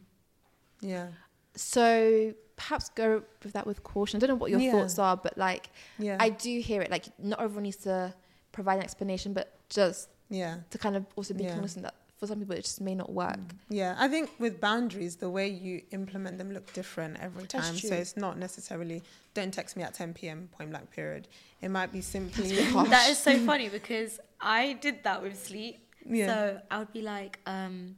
Yeah. 0.82 1.08
So 1.56 2.34
perhaps 2.56 2.90
go 2.90 3.24
with 3.44 3.54
that 3.54 3.66
with 3.66 3.84
caution. 3.84 4.18
I 4.18 4.20
don't 4.22 4.30
know 4.30 4.36
what 4.36 4.52
your 4.52 4.60
Yeah. 4.60 4.72
thoughts 4.72 5.00
are, 5.00 5.18
but 5.18 5.38
like 5.38 5.70
Yeah. 5.98 6.18
I 6.20 6.30
do 6.30 6.60
hear 6.60 6.82
it. 6.82 6.92
Like 6.92 7.06
not 7.20 7.42
everyone 7.42 7.64
needs 7.64 7.78
to 7.78 8.14
provide 8.52 8.76
an 8.78 8.84
explanation, 8.84 9.34
but 9.34 9.54
just 9.70 10.10
yeah. 10.30 10.58
to 10.70 10.78
kind 10.78 10.96
of 10.96 11.06
also 11.16 11.34
be 11.34 11.44
Yeah. 11.44 11.54
cognizant 11.54 11.84
that 11.84 11.96
for 12.18 12.28
some 12.28 12.38
people 12.40 12.56
it 12.56 12.62
just 12.64 12.80
may 12.82 12.94
not 12.94 13.12
work. 13.12 13.40
Yeah, 13.70 13.96
I 13.98 14.08
think 14.08 14.30
with 14.38 14.62
boundaries, 14.62 15.16
the 15.16 15.30
way 15.30 15.48
you 15.48 15.82
implement 15.90 16.38
them 16.38 16.52
look 16.52 16.72
different 16.72 17.18
every 17.20 17.48
time. 17.48 17.76
So 17.76 17.96
it's 17.96 18.16
not 18.16 18.38
necessarily 18.38 19.02
don't 19.34 19.52
text 19.52 19.76
me 19.76 19.82
at 19.82 19.96
10 19.96 20.14
p.m. 20.14 20.50
point 20.52 20.70
blank 20.70 20.92
period. 20.92 21.28
It 21.62 21.70
might 21.70 21.92
be 21.92 22.02
simply 22.02 22.50
that 22.74 23.10
is 23.10 23.18
so 23.18 23.40
funny 23.40 23.70
because 23.70 24.20
I 24.40 24.74
did 24.74 25.04
that 25.04 25.24
with 25.24 25.44
sleep. 25.44 25.88
Yeah. 26.06 26.28
So 26.28 26.62
I 26.70 26.80
would 26.80 26.92
be 26.94 27.02
like, 27.02 27.40
um, 27.46 27.96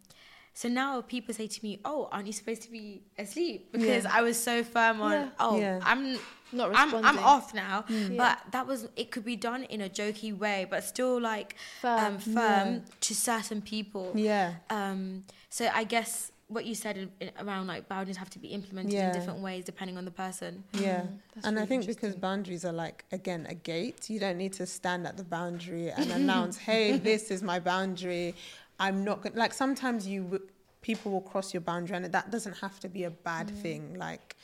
so 0.54 0.70
now 0.70 1.02
people 1.02 1.34
say 1.34 1.48
to 1.48 1.60
me, 1.64 1.80
"Oh, 1.84 2.10
aren't 2.12 2.28
you 2.28 2.34
supposed 2.34 2.62
to 2.64 2.70
be 2.72 3.02
asleep?" 3.18 3.72
Because 3.72 4.04
Yeah. 4.04 4.12
I 4.14 4.22
was 4.22 4.38
so 4.42 4.64
firm 4.64 5.02
on, 5.02 5.12
Yeah. 5.12 5.30
"Oh, 5.40 5.60
Yeah. 5.60 5.80
I'm 5.84 6.20
Not 6.52 6.70
I'm, 6.76 6.92
responding. 6.94 7.06
I'm 7.06 7.20
off 7.20 7.54
now." 7.56 7.86
Yeah. 7.90 8.10
But 8.18 8.52
that 8.52 8.68
was 8.68 8.88
it. 8.96 9.10
Could 9.10 9.26
be 9.26 9.36
done 9.36 9.64
in 9.64 9.82
a 9.82 9.90
jokey 9.90 10.38
way, 10.38 10.68
but 10.70 10.84
still 10.84 11.20
like 11.20 11.56
Firm. 11.82 12.00
um, 12.06 12.20
firm 12.20 12.74
Yeah. 12.74 12.80
to 13.02 13.16
certain 13.16 13.62
people. 13.64 14.12
yeah, 14.16 14.56
Um, 14.70 15.24
so 15.50 15.70
I 15.74 15.84
guess 15.86 16.32
what 16.48 16.66
you 16.66 16.76
said 16.76 16.98
in, 16.98 17.12
in, 17.20 17.32
around 17.40 17.68
like 17.68 17.88
boundaries 17.88 18.18
have 18.18 18.30
to 18.32 18.40
be 18.40 18.50
implemented 18.50 18.94
Yeah. 18.94 19.08
in 19.08 19.14
different 19.14 19.40
ways 19.40 19.64
depending 19.66 19.98
on 19.98 20.06
the 20.06 20.12
person. 20.12 20.64
yeah. 20.74 21.02
Mm, 21.02 21.18
that's 21.34 21.48
and 21.48 21.60
I 21.60 21.66
think 21.66 21.86
because 21.88 22.16
boundaries 22.16 22.64
are 22.66 22.74
like 22.74 23.06
again 23.12 23.46
a 23.50 23.56
gate, 23.56 24.10
you 24.10 24.20
don't 24.20 24.38
need 24.38 24.54
to 24.54 24.66
stand 24.66 25.08
at 25.08 25.18
the 25.18 25.24
boundary 25.24 25.90
and 25.98 26.12
announce, 26.12 26.58
"Hey, 26.58 26.98
this 26.98 27.32
is 27.32 27.42
my 27.42 27.60
boundary." 27.60 28.36
I'm 28.80 29.04
not 29.04 29.22
going 29.22 29.36
like 29.36 29.54
sometimes 29.54 30.08
you 30.08 30.24
w- 30.24 30.48
people 30.82 31.12
will 31.14 31.22
cross 31.22 31.54
your 31.54 31.62
boundary 31.62 31.96
and 31.96 32.06
that 32.06 32.30
doesn't 32.32 32.58
have 32.58 32.80
to 32.82 32.90
be 32.90 33.04
a 33.06 33.12
bad 33.12 33.48
Mm. 33.48 33.62
thing. 33.62 33.94
Like 33.96 34.36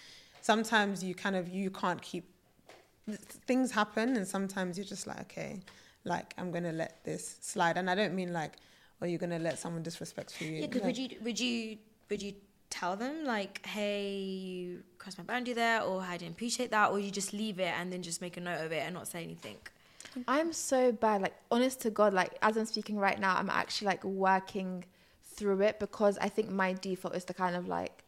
sometimes 0.41 1.03
you 1.03 1.13
kind 1.15 1.35
of 1.35 1.49
you 1.49 1.69
can't 1.69 2.01
keep 2.01 2.25
th- 3.07 3.19
things 3.49 3.71
happen 3.71 4.15
and 4.15 4.25
sometimes 4.27 4.77
you're 4.77 4.85
just 4.95 5.05
like 5.07 5.19
okay 5.21 5.59
like 6.05 6.33
i'm 6.38 6.49
gonna 6.51 6.71
let 6.71 7.03
this 7.03 7.38
slide 7.41 7.75
and 7.75 7.89
i 7.89 7.95
don't 7.95 8.15
mean 8.15 8.31
like 8.31 8.53
oh 9.01 9.05
you're 9.05 9.19
gonna 9.19 9.38
let 9.39 9.59
someone 9.59 9.83
disrespect 9.83 10.39
you 10.41 10.47
Yeah, 10.47 10.67
because 10.67 10.81
like, 10.83 10.85
would 10.85 10.97
you 10.97 11.09
would 11.23 11.39
you 11.39 11.77
would 12.09 12.21
you 12.21 12.33
tell 12.69 12.95
them 12.95 13.25
like, 13.25 13.65
hey, 13.65 14.17
you 14.17 14.83
crossed 14.97 15.17
my 15.17 15.23
boundary 15.23 15.53
there, 15.53 15.81
or 15.81 16.01
I 16.01 16.17
didn't 16.17 16.33
appreciate 16.33 16.71
that, 16.71 16.91
or 16.91 16.99
you 16.99 17.11
just 17.11 17.33
leave 17.33 17.59
it 17.59 17.73
and 17.77 17.91
then 17.91 18.01
just 18.01 18.21
make 18.21 18.37
a 18.37 18.41
note 18.41 18.61
of 18.61 18.71
it 18.71 18.83
and 18.83 18.93
not 18.93 19.07
say 19.07 19.23
anything? 19.23 19.57
I'm 20.27 20.53
so 20.53 20.91
bad. 20.91 21.21
Like 21.21 21.35
honest 21.51 21.81
to 21.81 21.89
God, 21.89 22.13
like 22.13 22.37
as 22.41 22.57
I'm 22.57 22.65
speaking 22.65 22.97
right 22.97 23.19
now, 23.19 23.35
I'm 23.35 23.49
actually 23.49 23.87
like 23.87 24.03
working 24.03 24.85
through 25.23 25.61
it 25.61 25.79
because 25.79 26.17
I 26.17 26.29
think 26.29 26.49
my 26.49 26.73
default 26.73 27.15
is 27.15 27.23
to 27.25 27.33
kind 27.33 27.55
of 27.55 27.67
like 27.67 28.03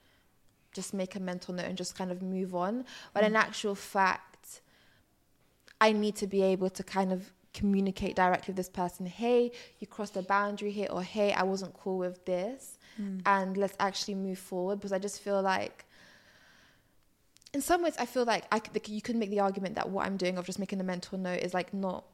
just 0.73 0.93
make 0.93 1.15
a 1.15 1.19
mental 1.19 1.53
note 1.53 1.65
and 1.65 1.77
just 1.77 1.95
kind 1.95 2.11
of 2.11 2.21
move 2.21 2.55
on. 2.55 2.85
But 3.13 3.23
in 3.23 3.33
mm. 3.33 3.39
actual 3.39 3.75
fact, 3.75 4.61
I 5.79 5.91
need 5.91 6.15
to 6.17 6.27
be 6.27 6.41
able 6.41 6.69
to 6.69 6.83
kind 6.83 7.11
of 7.11 7.31
communicate 7.53 8.15
directly 8.15 8.51
with 8.51 8.57
this 8.57 8.69
person. 8.69 9.05
Hey, 9.05 9.51
you 9.79 9.87
crossed 9.87 10.17
a 10.17 10.21
boundary 10.21 10.71
here, 10.71 10.87
or 10.89 11.03
hey, 11.03 11.33
I 11.33 11.43
wasn't 11.43 11.73
cool 11.73 11.97
with 11.97 12.25
this, 12.25 12.77
hmm. 12.97 13.19
and 13.25 13.57
let's 13.57 13.75
actually 13.79 14.15
move 14.15 14.39
forward. 14.39 14.77
Because 14.77 14.91
I 14.91 14.99
just 14.99 15.21
feel 15.21 15.41
like 15.41 15.85
in 17.53 17.61
some 17.61 17.83
ways, 17.83 17.95
I 17.99 18.05
feel 18.05 18.25
like 18.25 18.45
I 18.51 18.59
could, 18.59 18.87
you 18.87 19.01
could 19.01 19.15
make 19.15 19.29
the 19.29 19.41
argument 19.41 19.75
that 19.75 19.89
what 19.89 20.05
I'm 20.05 20.17
doing 20.17 20.37
of 20.37 20.45
just 20.45 20.59
making 20.59 20.79
a 20.79 20.83
mental 20.83 21.17
note 21.17 21.39
is 21.39 21.53
like 21.53 21.73
not 21.73 22.05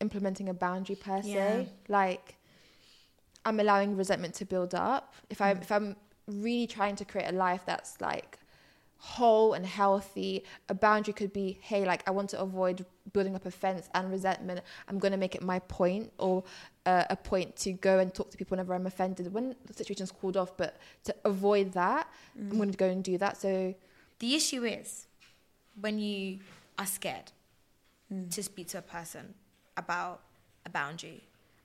implementing 0.00 0.48
a 0.48 0.54
boundary 0.54 0.96
per 0.96 1.22
se. 1.22 1.28
Yeah. 1.28 1.64
Like 1.88 2.36
I'm 3.44 3.60
allowing 3.60 3.96
resentment 3.96 4.34
to 4.34 4.44
build 4.44 4.74
up. 4.74 5.14
If 5.30 5.40
I 5.40 5.54
hmm. 5.54 5.62
if 5.62 5.70
I'm 5.72 5.96
really 6.26 6.66
trying 6.66 6.96
to 6.96 7.04
create 7.04 7.28
a 7.28 7.32
life 7.32 7.62
that's 7.66 8.00
like 8.00 8.38
whole 8.98 9.52
and 9.52 9.64
healthy, 9.66 10.42
a 10.68 10.74
boundary 10.74 11.12
could 11.12 11.32
be, 11.32 11.58
hey, 11.62 11.84
like 11.84 12.02
I 12.08 12.10
want 12.10 12.30
to 12.30 12.40
avoid 12.40 12.84
building 13.12 13.34
up 13.36 13.44
offense 13.46 13.88
and 13.94 14.10
resentment. 14.10 14.60
I'm 14.88 14.98
going 14.98 15.12
to 15.12 15.18
make 15.18 15.34
it 15.34 15.42
my 15.42 15.58
point 15.60 16.12
or 16.18 16.44
uh, 16.86 17.04
a 17.10 17.16
point 17.16 17.56
to 17.56 17.72
go 17.72 17.98
and 17.98 18.12
talk 18.12 18.30
to 18.30 18.36
people 18.36 18.54
whenever 18.56 18.74
I'm 18.74 18.86
offended 18.86 19.32
when 19.32 19.54
the 19.66 19.74
situation's 19.74 20.10
called 20.10 20.36
off. 20.36 20.56
But 20.56 20.76
to 21.04 21.14
avoid 21.24 21.72
that, 21.72 22.08
I'm 22.38 22.56
going 22.56 22.70
to 22.70 22.76
go 22.78 22.88
and 22.88 23.04
do 23.04 23.18
that. 23.18 23.36
So 23.36 23.74
The 24.18 24.34
issue 24.34 24.64
is 24.64 25.06
when 25.80 25.98
you 25.98 26.40
are 26.78 26.86
scared 26.86 27.32
Mm. 28.12 28.30
to 28.30 28.40
speak 28.40 28.68
to 28.68 28.78
a 28.78 28.82
person 28.82 29.34
about 29.76 30.22
a 30.64 30.70
boundary. 30.70 31.24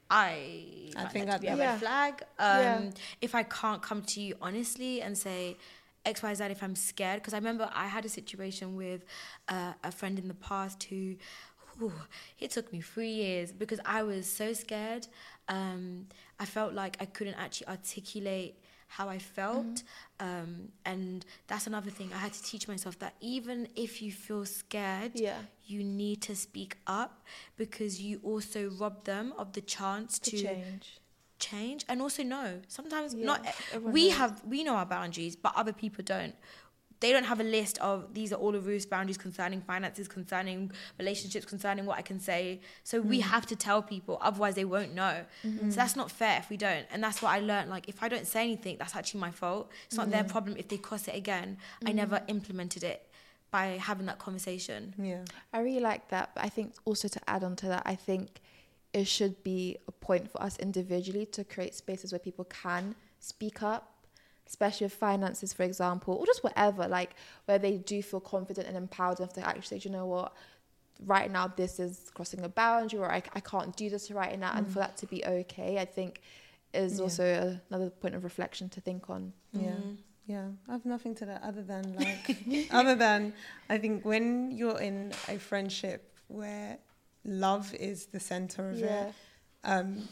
I, 0.10 0.90
I 0.96 1.06
think 1.06 1.28
that 1.28 1.40
to 1.42 1.48
I'd- 1.48 1.48
be 1.48 1.48
a 1.50 1.56
Yeah. 1.56 1.72
red 1.74 1.80
flag. 1.80 2.24
Um, 2.40 2.60
Yeah. 2.86 2.90
If 3.22 3.36
I 3.36 3.44
can't 3.44 3.80
come 3.82 4.02
to 4.02 4.20
you 4.20 4.36
honestly 4.42 5.04
and 5.04 5.16
say 5.16 5.58
X, 6.06 6.24
Y, 6.24 6.34
Z, 6.34 6.44
if 6.46 6.64
I'm 6.64 6.76
scared, 6.76 7.22
because 7.22 7.34
I 7.34 7.38
remember 7.38 7.70
I 7.74 7.88
had 7.88 8.06
a 8.06 8.10
situation 8.10 8.76
with 8.76 9.04
uh, 9.50 9.74
a 9.84 9.92
friend 9.92 10.18
in 10.18 10.28
the 10.28 10.34
past 10.34 10.84
who, 10.84 11.16
whew, 11.78 11.94
it 12.40 12.52
took 12.52 12.72
me 12.74 12.82
three 12.82 13.12
years 13.12 13.52
because 13.52 13.80
I 13.86 14.04
was 14.04 14.28
so 14.28 14.54
scared. 14.54 15.08
Um, 15.48 16.08
I 16.40 16.46
felt 16.46 16.74
like 16.74 16.98
I 17.00 17.06
couldn't 17.06 17.36
actually 17.36 17.68
articulate 17.68 18.56
how 18.92 19.08
I 19.08 19.20
felt. 19.20 19.84
Um, 20.20 20.68
and 20.86 21.26
that's 21.48 21.66
another 21.66 21.90
thing. 21.90 22.12
I 22.14 22.18
had 22.18 22.34
to 22.34 22.44
teach 22.44 22.68
myself 22.68 23.00
that 23.00 23.16
even 23.22 23.70
if 23.76 24.02
you 24.02 24.12
feel 24.12 24.46
scared, 24.46 25.14
yeah, 25.16 25.38
you 25.66 25.84
need 25.84 26.22
to 26.24 26.36
speak 26.36 26.78
up 26.88 27.24
because 27.56 28.02
you 28.02 28.20
also 28.22 28.70
rob 28.80 29.06
them 29.06 29.34
of 29.38 29.54
the 29.54 29.62
chance 29.62 30.20
to 30.20 30.32
to, 30.32 30.38
change. 30.38 31.00
Change 31.42 31.84
and 31.90 32.02
also 32.02 32.24
know 32.24 32.62
sometimes 32.68 33.14
Yeah, 33.14 33.26
not 33.26 33.46
we 33.82 34.10
knows. 34.10 34.18
have 34.18 34.46
we 34.46 34.64
know 34.64 34.76
our 34.76 34.86
boundaries 34.86 35.36
but 35.36 35.54
other 35.56 35.74
people 35.74 36.04
don't 36.04 36.36
they 37.02 37.12
don't 37.12 37.24
have 37.26 37.40
a 37.40 37.44
list 37.44 37.80
of 37.80 38.14
these 38.14 38.32
are 38.32 38.36
all 38.36 38.56
of 38.56 38.68
Ruth's 38.68 38.86
boundaries 38.86 39.18
concerning 39.18 39.60
finances, 39.60 40.08
concerning 40.08 40.72
relationships, 41.00 41.46
concerning 41.48 41.88
what 41.88 41.98
I 41.98 42.04
can 42.04 42.20
say. 42.20 42.62
So 42.84 43.02
we 43.02 43.20
mm. 43.20 43.24
have 43.24 43.48
to 43.48 43.56
tell 43.56 43.82
people, 43.82 44.20
otherwise 44.22 44.54
they 44.54 44.66
won't 44.66 44.94
know. 44.94 45.26
So 45.42 45.50
mm-hmm. 45.50 45.70
that's 45.72 45.96
not 45.96 46.12
fair 46.12 46.38
if 46.38 46.52
we 46.52 46.58
don't. 46.58 46.86
And 46.92 47.04
that's 47.04 47.20
what 47.24 47.32
I 47.32 47.40
learned. 47.40 47.72
Like 47.72 47.90
if 47.90 48.04
I 48.04 48.08
don't 48.08 48.28
say 48.28 48.44
anything, 48.44 48.78
that's 48.78 48.96
actually 48.96 49.20
my 49.20 49.32
fault. 49.32 49.72
It's 49.88 49.98
not 49.98 50.12
their 50.12 50.24
problem 50.24 50.56
if 50.58 50.68
they 50.68 50.78
cross 50.78 51.08
it 51.08 51.16
again. 51.16 51.58
I 51.84 51.88
mm-hmm. 51.88 51.96
never 51.98 52.22
implemented 52.28 52.84
it 52.84 53.08
by 53.50 53.80
having 53.82 54.06
that 54.06 54.20
conversation. 54.20 54.94
yeah 54.98 55.26
I 55.52 55.60
really 55.60 55.82
like 55.82 56.08
that. 56.10 56.36
But 56.36 56.44
I 56.46 56.50
think 56.50 56.74
also 56.86 57.08
to 57.08 57.20
add 57.28 57.44
on 57.44 57.56
to 57.58 57.66
that, 57.68 57.82
I 57.86 57.96
think 57.96 58.42
it 58.94 59.08
should 59.08 59.42
be 59.44 59.78
a 59.88 59.92
point 59.92 60.30
for 60.32 60.42
us 60.44 60.58
individually 60.60 61.26
to 61.28 61.44
create 61.44 61.74
spaces 61.76 62.12
where 62.12 62.20
people 62.20 62.46
can 62.46 62.96
speak 63.20 63.64
up, 63.64 63.94
especially 64.48 64.86
with 64.86 64.94
finances, 64.94 65.54
for 65.54 65.64
example, 65.64 66.16
or 66.16 66.26
just 66.26 66.44
whatever, 66.44 66.88
like 66.88 67.12
where 67.46 67.58
they 67.60 67.78
do 67.78 68.02
feel 68.04 68.20
confident 68.20 68.68
and 68.68 68.76
empowered 68.76 69.20
enough 69.20 69.34
to 69.34 69.48
actually 69.48 69.62
say, 69.64 69.80
"Do 69.80 69.90
you 69.90 69.96
know 69.96 70.06
what, 70.06 70.34
right 71.06 71.32
now 71.32 71.48
this 71.48 71.80
is 71.80 72.12
crossing 72.14 72.44
a 72.44 72.50
boundary 72.50 73.00
or 73.00 73.12
I, 73.12 73.24
I 73.34 73.40
can't 73.40 73.76
do 73.76 73.90
this 73.90 74.12
right 74.12 74.38
now. 74.38 74.52
And 74.56 74.68
for 74.72 74.80
that 74.80 74.98
to 74.98 75.08
be 75.08 75.26
okay, 75.26 75.80
I 75.80 75.86
think 75.86 76.22
is 76.74 76.98
Yeah. 76.98 77.04
also 77.04 77.60
another 77.70 77.90
point 77.90 78.14
of 78.16 78.24
reflection 78.24 78.70
to 78.70 78.82
think 78.82 79.10
on. 79.10 79.34
yeah 79.54 79.60
Mm. 79.80 79.98
yeah 80.28 80.48
i 80.70 80.72
have 80.72 80.86
nothing 80.86 81.14
to 81.16 81.26
that 81.26 81.42
other 81.44 81.64
than 81.64 81.84
like 82.04 82.38
other 82.80 82.96
than 82.96 83.34
i 83.70 83.78
think 83.78 84.06
when 84.06 84.52
you're 84.52 84.80
in 84.80 85.12
a 85.28 85.38
friendship 85.50 86.00
where 86.28 86.78
love 87.24 87.74
is 87.76 88.08
the 88.08 88.20
center 88.20 88.70
of 88.72 88.82
it 88.82 89.14
um, 89.64 90.08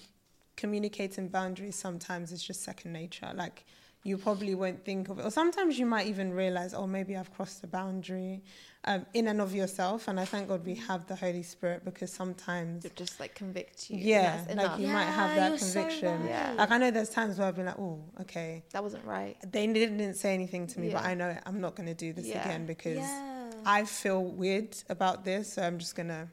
communicating 0.56 1.28
boundaries 1.28 1.76
sometimes 1.76 2.32
is 2.32 2.44
just 2.44 2.64
second 2.64 2.94
nature. 2.94 3.32
Like 3.34 3.66
you 4.04 4.18
probably 4.18 4.56
won't 4.56 4.86
think 4.86 5.10
of 5.10 5.20
it, 5.20 5.26
or 5.26 5.32
sometimes 5.32 5.78
you 5.78 5.86
might 5.86 6.08
even 6.08 6.32
realize, 6.34 6.74
oh, 6.74 6.88
maybe 6.88 7.18
I've 7.18 7.34
crossed 7.34 7.64
a 7.64 7.68
boundary 7.68 8.42
um, 8.86 9.06
in 9.14 9.28
and 9.28 9.42
of 9.42 9.54
yourself. 9.54 10.08
And 10.08 10.20
I 10.20 10.26
thank 10.26 10.48
God 10.48 10.66
we 10.66 10.76
have 10.76 11.06
the 11.08 11.16
Holy 11.16 11.44
Spirit 11.44 11.84
because 11.84 12.12
sometimes, 12.12 12.84
to 12.84 12.90
just 12.92 13.20
like 13.20 13.36
convict 13.36 13.90
you. 13.90 13.98
yeah, 13.98 14.42
like 14.48 14.52
enough. 14.52 14.80
you 14.80 14.88
might 14.88 15.04
have 15.04 15.36
that 15.36 15.50
you're 15.50 15.58
so 15.58 15.74
conviction. 15.82 16.22
right. 16.22 16.30
Yeah. 16.30 16.54
Like 16.58 16.72
I 16.72 16.78
know 16.78 16.92
there's 16.92 17.10
times 17.10 17.38
where 17.40 17.48
I've 17.48 17.56
been 17.56 17.66
like, 17.66 17.80
oh, 17.80 18.00
okay, 18.22 18.64
that 18.72 18.82
wasn't 18.84 19.04
right. 19.06 19.36
they 19.52 19.68
didn't 19.68 20.14
say 20.14 20.34
anything 20.34 20.68
to 20.68 20.80
me, 20.80 20.90
but 20.92 21.04
I 21.04 21.14
know 21.14 21.36
I'm 21.46 21.60
not 21.60 21.76
going 21.76 21.88
to 21.88 21.96
do 21.96 22.14
this 22.14 22.28
Yeah. 22.28 22.44
again 22.46 22.66
because 22.66 22.98
Yeah. 22.98 23.52
I 23.66 23.84
feel 23.84 24.24
weird 24.24 24.78
about 24.90 25.26
this, 25.26 25.52
so 25.54 25.62
I'm 25.62 25.78
just 25.80 25.96
gonna, 25.96 26.30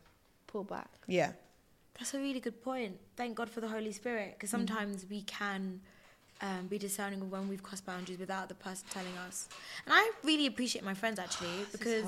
Pull 0.56 0.64
back. 0.64 0.88
yeah, 1.06 1.32
That's 1.98 2.14
a 2.14 2.18
really 2.18 2.40
good 2.40 2.62
point. 2.62 2.98
Thank 3.14 3.34
God 3.36 3.50
for 3.50 3.60
the 3.60 3.68
Holy 3.68 3.92
Spirit, 3.92 4.30
because 4.34 4.48
Mm. 4.48 4.58
sometimes 4.58 5.04
we 5.10 5.20
can 5.22 5.80
um, 6.40 6.66
be 6.66 6.78
discerning 6.78 7.20
of 7.20 7.30
when 7.30 7.46
we've 7.50 7.62
crossed 7.62 7.84
boundaries 7.84 8.18
without 8.18 8.48
the 8.48 8.54
person 8.54 8.86
telling 8.90 9.16
us. 9.26 9.48
And 9.84 9.92
I 9.94 10.02
really 10.24 10.46
appreciate 10.46 10.82
my 10.84 10.94
friends 10.94 11.18
actually, 11.18 11.56
because 11.72 12.06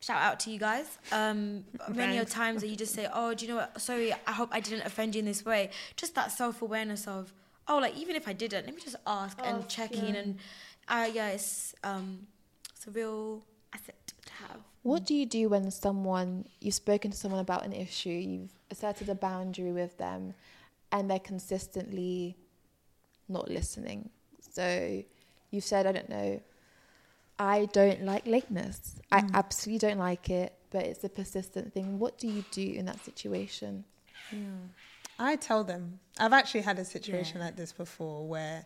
shout 0.00 0.20
out 0.22 0.38
to 0.40 0.50
you 0.52 0.58
guys. 0.60 0.86
Um, 1.10 1.64
many 2.02 2.18
of 2.18 2.30
times 2.30 2.60
that 2.62 2.68
you 2.68 2.76
just 2.76 2.94
say, 2.94 3.08
"Oh, 3.12 3.34
do 3.34 3.44
you 3.44 3.50
know 3.52 3.56
what? 3.62 3.80
Sorry, 3.80 4.12
I 4.12 4.32
hope 4.40 4.50
I 4.52 4.60
didn't 4.60 4.86
offend 4.86 5.14
you 5.16 5.20
in 5.20 5.24
this 5.32 5.44
way." 5.44 5.70
Just 5.96 6.14
that 6.14 6.30
self 6.30 6.62
awareness 6.62 7.08
of, 7.08 7.32
"Oh, 7.66 7.78
like 7.78 7.96
even 7.96 8.14
if 8.14 8.28
I 8.28 8.32
didn't, 8.32 8.66
let 8.66 8.74
me 8.76 8.80
just 8.80 8.96
ask 9.06 9.36
and 9.44 9.68
check 9.68 9.90
yeah. 9.96 10.04
in." 10.08 10.14
And 10.22 10.38
uh, 10.88 11.08
yeah, 11.12 11.28
it's 11.30 11.74
um, 11.82 12.26
it's 12.72 12.86
a 12.86 12.90
real 12.92 13.42
asset 13.72 14.12
to 14.26 14.32
have. 14.44 14.60
What 14.86 15.04
do 15.04 15.14
you 15.14 15.26
do 15.26 15.48
when 15.48 15.68
someone 15.72 16.46
you've 16.60 16.74
spoken 16.74 17.10
to 17.10 17.16
someone 17.16 17.40
about 17.40 17.64
an 17.64 17.72
issue, 17.72 18.08
you've 18.08 18.52
asserted 18.70 19.08
a 19.08 19.16
boundary 19.16 19.72
with 19.72 19.98
them, 19.98 20.34
and 20.92 21.10
they're 21.10 21.18
consistently 21.18 22.36
not 23.28 23.50
listening? 23.50 24.10
So 24.52 25.02
you've 25.50 25.64
said, 25.64 25.88
I 25.88 25.92
don't 25.92 26.08
know, 26.08 26.40
I 27.36 27.64
don't 27.72 28.04
like 28.04 28.28
lateness. 28.28 29.00
I 29.10 29.22
mm. 29.22 29.34
absolutely 29.34 29.88
don't 29.88 29.98
like 29.98 30.30
it, 30.30 30.54
but 30.70 30.84
it's 30.84 31.02
a 31.02 31.08
persistent 31.08 31.74
thing. 31.74 31.98
What 31.98 32.16
do 32.16 32.28
you 32.28 32.44
do 32.52 32.62
in 32.62 32.84
that 32.86 33.04
situation? 33.04 33.84
I 35.18 35.34
tell 35.34 35.64
them. 35.64 35.98
I've 36.16 36.32
actually 36.32 36.60
had 36.60 36.78
a 36.78 36.84
situation 36.84 37.40
like 37.40 37.56
this 37.56 37.72
before 37.72 38.24
where 38.24 38.64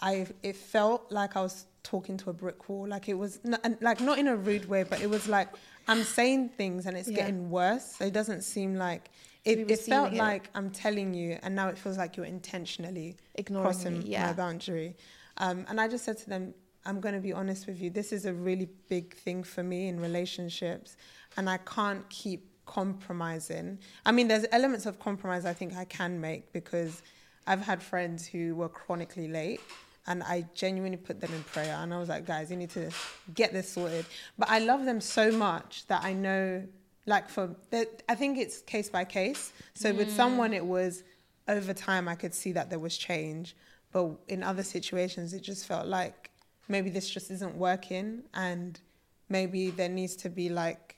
I 0.00 0.28
it 0.44 0.54
felt 0.54 1.10
like 1.10 1.36
I 1.36 1.40
was 1.40 1.66
talking 1.88 2.16
to 2.18 2.30
a 2.30 2.32
brick 2.32 2.68
wall. 2.68 2.86
Like 2.86 3.08
it 3.08 3.14
was 3.24 3.40
n- 3.44 3.58
and, 3.64 3.78
like 3.80 4.00
not 4.00 4.18
in 4.18 4.28
a 4.28 4.36
rude 4.36 4.66
way, 4.68 4.82
but 4.82 5.00
it 5.00 5.08
was 5.08 5.26
like 5.28 5.48
I'm 5.88 6.02
saying 6.04 6.50
things 6.50 6.86
and 6.86 6.96
it's 6.96 7.08
Yeah. 7.08 7.16
getting 7.20 7.50
worse. 7.50 8.00
It 8.00 8.12
doesn't 8.12 8.42
seem 8.42 8.74
like 8.74 9.10
it. 9.44 9.70
It 9.70 9.80
felt 9.80 10.12
it. 10.12 10.16
like 10.18 10.50
I'm 10.54 10.70
telling 10.70 11.14
you, 11.14 11.38
and 11.42 11.54
now 11.54 11.68
it 11.68 11.78
feels 11.78 11.96
like 11.96 12.16
you're 12.16 12.26
intentionally 12.26 13.16
Ignoring 13.36 13.64
crossing 13.64 13.98
me, 14.00 14.04
yeah. 14.06 14.26
my 14.26 14.32
boundary. 14.34 14.96
Um, 15.38 15.64
and 15.68 15.80
I 15.80 15.88
just 15.88 16.04
said 16.04 16.18
to 16.18 16.28
them, 16.28 16.52
I'm 16.84 17.00
going 17.00 17.14
to 17.14 17.20
be 17.20 17.32
honest 17.32 17.66
with 17.66 17.80
you. 17.80 17.88
This 17.90 18.12
is 18.12 18.26
a 18.26 18.34
really 18.34 18.68
big 18.88 19.14
thing 19.16 19.42
for 19.42 19.62
me 19.62 19.88
in 19.88 19.98
relationships, 20.00 20.96
and 21.36 21.48
I 21.48 21.58
can't 21.58 22.06
keep 22.10 22.42
compromising. 22.66 23.78
I 24.04 24.12
mean, 24.12 24.28
there's 24.28 24.44
elements 24.52 24.84
of 24.86 24.98
compromise 24.98 25.46
I 25.46 25.54
think 25.54 25.74
I 25.74 25.84
can 25.86 26.20
make 26.20 26.52
because 26.52 27.02
I've 27.46 27.62
had 27.62 27.82
friends 27.82 28.26
who 28.26 28.54
were 28.56 28.68
chronically 28.68 29.28
late. 29.28 29.60
And 30.08 30.22
I 30.22 30.46
genuinely 30.54 30.96
put 30.96 31.20
them 31.20 31.32
in 31.34 31.44
prayer. 31.44 31.76
And 31.78 31.92
I 31.92 31.98
was 31.98 32.08
like, 32.08 32.26
guys, 32.26 32.50
you 32.50 32.56
need 32.56 32.70
to 32.70 32.90
get 33.34 33.52
this 33.52 33.70
sorted. 33.70 34.06
But 34.38 34.48
I 34.50 34.58
love 34.58 34.86
them 34.86 35.00
so 35.00 35.30
much 35.30 35.86
that 35.88 36.02
I 36.02 36.14
know, 36.14 36.64
like, 37.06 37.28
for, 37.28 37.54
that 37.70 38.02
I 38.08 38.14
think 38.14 38.38
it's 38.38 38.62
case 38.62 38.88
by 38.88 39.04
case. 39.04 39.52
So 39.74 39.92
with 39.92 40.08
mm. 40.08 40.16
someone, 40.16 40.54
it 40.54 40.64
was 40.64 41.04
over 41.46 41.74
time, 41.74 42.08
I 42.08 42.14
could 42.14 42.34
see 42.34 42.52
that 42.52 42.70
there 42.70 42.78
was 42.78 42.96
change. 42.96 43.54
But 43.92 44.12
in 44.28 44.42
other 44.42 44.62
situations, 44.62 45.34
it 45.34 45.42
just 45.42 45.66
felt 45.66 45.86
like 45.86 46.30
maybe 46.68 46.88
this 46.88 47.08
just 47.08 47.30
isn't 47.30 47.54
working. 47.54 48.22
And 48.32 48.80
maybe 49.28 49.70
there 49.70 49.90
needs 49.90 50.16
to 50.16 50.30
be 50.30 50.48
like 50.48 50.96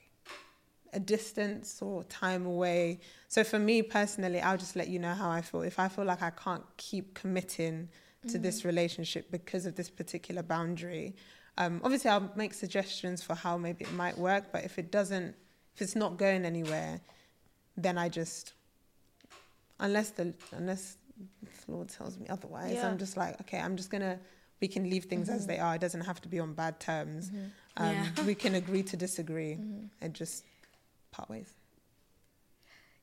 a 0.93 0.99
distance 0.99 1.81
or 1.81 2.05
time 2.05 2.45
away. 2.45 3.01
So 3.27 3.43
for 3.43 3.59
me 3.59 3.81
personally, 3.81 4.39
I'll 4.39 4.57
just 4.57 4.77
let 4.77 4.87
you 4.87 4.99
know 4.99 5.13
how 5.13 5.29
I 5.29 5.41
feel. 5.41 5.63
If 5.63 5.79
I 5.79 5.89
feel 5.89 6.05
like 6.05 6.21
I 6.21 6.29
can't 6.31 6.63
keep 6.77 7.13
committing 7.13 7.89
to 8.29 8.37
this 8.37 8.63
relationship 8.65 9.31
because 9.31 9.65
of 9.65 9.75
this 9.75 9.89
particular 9.89 10.43
boundary, 10.43 11.15
um, 11.57 11.81
obviously 11.83 12.09
I'll 12.09 12.31
make 12.35 12.53
suggestions 12.53 13.21
for 13.23 13.35
how 13.35 13.57
maybe 13.57 13.83
it 13.85 13.93
might 13.93 14.17
work. 14.17 14.45
But 14.51 14.63
if 14.63 14.77
it 14.79 14.91
doesn't, 14.91 15.35
if 15.75 15.81
it's 15.81 15.95
not 15.95 16.17
going 16.17 16.45
anywhere, 16.45 17.01
then 17.77 17.97
I 17.97 18.09
just, 18.09 18.53
unless 19.79 20.11
the 20.11 20.33
unless 20.51 20.97
the 21.65 21.71
Lord 21.71 21.89
tells 21.89 22.17
me 22.17 22.27
otherwise, 22.29 22.73
Yeah. 22.73 22.87
I'm 22.87 22.97
just 22.97 23.17
like, 23.17 23.39
okay, 23.41 23.59
I'm 23.59 23.75
just 23.77 23.89
gonna. 23.89 24.19
We 24.61 24.67
can 24.67 24.87
leave 24.87 25.05
things 25.05 25.27
as 25.27 25.47
they 25.47 25.57
are. 25.57 25.73
It 25.73 25.81
doesn't 25.81 26.01
have 26.01 26.21
to 26.21 26.27
be 26.27 26.39
on 26.39 26.53
bad 26.53 26.79
terms. 26.79 27.31
Um, 27.77 27.95
Yeah. 27.95 28.25
We 28.25 28.35
can 28.35 28.53
agree 28.53 28.83
to 28.83 28.95
disagree 28.97 29.57
and 30.01 30.13
just 30.13 30.45
part 31.11 31.29
ways. 31.29 31.51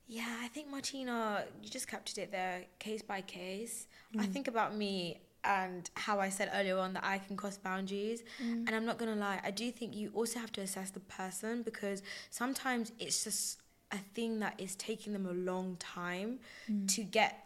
Yeah, 0.08 0.36
I 0.42 0.48
think 0.48 0.70
Marthina, 0.70 1.44
you 1.62 1.68
just 1.68 1.86
captured 1.86 2.18
it 2.18 2.32
there, 2.32 2.64
case 2.78 3.02
by 3.02 3.20
case. 3.20 3.86
I 4.18 4.24
mm. 4.24 4.32
think 4.32 4.48
about 4.48 4.74
me 4.74 5.20
and 5.44 5.88
how 5.94 6.18
I 6.18 6.30
said 6.30 6.50
earlier 6.54 6.78
on 6.78 6.94
that 6.94 7.04
I 7.04 7.18
can 7.18 7.36
cross 7.36 7.58
boundaries. 7.58 8.22
Mm. 8.42 8.66
And 8.66 8.70
I'm 8.70 8.86
not 8.86 8.98
going 8.98 9.12
to 9.12 9.20
lie, 9.20 9.40
I 9.44 9.50
do 9.50 9.70
think 9.70 9.94
you 9.94 10.10
also 10.14 10.40
have 10.40 10.50
to 10.52 10.62
assess 10.62 10.90
the 10.90 11.00
person 11.00 11.62
because 11.62 12.02
sometimes 12.30 12.92
it's 12.98 13.22
just 13.24 13.60
a 13.92 13.98
thing 14.14 14.40
that 14.40 14.54
is 14.58 14.74
taking 14.76 15.12
them 15.12 15.26
a 15.26 15.32
long 15.32 15.76
time 15.78 16.38
mm. 16.70 16.88
to 16.94 17.02
get 17.02 17.44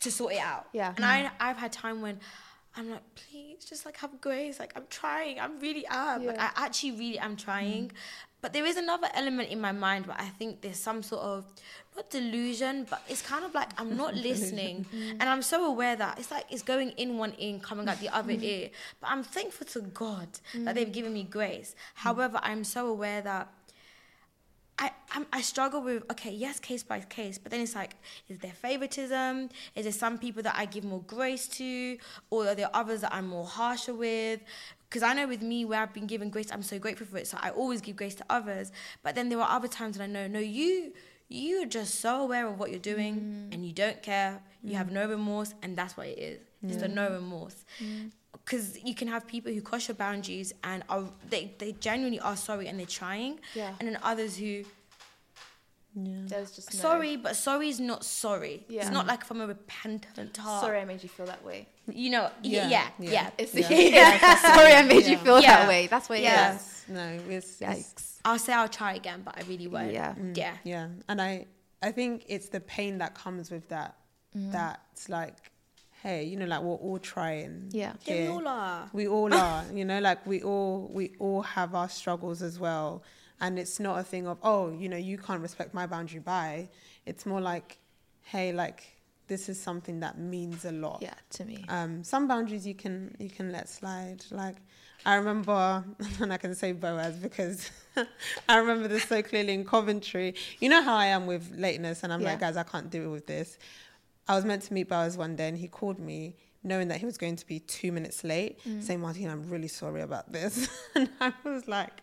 to 0.00 0.10
sort 0.10 0.32
it 0.32 0.40
out. 0.40 0.66
Yeah. 0.72 0.94
And 0.96 1.04
I 1.04 1.30
I've 1.38 1.56
had 1.56 1.72
time 1.72 2.00
when 2.00 2.18
I'm 2.76 2.90
like, 2.90 3.02
please, 3.14 3.64
just 3.64 3.84
like 3.84 3.96
have 3.98 4.20
grace. 4.20 4.58
Like 4.58 4.72
I'm 4.76 4.84
trying. 4.88 5.40
I'm 5.40 5.58
really 5.60 5.86
am. 5.88 6.26
Like 6.26 6.40
I 6.40 6.50
actually 6.56 6.92
really 6.92 7.18
am 7.18 7.36
trying. 7.36 7.92
But 8.40 8.52
there 8.52 8.64
is 8.64 8.76
another 8.76 9.08
element 9.14 9.50
in 9.50 9.60
my 9.60 9.72
mind 9.72 10.06
where 10.06 10.16
I 10.18 10.26
think 10.26 10.62
there's 10.62 10.78
some 10.78 11.02
sort 11.02 11.22
of 11.22 11.44
not 11.94 12.10
delusion, 12.10 12.86
but 12.88 13.02
it's 13.08 13.22
kind 13.22 13.44
of 13.44 13.54
like 13.54 13.68
I'm 13.78 13.96
not 13.96 14.14
listening. 14.28 14.86
Mm. 14.94 15.10
And 15.20 15.22
I'm 15.22 15.42
so 15.42 15.66
aware 15.66 15.96
that 15.96 16.18
it's 16.18 16.30
like 16.30 16.46
it's 16.50 16.62
going 16.62 16.90
in 16.90 17.18
one 17.18 17.34
ear 17.38 17.58
coming 17.58 17.88
out 17.88 18.00
the 18.00 18.08
other 18.08 18.32
mm. 18.32 18.42
ear. 18.42 18.70
But 19.00 19.10
I'm 19.10 19.22
thankful 19.22 19.66
to 19.68 19.80
God 19.80 20.28
that 20.54 20.74
they've 20.74 20.88
mm. 20.88 20.92
given 20.92 21.12
me 21.12 21.24
grace. 21.24 21.74
However, 21.94 22.40
I'm 22.42 22.64
so 22.64 22.88
aware 22.88 23.20
that 23.22 23.52
I, 24.80 24.90
I'm, 25.12 25.26
I 25.30 25.42
struggle 25.42 25.82
with 25.82 26.10
okay 26.10 26.32
yes 26.32 26.58
case 26.58 26.82
by 26.82 27.00
case 27.00 27.36
but 27.36 27.52
then 27.52 27.60
it's 27.60 27.74
like 27.74 27.96
is 28.30 28.38
there 28.38 28.52
favoritism? 28.52 29.50
Is 29.74 29.84
there 29.84 29.92
some 29.92 30.16
people 30.16 30.42
that 30.42 30.54
I 30.56 30.64
give 30.64 30.84
more 30.84 31.02
grace 31.06 31.46
to? 31.48 31.98
Or 32.30 32.48
are 32.48 32.54
there 32.54 32.70
others 32.72 33.02
that 33.02 33.12
I'm 33.12 33.26
more 33.26 33.44
harsher 33.44 33.92
with 33.92 34.40
because 34.90 35.04
I 35.04 35.14
know 35.14 35.28
with 35.28 35.40
me 35.40 35.64
where 35.64 35.80
I've 35.80 35.94
been 35.94 36.08
given 36.08 36.30
grace 36.30 36.50
I'm 36.52 36.62
so 36.62 36.78
grateful 36.78 37.06
for 37.06 37.18
it. 37.18 37.28
So 37.28 37.38
I 37.40 37.50
always 37.50 37.80
give 37.80 37.96
grace 37.96 38.16
to 38.16 38.24
others. 38.28 38.72
But 39.02 39.14
then 39.14 39.28
there 39.28 39.40
are 39.40 39.56
other 39.56 39.68
times 39.68 39.96
when 39.98 40.10
I 40.10 40.12
know 40.12 40.26
no 40.26 40.40
you 40.40 40.92
you're 41.28 41.66
just 41.66 42.00
so 42.00 42.22
aware 42.22 42.46
of 42.48 42.58
what 42.58 42.70
you're 42.70 42.80
doing 42.80 43.14
mm. 43.14 43.54
and 43.54 43.64
you 43.64 43.72
don't 43.72 44.02
care. 44.02 44.42
You 44.64 44.74
have 44.74 44.88
mm. 44.88 44.94
no 44.94 45.08
remorse 45.08 45.54
and 45.62 45.76
that's 45.76 45.96
what 45.96 46.08
it 46.08 46.18
is. 46.18 46.40
It's 46.62 46.76
the 46.76 46.88
no 46.88 47.08
remorse. 47.08 47.64
Mm. 47.82 48.10
Because 48.32 48.82
you 48.82 48.94
can 48.94 49.06
have 49.06 49.26
people 49.26 49.52
who 49.52 49.60
cross 49.62 49.86
your 49.86 49.94
boundaries 49.94 50.52
and 50.64 50.82
are 50.88 51.04
they, 51.28 51.54
they 51.58 51.72
genuinely 51.72 52.18
are 52.20 52.36
sorry 52.36 52.66
and 52.66 52.78
they're 52.78 52.86
trying. 52.86 53.38
Yeah. 53.54 53.72
and 53.78 53.88
then 53.88 53.98
others 54.02 54.36
who 54.36 54.64
Yeah. 55.94 56.16
There's 56.26 56.50
just 56.50 56.74
no. 56.74 56.80
sorry 56.80 57.16
but 57.16 57.36
sorry 57.36 57.68
is 57.68 57.78
not 57.78 58.04
sorry. 58.04 58.66
Yeah. 58.68 58.82
it's 58.82 58.90
not 58.90 59.06
like 59.06 59.24
from 59.24 59.40
a 59.40 59.46
repentant 59.46 60.36
heart. 60.36 60.64
Sorry, 60.64 60.80
I 60.80 60.84
made 60.84 61.02
you 61.02 61.08
feel 61.08 61.26
that 61.26 61.44
way. 61.44 61.68
You 61.94 62.10
know 62.10 62.30
yeah 62.42 62.68
Yeah, 62.68 62.88
yeah, 62.98 63.10
yeah. 63.10 63.30
It's 63.38 63.54
Yeah. 63.70 63.70
yeah. 63.70 64.36
sorry, 64.56 64.72
I 64.74 64.82
made 64.82 65.06
you 65.06 65.18
feel 65.18 65.40
Yeah. 65.40 65.60
that 65.60 65.68
way. 65.68 65.86
That's 65.86 66.08
what 66.08 66.18
it 66.18 66.22
is. 66.22 66.24
Yeah. 66.24 66.52
Yes. 66.52 66.84
No, 66.88 67.20
it's, 67.28 67.60
it's 67.60 67.60
Yikes. 67.60 68.16
i'll 68.24 68.38
say 68.38 68.52
i'll 68.52 68.68
try 68.68 68.94
again 68.94 69.22
but 69.24 69.38
i 69.38 69.42
really 69.48 69.68
won't 69.68 69.92
Yeah. 69.92 70.14
Mm. 70.14 70.36
yeah 70.36 70.54
yeah. 70.64 70.88
And 71.08 71.20
I 71.22 71.46
I 71.82 71.92
think 71.92 72.24
it's 72.28 72.48
the 72.48 72.60
pain 72.60 72.98
that 72.98 73.14
comes 73.14 73.50
with 73.50 73.68
that 73.68 73.96
mm. 74.36 74.52
that's 74.52 75.08
like, 75.08 75.50
hey, 76.02 76.24
you 76.24 76.36
know, 76.36 76.46
like 76.46 76.60
we're 76.62 76.74
all 76.74 76.98
trying. 76.98 77.68
Yeah. 77.70 77.94
yeah 78.04 78.14
we 78.14 78.28
all 78.28 78.48
are 78.48 78.90
We 78.92 79.08
all 79.08 79.32
are, 79.34 79.64
you 79.74 79.84
know, 79.84 80.00
like 80.00 80.26
we 80.26 80.42
all 80.42 80.90
we 80.92 81.12
all 81.18 81.42
have 81.42 81.74
our 81.74 81.88
struggles 81.88 82.42
as 82.42 82.58
well. 82.58 83.02
And 83.40 83.58
it's 83.58 83.80
not 83.80 83.98
a 83.98 84.02
thing 84.02 84.26
of, 84.26 84.36
oh, 84.42 84.70
you 84.70 84.88
know, 84.90 84.98
you 84.98 85.16
can't 85.16 85.40
respect 85.40 85.72
my 85.72 85.86
boundary 85.86 86.20
by. 86.20 86.68
It's 87.06 87.24
more 87.24 87.40
like, 87.40 87.78
hey, 88.22 88.52
like 88.52 88.82
this 89.30 89.48
is 89.48 89.58
something 89.58 90.00
that 90.00 90.18
means 90.18 90.64
a 90.64 90.72
lot. 90.72 90.98
Yeah, 91.00 91.14
to 91.30 91.44
me. 91.44 91.64
Um, 91.68 92.02
some 92.02 92.26
boundaries 92.26 92.66
you 92.66 92.74
can 92.74 93.14
you 93.20 93.30
can 93.30 93.52
let 93.52 93.68
slide. 93.68 94.24
Like 94.32 94.56
I 95.06 95.14
remember, 95.14 95.84
and 96.20 96.32
I 96.32 96.36
can 96.36 96.54
say 96.54 96.72
Boaz 96.72 97.14
because 97.16 97.70
I 98.48 98.56
remember 98.58 98.88
this 98.88 99.04
so 99.04 99.22
clearly 99.22 99.54
in 99.54 99.64
Coventry. 99.64 100.34
You 100.58 100.68
know 100.68 100.82
how 100.82 100.96
I 100.96 101.06
am 101.06 101.26
with 101.26 101.52
lateness, 101.56 102.02
and 102.02 102.12
I'm 102.12 102.22
like, 102.22 102.40
guys, 102.40 102.56
I 102.56 102.64
can't 102.64 102.90
deal 102.90 103.10
with 103.10 103.26
this. 103.26 103.56
I 104.28 104.34
was 104.34 104.44
meant 104.44 104.62
to 104.62 104.74
meet 104.74 104.88
Boaz 104.88 105.16
one 105.16 105.36
day, 105.36 105.48
and 105.48 105.56
he 105.56 105.68
called 105.68 106.00
me 106.00 106.34
knowing 106.62 106.88
that 106.88 106.98
he 106.98 107.06
was 107.06 107.16
going 107.16 107.36
to 107.36 107.46
be 107.46 107.58
two 107.60 107.90
minutes 107.90 108.22
late, 108.22 108.58
saying, 108.80 109.00
Martin, 109.00 109.30
I'm 109.30 109.48
really 109.48 109.68
sorry 109.68 110.02
about 110.02 110.30
this. 110.30 110.68
and 110.94 111.08
I 111.18 111.32
was 111.42 111.66
like, 111.66 112.02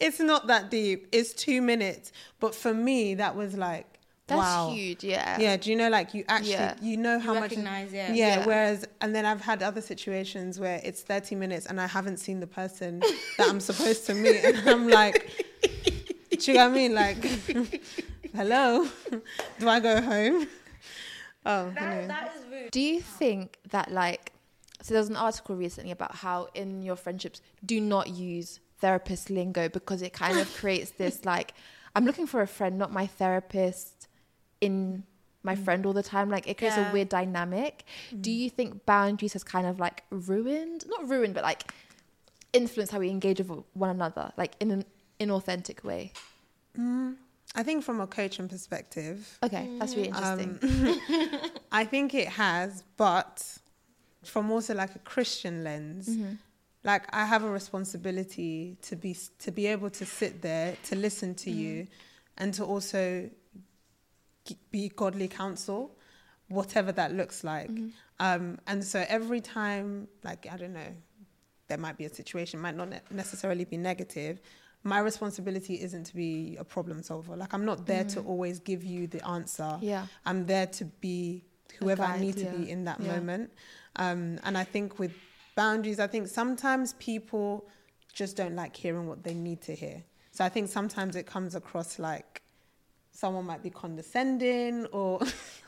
it's 0.00 0.18
not 0.18 0.46
that 0.46 0.70
deep. 0.70 1.08
It's 1.12 1.34
two 1.34 1.60
minutes. 1.60 2.12
But 2.40 2.54
for 2.54 2.72
me, 2.72 3.14
that 3.16 3.36
was 3.36 3.54
like, 3.54 3.97
That's 4.28 4.38
wow. 4.38 4.70
huge. 4.70 5.02
Yeah. 5.02 5.38
Yeah, 5.40 5.56
do 5.56 5.70
you 5.70 5.76
know 5.76 5.88
like 5.88 6.12
you 6.14 6.22
actually 6.28 6.52
Yeah. 6.52 6.74
you 6.80 6.96
know 6.98 7.18
how 7.18 7.32
much 7.34 7.50
recognize 7.50 7.92
it. 7.92 7.96
yeah, 7.96 8.12
Yeah. 8.14 8.46
whereas 8.46 8.84
and 9.00 9.14
then 9.14 9.24
I've 9.26 9.40
had 9.40 9.62
other 9.62 9.80
situations 9.80 10.60
where 10.60 10.80
it's 10.84 11.00
30 11.02 11.34
minutes 11.34 11.66
and 11.66 11.80
I 11.80 11.86
haven't 11.86 12.18
seen 12.18 12.38
the 12.40 12.46
person 12.46 13.00
that 13.00 13.48
I'm 13.48 13.58
supposed 13.60 14.06
to 14.06 14.14
meet 14.14 14.44
and 14.44 14.68
I'm 14.68 14.86
like 14.88 15.44
do 16.38 16.52
you 16.52 16.58
know 16.58 16.68
what 16.68 16.72
I 16.72 16.74
mean 16.74 16.94
like 16.94 17.24
hello 18.34 18.86
do 19.58 19.68
I 19.68 19.80
go 19.80 20.00
home 20.02 20.46
oh 21.46 21.72
anyway. 21.76 22.06
that 22.08 22.32
is 22.36 22.44
rude 22.52 22.70
Do 22.70 22.80
you 22.80 23.00
think 23.00 23.56
that 23.70 23.90
like 23.90 24.32
so 24.82 24.92
there 24.94 25.00
was 25.00 25.08
an 25.08 25.16
article 25.16 25.56
recently 25.56 25.90
about 25.90 26.14
how 26.16 26.48
in 26.54 26.82
your 26.82 26.96
friendships 26.96 27.40
do 27.64 27.80
not 27.80 28.08
use 28.08 28.60
therapist 28.80 29.30
lingo 29.30 29.68
because 29.70 30.02
it 30.02 30.12
kind 30.12 30.38
of 30.38 30.52
creates 30.60 30.90
this 30.92 31.24
like 31.24 31.54
I'm 31.96 32.04
looking 32.04 32.26
for 32.28 32.42
a 32.42 32.46
friend, 32.46 32.78
not 32.78 32.92
my 32.92 33.06
therapist 33.08 34.06
in 34.60 35.04
my 35.42 35.54
friend 35.54 35.86
all 35.86 35.92
the 35.92 36.02
time. 36.02 36.28
Like 36.30 36.46
it 36.48 36.58
creates 36.58 36.76
Yeah. 36.76 36.90
a 36.90 36.92
weird 36.92 37.08
dynamic. 37.08 37.84
Do 38.20 38.30
you 38.30 38.50
think 38.50 38.84
boundaries 38.86 39.32
has 39.34 39.44
kind 39.44 39.66
of 39.66 39.78
like 39.78 40.04
ruined 40.10 40.84
not 40.88 41.08
ruined, 41.08 41.34
but 41.34 41.42
like 41.44 41.72
influenced 42.52 42.92
how 42.92 42.98
we 42.98 43.08
engage 43.10 43.38
with 43.38 43.50
one 43.74 43.90
another? 43.90 44.32
Like 44.36 44.52
in 44.60 44.70
an 44.70 44.84
inauthentic 45.20 45.84
way? 45.84 46.12
Mm, 46.78 47.16
I 47.54 47.62
think 47.62 47.82
from 47.84 48.00
a 48.00 48.06
coaching 48.06 48.48
perspective, 48.48 49.38
Okay, 49.42 49.68
that's 49.78 49.96
really 49.96 50.08
interesting. 50.08 50.58
um, 50.62 51.40
I 51.72 51.84
think 51.84 52.14
it 52.14 52.28
has, 52.28 52.84
but 52.96 53.58
from 54.24 54.50
also 54.50 54.74
like 54.74 54.94
a 54.94 54.98
Christian 55.00 55.64
lens, 55.64 56.08
Mm-hmm. 56.08 56.34
like 56.84 57.04
I 57.14 57.24
have 57.24 57.42
a 57.44 57.50
responsibility 57.50 58.76
to 58.82 58.96
be 58.96 59.16
to 59.40 59.50
be 59.50 59.66
able 59.66 59.90
to 59.90 60.04
sit 60.06 60.42
there 60.42 60.76
to 60.84 60.96
listen 60.96 61.34
to 61.36 61.50
Mm-hmm. 61.50 61.58
you, 61.60 61.86
and 62.36 62.54
to 62.54 62.64
also 62.64 63.22
g- 63.22 63.30
be 64.70 64.88
godly 64.88 65.28
counsel, 65.28 65.96
whatever 66.48 66.92
that 66.92 67.12
looks 67.12 67.44
like. 67.44 67.70
Mm-hmm. 67.70 67.88
Um, 68.20 68.58
and 68.66 68.82
so 68.82 69.04
every 69.08 69.40
time, 69.40 70.08
like 70.24 70.46
I 70.50 70.56
don't 70.56 70.72
know, 70.72 70.92
there 71.68 71.78
might 71.78 71.96
be 71.96 72.04
a 72.04 72.08
situation, 72.08 72.60
might 72.60 72.76
not 72.76 72.88
ne- 72.88 73.00
necessarily 73.10 73.64
be 73.64 73.76
negative. 73.76 74.40
My 74.84 75.00
responsibility 75.00 75.74
isn't 75.80 76.04
to 76.04 76.14
be 76.14 76.56
a 76.58 76.64
problem 76.64 77.02
solver. 77.02 77.36
Like 77.36 77.52
I'm 77.52 77.64
not 77.64 77.86
there 77.86 78.04
to 78.04 78.20
always 78.20 78.60
give 78.60 78.84
you 78.84 79.06
the 79.06 79.26
answer. 79.26 79.62
Mm-hmm. 79.64 79.84
Yeah. 79.84 80.06
I'm 80.24 80.46
there 80.46 80.66
to 80.66 80.84
be 80.84 81.44
whoever 81.78 82.02
I 82.02 82.12
guide, 82.12 82.20
need 82.20 82.36
to 82.38 82.44
yeah. 82.44 82.56
be 82.56 82.70
in 82.70 82.84
that 82.84 83.00
Yeah. 83.00 83.16
moment. 83.16 83.52
Um, 83.96 84.38
and 84.44 84.56
I 84.56 84.64
think 84.64 84.98
with 84.98 85.12
boundaries, 85.56 85.98
I 86.00 86.06
think 86.06 86.28
sometimes 86.28 86.94
people 86.94 87.68
just 88.12 88.36
don't 88.36 88.56
like 88.56 88.74
hearing 88.76 89.06
what 89.06 89.22
they 89.24 89.34
need 89.34 89.60
to 89.62 89.74
hear. 89.74 90.02
So 90.30 90.44
I 90.44 90.48
think 90.48 90.68
sometimes 90.68 91.16
it 91.16 91.26
comes 91.26 91.54
across 91.54 91.98
like 91.98 92.42
someone 93.18 93.44
might 93.44 93.62
be 93.64 93.70
condescending 93.70 94.86
or 94.86 95.20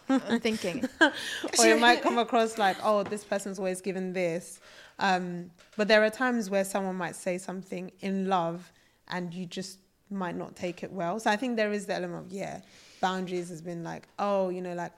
I'm 0.09 0.39
thinking. 0.39 0.89
or 1.01 1.67
it 1.67 1.81
might 1.81 2.01
come 2.01 2.19
across 2.19 2.59
like, 2.59 2.77
oh, 2.85 3.03
this 3.03 3.25
person's 3.25 3.59
always 3.59 3.81
given 3.81 4.13
this. 4.13 4.61
Um, 5.01 5.51
but 5.77 5.89
there 5.89 6.05
are 6.05 6.11
times 6.11 6.49
where 6.49 6.65
someone 6.65 6.95
might 6.95 7.17
say 7.17 7.39
something 7.39 7.91
in 8.01 8.29
love 8.29 8.71
and 9.09 9.35
you 9.35 9.47
just 9.47 9.81
might 10.11 10.37
not 10.37 10.55
take 10.55 10.85
it 10.85 10.93
well. 10.93 11.19
So 11.19 11.29
I 11.29 11.37
think 11.37 11.57
there 11.57 11.73
is 11.73 11.87
the 11.87 11.95
element 11.95 12.27
of, 12.27 12.33
yeah, 12.33 12.61
boundaries 13.01 13.49
has 13.49 13.61
been 13.61 13.83
like, 13.83 14.07
oh, 14.21 14.51
you 14.51 14.63
know, 14.63 14.75
like, 14.75 14.93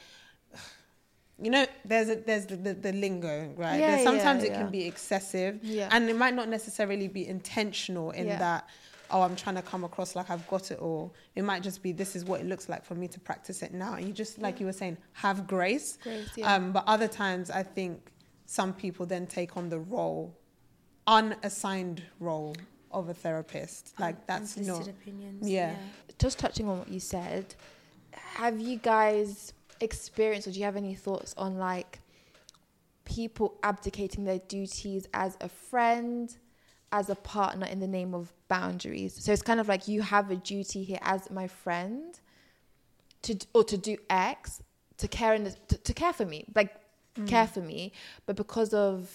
you 1.43 1.51
know, 1.51 1.65
there's 1.87 2.11
a, 2.11 2.17
there's 2.17 2.45
the, 2.45 2.57
the, 2.57 2.75
the 2.75 2.93
lingo, 2.93 3.51
right? 3.57 3.81
Yeah, 3.81 3.91
There's 3.93 4.05
sometimes 4.05 4.43
yeah, 4.43 4.51
it 4.51 4.53
yeah. 4.53 4.63
can 4.63 4.71
be 4.71 4.85
excessive 4.85 5.61
Yeah. 5.63 5.89
and 5.91 6.11
it 6.11 6.17
might 6.17 6.35
not 6.35 6.51
necessarily 6.51 7.09
be 7.09 7.27
intentional 7.27 8.11
in 8.11 8.27
that, 8.29 8.69
oh, 9.13 9.23
I'm 9.23 9.37
trying 9.37 9.57
to 9.57 9.63
come 9.63 9.85
across 9.85 10.17
like 10.17 10.31
I've 10.31 10.47
got 10.49 10.71
it 10.71 10.79
all. 10.79 11.15
It 11.35 11.43
might 11.43 11.63
just 11.63 11.83
be, 11.83 11.93
this 11.93 12.17
is 12.17 12.25
what 12.25 12.41
it 12.41 12.47
looks 12.47 12.69
like 12.69 12.85
for 12.85 12.95
me 12.95 13.09
to 13.09 13.21
practice 13.21 13.63
it 13.63 13.73
now. 13.73 13.95
And 13.95 14.07
you 14.07 14.13
just, 14.13 14.39
like 14.39 14.59
you 14.61 14.67
were 14.67 14.73
saying, 14.73 14.97
have 15.13 15.47
grace. 15.47 15.99
Grace, 16.03 16.31
yeah. 16.37 16.55
Um, 16.55 16.73
but 16.73 16.85
other 16.87 17.09
times, 17.09 17.51
I 17.51 17.63
think 17.63 18.11
some 18.47 18.73
people 18.73 19.07
then 19.07 19.27
take 19.27 19.57
on 19.57 19.69
the 19.69 19.79
role, 19.79 20.37
unassigned 21.07 22.03
role 22.21 22.57
of 22.91 23.09
a 23.09 23.15
therapist. 23.15 23.95
Like 23.99 24.27
that's 24.27 24.57
Unsolicited 24.57 24.95
not. 24.95 25.03
opinions. 25.03 25.49
yeah. 25.49 25.75
Just 26.19 26.39
touching 26.39 26.69
on 26.69 26.79
what 26.79 26.89
you 26.89 27.01
said, 27.01 27.55
have 28.13 28.61
you 28.61 28.77
guys 28.79 29.53
experienced 29.81 30.47
or 30.47 30.53
do 30.53 30.59
you 30.59 30.65
have 30.65 30.77
any 30.77 30.95
thoughts 30.95 31.35
on 31.37 31.57
like 31.59 31.99
people 33.05 33.59
abdicating 33.63 34.25
their 34.25 34.39
duties 34.39 35.09
as 35.13 35.37
a 35.41 35.49
friend, 35.49 36.37
as 36.93 37.11
a 37.11 37.15
partner 37.15 37.67
in 37.67 37.81
the 37.81 37.87
name 37.87 38.15
of 38.15 38.33
boundaries? 38.49 39.15
So 39.23 39.33
it's 39.33 39.43
kind 39.43 39.61
of 39.61 39.69
like 39.69 39.89
you 39.89 40.03
have 40.03 40.31
a 40.31 40.37
duty 40.37 40.85
here 40.85 41.01
as 41.03 41.31
my 41.31 41.49
friend 41.49 42.19
to 43.23 43.37
or 43.55 43.65
to 43.65 43.77
do 43.77 43.97
X 44.11 44.63
to 44.99 45.09
care 45.09 45.35
in 45.35 45.45
this, 45.45 45.57
to, 45.69 45.79
to 45.79 45.95
care 45.95 46.13
for 46.13 46.25
me, 46.25 46.45
like 46.55 46.75
mm. 47.17 47.27
care 47.27 47.47
for 47.47 47.61
me, 47.61 47.93
but 48.27 48.37
because 48.37 48.73
of 48.73 49.11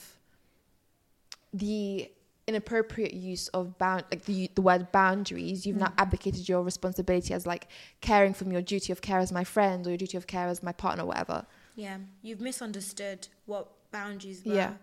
the 1.53 2.11
inappropriate 2.47 3.13
use 3.13 3.49
of 3.49 3.77
bound 3.77 4.05
like 4.09 4.23
the 4.23 4.49
the 4.55 4.61
word 4.61 4.89
boundaries 4.93 5.65
you've 5.65 5.75
now 5.75 5.87
mm. 5.87 5.93
abdicated 5.97 6.47
your 6.47 6.63
responsibility 6.63 7.33
as 7.33 7.45
like 7.45 7.67
caring 7.99 8.33
from 8.33 8.53
your 8.53 8.61
duty 8.61 8.93
of 8.93 9.01
care 9.01 9.19
as 9.19 9.33
my 9.33 9.43
friend 9.43 9.85
or 9.85 9.89
your 9.89 9.97
duty 9.97 10.15
of 10.15 10.27
care 10.27 10.47
as 10.47 10.63
my 10.63 10.71
partner 10.71 11.05
whatever 11.05 11.45
Yeah, 11.77 11.97
you've 12.23 12.41
misunderstood 12.41 13.27
what 13.45 13.69
boundaries 13.91 14.43
were. 14.43 14.55
Yeah. 14.55 14.73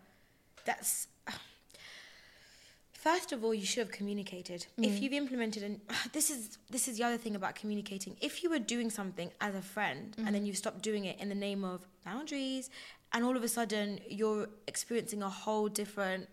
That's 0.65 1.09
First 3.05 3.33
of 3.33 3.45
all, 3.45 3.53
you 3.53 3.67
should 3.67 3.81
have 3.87 3.93
communicated. 3.93 4.67
Mm. 4.79 4.87
If 4.87 5.03
you've 5.03 5.13
implemented 5.13 5.63
and 5.63 5.79
this 6.13 6.31
is 6.31 6.57
this 6.71 6.89
is 6.89 6.97
the 6.99 7.05
other 7.05 7.19
thing 7.19 7.37
about 7.37 7.55
communicating. 7.55 8.17
If 8.29 8.43
you 8.43 8.49
were 8.49 8.59
doing 8.75 8.89
something 8.91 9.31
as 9.43 9.55
a 9.55 9.61
friend 9.75 10.15
and 10.17 10.29
Mm. 10.29 10.33
then 10.33 10.47
you 10.47 10.55
stopped 10.55 10.81
doing 10.91 11.05
it 11.05 11.17
in 11.21 11.29
the 11.29 11.35
name 11.35 11.65
of 11.73 11.87
boundaries 12.09 12.71
and 13.13 13.23
all 13.27 13.37
of 13.37 13.45
a 13.45 13.49
sudden 13.59 14.01
you're 14.09 14.49
experiencing 14.67 15.23
a 15.23 15.29
whole 15.29 15.69
different 15.69 16.29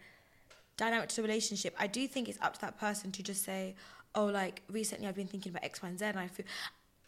dynamic 0.77 1.09
to 1.09 1.15
the 1.17 1.21
relationship, 1.21 1.75
I 1.77 1.87
do 1.87 2.07
think 2.07 2.29
it's 2.29 2.41
up 2.41 2.53
to 2.55 2.61
that 2.61 2.79
person 2.79 3.11
to 3.17 3.21
just 3.21 3.43
say, 3.43 3.75
"Oh, 4.15 4.25
like 4.41 4.61
recently 4.69 5.05
I've 5.07 5.19
been 5.23 5.27
thinking 5.33 5.49
about 5.51 5.65
X, 5.65 5.81
Y, 5.83 5.89
and 5.89 5.99
Z, 5.99 6.05
and 6.05 6.19
I 6.25 6.27
feel." 6.35 6.45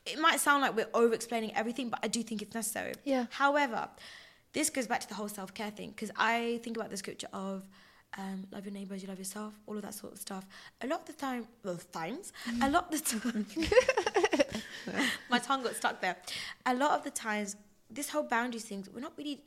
It 0.06 0.20
might 0.20 0.40
sound 0.42 0.62
like 0.64 0.76
we're 0.76 0.94
over 0.94 1.14
explaining 1.14 1.52
everything, 1.56 1.88
but 1.94 2.00
I 2.04 2.10
do 2.10 2.22
think 2.22 2.42
it's 2.42 2.54
necessary. 2.54 2.94
Yeah. 3.06 3.28
However, 3.30 3.88
this 4.52 4.70
goes 4.70 4.88
back 4.92 5.00
to 5.06 5.08
the 5.08 5.16
whole 5.16 5.30
self 5.30 5.54
care 5.54 5.72
thing 5.72 5.90
because 5.92 6.12
I 6.18 6.60
think 6.64 6.76
about 6.76 6.90
the 6.90 6.98
scripture 6.98 7.30
of 7.32 7.66
um, 8.18 8.46
love 8.52 8.66
your 8.66 8.74
neighbors, 8.74 9.02
you 9.02 9.08
love 9.10 9.18
yourself, 9.20 9.54
all 9.68 9.76
of 9.76 9.82
that 9.82 9.94
sort 9.94 10.14
of 10.14 10.20
stuff. 10.20 10.46
A 10.82 10.88
lot 10.88 11.02
of 11.02 11.06
the 11.08 11.14
time, 11.14 11.48
well, 11.64 11.80
times, 11.92 12.32
a 12.62 12.70
lot 12.70 12.94
of 12.94 13.04
the 13.04 13.20
time, 13.20 13.46
my 15.30 15.40
tongue 15.40 15.64
got 15.64 15.76
stuck 15.76 16.02
there. 16.02 16.18
A 16.66 16.74
lot 16.74 16.92
of 16.92 17.04
the 17.04 17.12
times, 17.12 17.56
this 17.90 18.10
whole 18.10 18.24
boundaries 18.24 18.66
thing, 18.66 18.86
we're 18.94 19.02
not 19.02 19.14
really, 19.18 19.42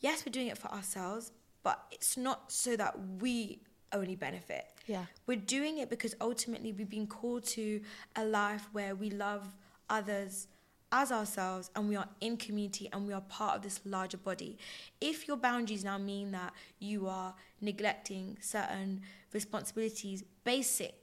yes, 0.00 0.24
we're 0.26 0.32
doing 0.32 0.48
it 0.48 0.58
for 0.58 0.68
ourselves, 0.68 1.32
but 1.62 1.84
it's 1.90 2.16
not 2.16 2.50
so 2.50 2.76
that 2.76 2.94
we 3.20 3.60
only 3.92 4.16
benefit. 4.16 4.64
yeah 4.86 5.04
We're 5.26 5.36
doing 5.36 5.78
it 5.78 5.90
because 5.90 6.14
ultimately 6.20 6.72
we've 6.72 6.88
been 6.88 7.06
called 7.06 7.44
to 7.48 7.80
a 8.16 8.24
life 8.24 8.68
where 8.72 8.94
we 8.94 9.10
love 9.10 9.46
others 9.90 10.48
as 10.92 11.10
ourselves 11.10 11.70
and 11.74 11.88
we 11.88 11.96
are 11.96 12.08
in 12.20 12.36
community 12.36 12.88
and 12.92 13.06
we 13.06 13.12
are 13.12 13.22
part 13.22 13.56
of 13.56 13.62
this 13.62 13.80
larger 13.84 14.18
body. 14.18 14.58
If 15.00 15.26
your 15.26 15.36
boundaries 15.36 15.84
now 15.84 15.98
mean 15.98 16.30
that 16.32 16.52
you 16.78 17.08
are 17.08 17.34
neglecting 17.60 18.36
certain 18.40 19.00
responsibilities, 19.32 20.22
basic, 20.44 21.02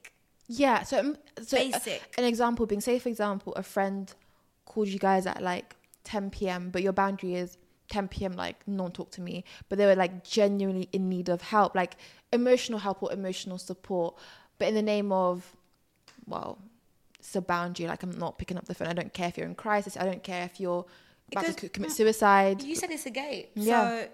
yeah 0.50 0.82
so, 0.82 0.98
um, 0.98 1.16
so 1.42 1.56
uh, 1.56 1.60
basic. 1.60 2.14
an 2.18 2.24
example 2.24 2.66
being 2.66 2.80
say 2.80 2.98
for 2.98 3.08
example 3.08 3.52
a 3.54 3.62
friend 3.62 4.14
called 4.64 4.88
you 4.88 4.98
guys 4.98 5.24
at 5.24 5.40
like 5.40 5.76
10 6.02 6.30
p.m 6.30 6.70
but 6.70 6.82
your 6.82 6.92
boundary 6.92 7.36
is 7.36 7.56
10 7.90 8.08
p.m 8.08 8.32
like 8.32 8.56
non 8.66 8.90
talk 8.90 9.10
to 9.12 9.20
me 9.20 9.44
but 9.68 9.78
they 9.78 9.86
were 9.86 9.94
like 9.94 10.24
genuinely 10.24 10.88
in 10.92 11.08
need 11.08 11.28
of 11.28 11.40
help 11.40 11.76
like 11.76 11.94
emotional 12.32 12.80
help 12.80 13.00
or 13.00 13.12
emotional 13.12 13.58
support 13.58 14.16
but 14.58 14.66
in 14.66 14.74
the 14.74 14.82
name 14.82 15.12
of 15.12 15.56
well 16.26 16.58
it's 17.20 17.36
a 17.36 17.40
boundary 17.40 17.86
like 17.86 18.02
i'm 18.02 18.16
not 18.18 18.38
picking 18.40 18.56
up 18.58 18.64
the 18.66 18.74
phone 18.74 18.88
i 18.88 18.92
don't 18.92 19.12
care 19.12 19.28
if 19.28 19.36
you're 19.38 19.46
in 19.46 19.54
crisis 19.54 19.96
i 19.96 20.04
don't 20.04 20.22
care 20.22 20.44
if 20.44 20.58
you're 20.62 20.84
about 21.32 21.44
Because- 21.44 21.56
to 21.56 21.68
commit 21.68 21.92
suicide 21.92 22.62
You 22.62 22.74
said 22.74 22.90
it's 22.90 23.06
a 23.06 23.10
gate. 23.10 23.50
Yeah. 23.54 23.70
So 24.02 24.08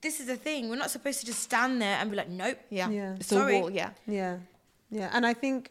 this 0.00 0.20
is 0.20 0.26
the 0.26 0.36
thing. 0.36 0.68
We're 0.70 0.76
not 0.84 0.90
supposed 0.90 1.18
to 1.20 1.26
just 1.26 1.40
stand 1.42 1.82
there 1.82 1.96
and 2.00 2.10
be 2.12 2.16
like, 2.16 2.28
nope. 2.28 2.58
yeah, 2.70 2.88
Yeah. 2.88 3.14
it's 3.16 3.26
Sorry. 3.26 3.56
a 3.56 3.60
wall 3.60 3.70
yeah 3.70 3.90
Yeah, 4.06 4.38
yeah, 4.90 5.10
and 5.12 5.26
I 5.26 5.34
think 5.34 5.70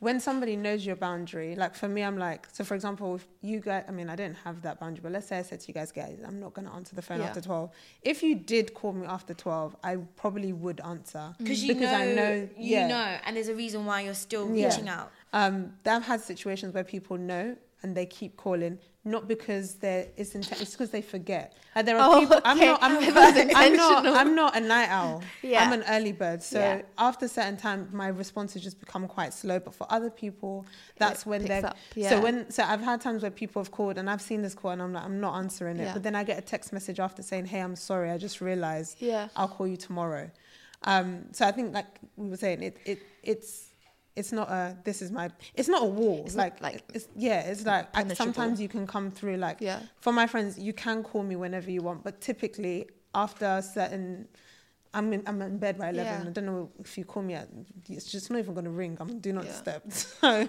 when 0.00 0.20
somebody 0.20 0.54
knows 0.56 0.84
your 0.84 0.96
boundary, 0.96 1.54
like 1.56 1.74
for 1.74 1.88
me, 1.88 2.02
I'm 2.02 2.18
like, 2.18 2.46
so 2.52 2.62
for 2.62 2.74
example, 2.74 3.14
if 3.14 3.26
you 3.40 3.60
guys, 3.60 3.84
I 3.88 3.92
mean, 3.98 4.10
I 4.10 4.16
didn't 4.16 4.36
have 4.44 4.60
that 4.62 4.78
boundary, 4.80 5.00
but 5.02 5.12
let's 5.12 5.28
say 5.28 5.38
I 5.38 5.42
said 5.42 5.60
to 5.60 5.68
you 5.68 5.72
guys, 5.72 5.92
guys, 5.92 6.18
I'm 6.26 6.38
not 6.40 6.52
going 6.52 6.66
to 6.68 6.74
answer 6.74 6.94
the 6.94 7.00
phone 7.00 7.20
Yeah. 7.20 7.28
after 7.28 7.40
12. 7.40 7.70
If 8.02 8.22
you 8.22 8.34
did 8.34 8.74
call 8.74 8.92
me 8.92 9.06
after 9.06 9.32
12, 9.32 9.76
I 9.82 9.96
probably 10.16 10.52
would 10.52 10.80
answer 10.82 11.18
mm. 11.32 11.38
Because 11.38 11.62
you 11.64 11.72
because 11.74 11.90
know, 11.92 11.98
I 11.98 12.14
know, 12.20 12.32
you 12.58 12.76
yeah. 12.76 12.86
know, 12.88 13.18
and 13.24 13.36
there's 13.36 13.48
a 13.48 13.54
reason 13.54 13.86
why 13.86 14.02
you're 14.02 14.12
still 14.28 14.46
Yeah. 14.54 14.66
reaching 14.66 14.88
out. 14.90 15.10
Um, 15.34 15.72
I've 15.84 16.04
had 16.04 16.20
situations 16.20 16.72
where 16.74 16.84
people 16.84 17.16
know 17.18 17.56
and 17.82 17.94
they 17.94 18.06
keep 18.06 18.36
calling, 18.38 18.78
not 19.04 19.28
because 19.28 19.74
they're 19.74 20.06
it's 20.16 20.32
because 20.72 20.90
they 20.90 21.02
forget. 21.02 21.46
Like 21.76 21.84
there 21.86 21.98
are 21.98 22.08
Oh, 22.16 22.20
people. 22.20 22.40
I'm 22.44 22.58
not. 22.58 22.78
I'm, 22.82 22.96
I 22.98 23.10
thought 23.10 23.36
it 23.36 23.46
was 23.48 23.56
I'm 23.56 23.76
not. 23.76 24.06
I'm 24.06 24.34
not 24.34 24.56
a 24.56 24.60
night 24.60 24.88
owl. 24.88 25.22
Yeah. 25.42 25.62
I'm 25.62 25.72
an 25.78 25.84
early 25.90 26.12
bird. 26.12 26.40
So 26.42 26.58
Yeah. 26.60 26.82
after 26.96 27.26
a 27.26 27.28
certain 27.28 27.58
time, 27.58 27.88
my 27.92 28.08
responses 28.08 28.62
just 28.62 28.78
become 28.80 29.06
quite 29.06 29.34
slow. 29.34 29.58
But 29.58 29.74
for 29.74 29.86
other 29.90 30.08
people, 30.08 30.64
that's 30.96 31.22
It 31.22 31.26
when 31.28 31.44
they're. 31.44 31.66
up, 31.66 31.76
yeah. 31.94 32.10
So 32.10 32.20
when 32.22 32.50
so 32.50 32.62
I've 32.62 32.80
had 32.80 33.02
times 33.02 33.20
where 33.22 33.30
people 33.42 33.60
have 33.62 33.72
called 33.72 33.98
and 33.98 34.08
I've 34.08 34.22
seen 34.22 34.40
this 34.40 34.54
call 34.54 34.70
and 34.70 34.80
I'm 34.80 34.92
like 34.94 35.04
I'm 35.04 35.20
not 35.20 35.34
answering 35.36 35.78
it. 35.78 35.92
But 35.92 36.02
then 36.04 36.14
I 36.14 36.22
get 36.24 36.38
a 36.38 36.42
text 36.42 36.72
message 36.72 37.00
after 37.00 37.22
saying, 37.22 37.46
Hey, 37.46 37.60
I'm 37.60 37.76
sorry. 37.76 38.10
I 38.10 38.16
just 38.18 38.40
realized 38.40 38.92
yeah 39.02 39.28
I'll 39.36 39.48
call 39.56 39.66
you 39.66 39.76
tomorrow. 39.76 40.30
Um, 40.84 41.26
so 41.32 41.46
I 41.46 41.52
think, 41.52 41.74
like 41.74 41.86
we 42.16 42.28
were 42.30 42.36
saying, 42.36 42.62
it, 42.62 42.76
it 42.86 42.98
it's 43.22 43.70
it's 44.16 44.32
not 44.32 44.48
a 44.50 44.76
this 44.84 45.02
is 45.02 45.10
my 45.10 45.30
it's 45.54 45.68
not 45.68 45.82
a 45.82 45.86
wall. 45.86 46.22
It's 46.24 46.36
like 46.36 46.60
like 46.60 46.82
it's 46.94 47.08
yeah, 47.16 47.40
it's 47.40 47.64
like 47.66 47.88
I, 47.94 48.06
sometimes 48.14 48.60
you 48.60 48.68
can 48.68 48.86
come 48.86 49.10
through. 49.10 49.36
Like 49.36 49.58
yeah 49.60 49.80
for 49.98 50.12
my 50.12 50.26
friends, 50.26 50.58
you 50.58 50.72
can 50.72 51.02
call 51.02 51.22
me 51.22 51.36
whenever 51.36 51.70
you 51.70 51.82
want, 51.82 52.04
but 52.04 52.20
typically 52.20 52.88
after 53.14 53.46
a 53.46 53.62
certain. 53.62 54.28
I'm 54.96 55.12
in, 55.12 55.24
I'm 55.26 55.42
in 55.42 55.58
bed 55.58 55.76
by 55.76 55.88
11. 55.88 56.04
Yeah. 56.06 56.28
I 56.28 56.32
don't 56.32 56.46
know 56.46 56.70
if 56.78 56.96
you 56.96 57.04
call 57.04 57.24
me 57.24 57.34
at, 57.34 57.48
it's 57.90 58.04
just 58.04 58.30
not 58.30 58.38
even 58.38 58.54
going 58.54 58.64
to 58.64 58.70
ring. 58.70 58.96
I'm 59.00 59.18
do 59.18 59.32
not 59.32 59.44
Yeah. 59.44 59.50
disturb. 59.50 59.82
So, 60.20 60.48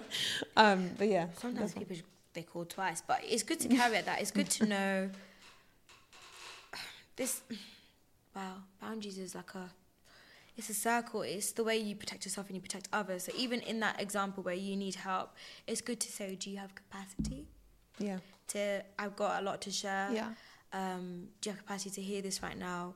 um, 0.56 0.90
but 0.96 1.08
yeah. 1.08 1.26
Sometimes 1.36 1.74
people 1.74 1.96
they 2.32 2.42
call 2.44 2.64
twice, 2.64 3.02
but 3.04 3.22
it's 3.24 3.42
good 3.42 3.58
to 3.58 3.68
caveat 3.68 4.04
that. 4.06 4.20
It's 4.20 4.30
good 4.30 4.48
to 4.50 4.66
know 4.74 5.10
this. 7.16 7.40
Wow, 8.36 8.58
boundaries 8.80 9.18
is 9.18 9.34
like 9.34 9.52
a. 9.56 9.68
it's 10.56 10.70
a 10.70 10.74
circle. 10.74 11.22
It's 11.22 11.52
the 11.52 11.64
way 11.64 11.76
you 11.76 11.94
protect 11.96 12.24
yourself 12.24 12.46
and 12.48 12.54
you 12.56 12.60
protect 12.62 12.88
others. 12.92 13.24
So 13.24 13.32
even 13.36 13.60
in 13.60 13.80
that 13.80 14.00
example 14.00 14.42
where 14.42 14.54
you 14.54 14.76
need 14.76 14.94
help, 14.94 15.34
it's 15.66 15.80
good 15.80 16.00
to 16.00 16.10
say, 16.10 16.34
do 16.36 16.50
you 16.50 16.56
have 16.58 16.74
capacity? 16.74 17.46
Yeah. 17.98 18.18
To 18.48 18.82
I've 18.98 19.16
got 19.16 19.42
a 19.42 19.44
lot 19.44 19.60
to 19.62 19.70
share. 19.70 20.10
Yeah. 20.12 20.28
Um, 20.72 21.28
do 21.40 21.50
you 21.50 21.54
have 21.54 21.64
capacity 21.64 21.90
to 21.90 22.02
hear 22.02 22.22
this 22.22 22.42
right 22.42 22.58
now? 22.58 22.94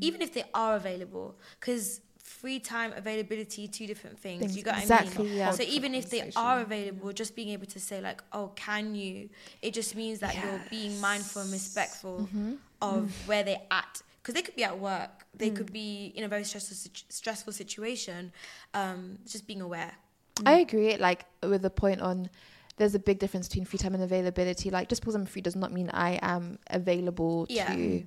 Even 0.00 0.22
if 0.22 0.32
they 0.34 0.44
are 0.54 0.76
available, 0.76 1.36
because 1.58 2.00
free 2.18 2.60
time 2.60 2.92
availability 2.96 3.66
two 3.66 3.86
different 3.86 4.16
things. 4.18 4.40
Things- 4.40 4.56
you 4.56 4.62
got 4.62 4.72
what 4.74 4.78
I 4.78 4.82
exactly, 4.82 5.24
mean? 5.26 5.36
yeah. 5.38 5.50
So 5.50 5.64
even 5.64 5.92
if 5.94 6.08
they 6.10 6.30
are 6.36 6.60
available, 6.60 7.12
just 7.12 7.34
being 7.34 7.48
able 7.48 7.66
to 7.66 7.80
say 7.80 8.00
like, 8.00 8.22
"Oh, 8.32 8.52
can 8.54 8.94
you?" 8.94 9.28
It 9.60 9.74
just 9.74 9.96
means 9.96 10.20
that 10.20 10.34
you're 10.36 10.62
being 10.70 11.00
mindful 11.00 11.42
and 11.42 11.50
respectful 11.52 12.28
Mm-hmm. 12.28 12.54
of 12.80 13.10
where 13.28 13.42
they're 13.42 13.62
at. 13.70 14.02
Because 14.22 14.34
they 14.34 14.42
could 14.42 14.54
be 14.54 14.62
at 14.64 14.78
work, 14.78 15.26
they 15.34 15.50
Mm. 15.50 15.56
could 15.56 15.72
be 15.72 16.12
in 16.14 16.22
a 16.24 16.28
very 16.28 16.44
stressful 16.44 16.76
stressful 17.08 17.52
situation. 17.52 18.32
Um, 18.72 19.18
just 19.26 19.46
being 19.48 19.60
aware. 19.60 19.92
I 20.46 20.60
agree. 20.60 20.96
Like 20.96 21.26
with 21.42 21.62
the 21.62 21.70
point 21.70 22.00
on, 22.00 22.30
there's 22.76 22.94
a 22.94 22.98
big 23.00 23.18
difference 23.18 23.48
between 23.48 23.64
free 23.64 23.78
time 23.78 23.94
and 23.94 24.02
availability. 24.02 24.70
Like 24.70 24.88
just 24.88 25.02
because 25.02 25.14
I'm 25.16 25.26
free 25.26 25.42
does 25.42 25.56
not 25.56 25.72
mean 25.72 25.90
I 25.90 26.20
am 26.22 26.58
available 26.70 27.46
Yeah. 27.50 27.74
to 27.74 28.06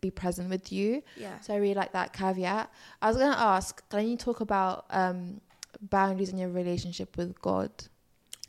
be 0.00 0.10
present 0.10 0.48
with 0.50 0.72
you. 0.72 1.02
Yeah. 1.16 1.38
So 1.40 1.52
I 1.54 1.58
really 1.58 1.74
like 1.74 1.92
that 1.92 2.12
caveat. 2.14 2.70
I 3.02 3.08
was 3.08 3.16
gonna 3.18 3.36
ask, 3.36 3.86
can 3.90 4.08
you 4.08 4.16
talk 4.16 4.40
about 4.40 4.86
um, 4.90 5.40
boundaries 5.82 6.30
in 6.30 6.38
your 6.38 6.48
relationship 6.48 7.16
with 7.18 7.40
God? 7.42 7.70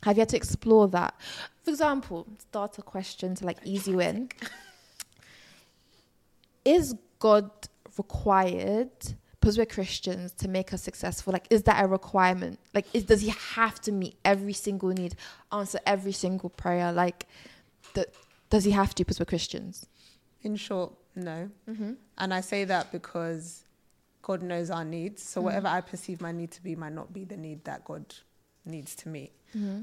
Have 0.04 0.16
you 0.16 0.20
had 0.22 0.28
to 0.30 0.36
explore 0.36 0.88
that? 0.88 1.14
For 1.64 1.70
example, 1.70 2.26
start 2.38 2.78
a 2.78 2.82
question 2.82 3.34
to 3.36 3.44
like 3.44 3.58
ease 3.64 3.86
you 3.86 4.00
in. 4.00 4.30
Is 6.76 6.94
God 7.18 7.50
required, 7.96 8.90
because 9.40 9.56
we're 9.58 9.66
Christians, 9.66 10.32
to 10.32 10.48
make 10.48 10.68
us 10.74 10.82
successful? 10.82 11.32
Like, 11.32 11.46
is 11.50 11.62
that 11.68 11.82
a 11.84 11.86
requirement? 11.88 12.58
Like, 12.74 12.86
is, 12.92 13.04
does 13.04 13.22
He 13.22 13.32
have 13.56 13.80
to 13.86 13.92
meet 13.92 14.16
every 14.24 14.52
single 14.52 14.90
need, 14.90 15.14
answer 15.50 15.80
every 15.86 16.12
single 16.12 16.50
prayer? 16.50 16.92
Like, 16.92 17.26
does 18.50 18.64
He 18.64 18.72
have 18.72 18.94
to 18.96 19.04
because 19.04 19.18
we're 19.18 19.32
Christians? 19.34 19.86
In 20.42 20.56
short, 20.56 20.92
no. 21.16 21.50
Mm-hmm. 21.68 21.92
And 22.18 22.34
I 22.34 22.40
say 22.42 22.64
that 22.64 22.92
because 22.92 23.64
God 24.22 24.42
knows 24.42 24.70
our 24.70 24.84
needs. 24.84 25.22
So 25.22 25.40
whatever 25.40 25.68
I 25.68 25.80
perceive 25.80 26.20
my 26.20 26.32
need 26.32 26.50
to 26.52 26.62
be 26.62 26.76
might 26.76 26.92
not 26.92 27.12
be 27.12 27.24
the 27.24 27.36
need 27.36 27.64
that 27.64 27.84
God 27.84 28.04
needs 28.64 28.94
to 28.96 29.08
meet. 29.08 29.32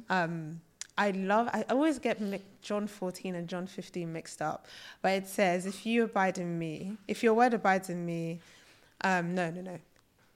Um, 0.09 0.61
I 0.97 1.11
love, 1.11 1.49
I 1.51 1.65
always 1.69 1.99
get 1.99 2.21
John 2.61 2.87
14 2.87 3.35
and 3.35 3.47
John 3.49 3.67
15 3.67 4.11
mixed 4.11 4.41
up, 4.41 4.65
but 5.01 5.11
it 5.11 5.27
says, 5.27 5.65
if 5.65 5.85
you 5.85 6.03
abide 6.05 6.37
in 6.37 6.57
me, 6.57 6.97
if 7.07 7.21
your 7.21 7.33
word 7.33 7.53
abides 7.53 7.89
in 7.89 8.05
me, 8.05 8.39
um, 9.01 9.35
no, 9.35 9.51
no, 9.51 9.61
no. 9.61 9.77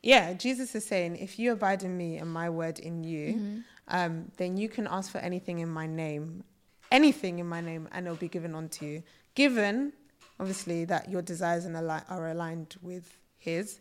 Yeah, 0.04 0.34
Jesus 0.34 0.76
is 0.76 0.86
saying, 0.86 1.16
if 1.18 1.40
you 1.40 1.52
abide 1.54 1.84
in 1.84 1.96
me 1.98 2.18
and 2.18 2.32
my 2.32 2.50
word 2.50 2.80
in 2.80 3.04
you, 3.04 3.64
um, 3.88 4.32
then 4.38 4.58
you 4.58 4.70
can 4.70 4.88
ask 4.88 5.12
for 5.12 5.20
anything 5.20 5.60
in 5.60 5.70
my 5.70 5.88
name, 5.88 6.44
anything 6.92 7.40
in 7.40 7.48
my 7.48 7.62
name, 7.62 7.88
and 7.92 8.06
it'll 8.06 8.18
be 8.18 8.28
given 8.28 8.54
unto 8.56 8.86
you. 8.86 9.04
Given, 9.36 9.94
obviously, 10.40 10.86
that 10.86 11.10
your 11.10 11.22
desires 11.22 11.66
and 11.66 11.76
are 11.76 12.28
aligned 12.30 12.76
with 12.82 13.18
His. 13.38 13.78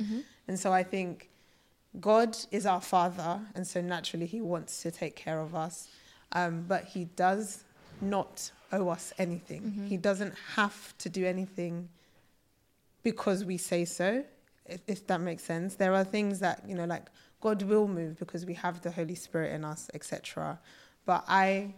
And 0.46 0.58
so 0.58 0.72
I 0.72 0.82
think 0.82 1.28
God 2.00 2.36
is 2.50 2.66
our 2.66 2.80
Father, 2.80 3.40
and 3.54 3.66
so 3.66 3.80
naturally 3.80 4.26
He 4.26 4.40
wants 4.40 4.82
to 4.82 4.90
take 4.90 5.16
care 5.16 5.40
of 5.40 5.54
us. 5.54 5.88
Um, 6.32 6.64
but 6.68 6.84
He 6.84 7.04
does 7.04 7.64
not 8.00 8.50
owe 8.72 8.88
us 8.90 9.12
anything. 9.18 9.86
He 9.88 9.96
doesn't 9.96 10.34
have 10.56 10.96
to 10.98 11.08
do 11.08 11.24
anything 11.26 11.88
because 13.02 13.44
we 13.44 13.56
say 13.56 13.84
so, 13.84 14.24
if, 14.66 14.80
if 14.86 15.06
that 15.06 15.20
makes 15.20 15.42
sense. 15.42 15.76
There 15.76 15.94
are 15.94 16.04
things 16.04 16.40
that, 16.40 16.62
you 16.68 16.74
know, 16.74 16.84
like 16.84 17.06
God 17.40 17.62
will 17.62 17.88
move 17.88 18.18
because 18.18 18.44
we 18.44 18.54
have 18.54 18.82
the 18.82 18.90
Holy 18.90 19.14
Spirit 19.14 19.52
in 19.54 19.64
us, 19.64 19.88
etc. 19.94 20.58
But 21.06 21.24
I 21.28 21.74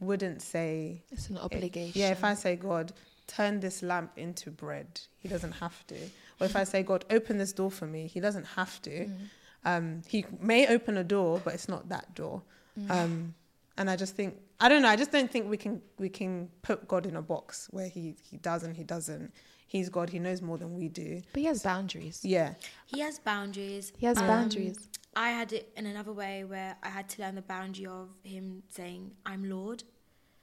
wouldn't 0.00 0.42
say 0.42 1.02
It's 1.10 1.28
an 1.30 1.36
it- 1.36 1.42
obligation. 1.42 2.00
yeah, 2.00 2.10
if 2.10 2.22
I 2.24 2.34
say, 2.34 2.56
God, 2.56 2.92
turn 3.26 3.60
this 3.60 3.82
lamp 3.82 4.12
into 4.16 4.50
bread, 4.50 5.00
He 5.18 5.28
doesn't 5.28 5.52
have 5.52 5.84
to. 5.88 5.96
Or 6.40 6.46
if 6.46 6.54
I 6.56 6.64
say, 6.64 6.82
God, 6.82 7.04
open 7.10 7.38
this 7.38 7.52
door 7.52 7.70
for 7.70 7.86
me, 7.86 8.06
He 8.06 8.20
doesn't 8.20 8.44
have 8.44 8.80
to. 8.82 9.06
Mm. 9.06 9.18
Um, 9.66 10.02
he 10.06 10.26
may 10.40 10.66
open 10.66 10.98
a 10.98 11.04
door, 11.04 11.40
but 11.42 11.54
it's 11.54 11.68
not 11.70 11.88
that 11.88 12.14
door. 12.14 12.42
Mm. 12.78 12.90
Um, 12.90 13.34
and 13.76 13.90
I 13.90 13.96
just 13.96 14.14
think, 14.14 14.36
I 14.60 14.68
don't 14.68 14.82
know, 14.82 14.88
I 14.88 14.96
just 14.96 15.10
don't 15.12 15.30
think 15.30 15.48
we 15.50 15.56
can 15.56 15.80
we 15.98 16.08
can 16.08 16.48
put 16.62 16.86
God 16.88 17.06
in 17.06 17.16
a 17.16 17.22
box 17.22 17.68
where 17.70 17.88
He 17.88 18.16
He 18.22 18.36
does 18.38 18.62
and 18.62 18.76
He 18.76 18.84
doesn't. 18.84 19.32
He's 19.66 19.88
God. 19.88 20.08
He 20.10 20.20
knows 20.20 20.40
more 20.40 20.56
than 20.56 20.74
we 20.76 20.88
do. 20.88 21.20
But 21.32 21.40
he 21.40 21.46
has 21.46 21.62
boundaries. 21.64 22.20
Yeah. 22.22 22.54
He 22.86 23.00
has 23.00 23.18
boundaries. 23.18 23.92
He 23.98 24.06
has 24.06 24.18
Um, 24.18 24.26
boundaries. 24.28 24.88
I 25.16 25.30
had 25.30 25.52
it 25.52 25.72
in 25.76 25.86
another 25.86 26.12
way 26.12 26.44
where 26.44 26.76
I 26.80 26.90
had 26.90 27.08
to 27.08 27.22
learn 27.22 27.34
the 27.34 27.42
boundary 27.42 27.86
of 27.86 28.08
him 28.22 28.62
saying, 28.68 29.10
I'm 29.26 29.50
Lord. 29.50 29.82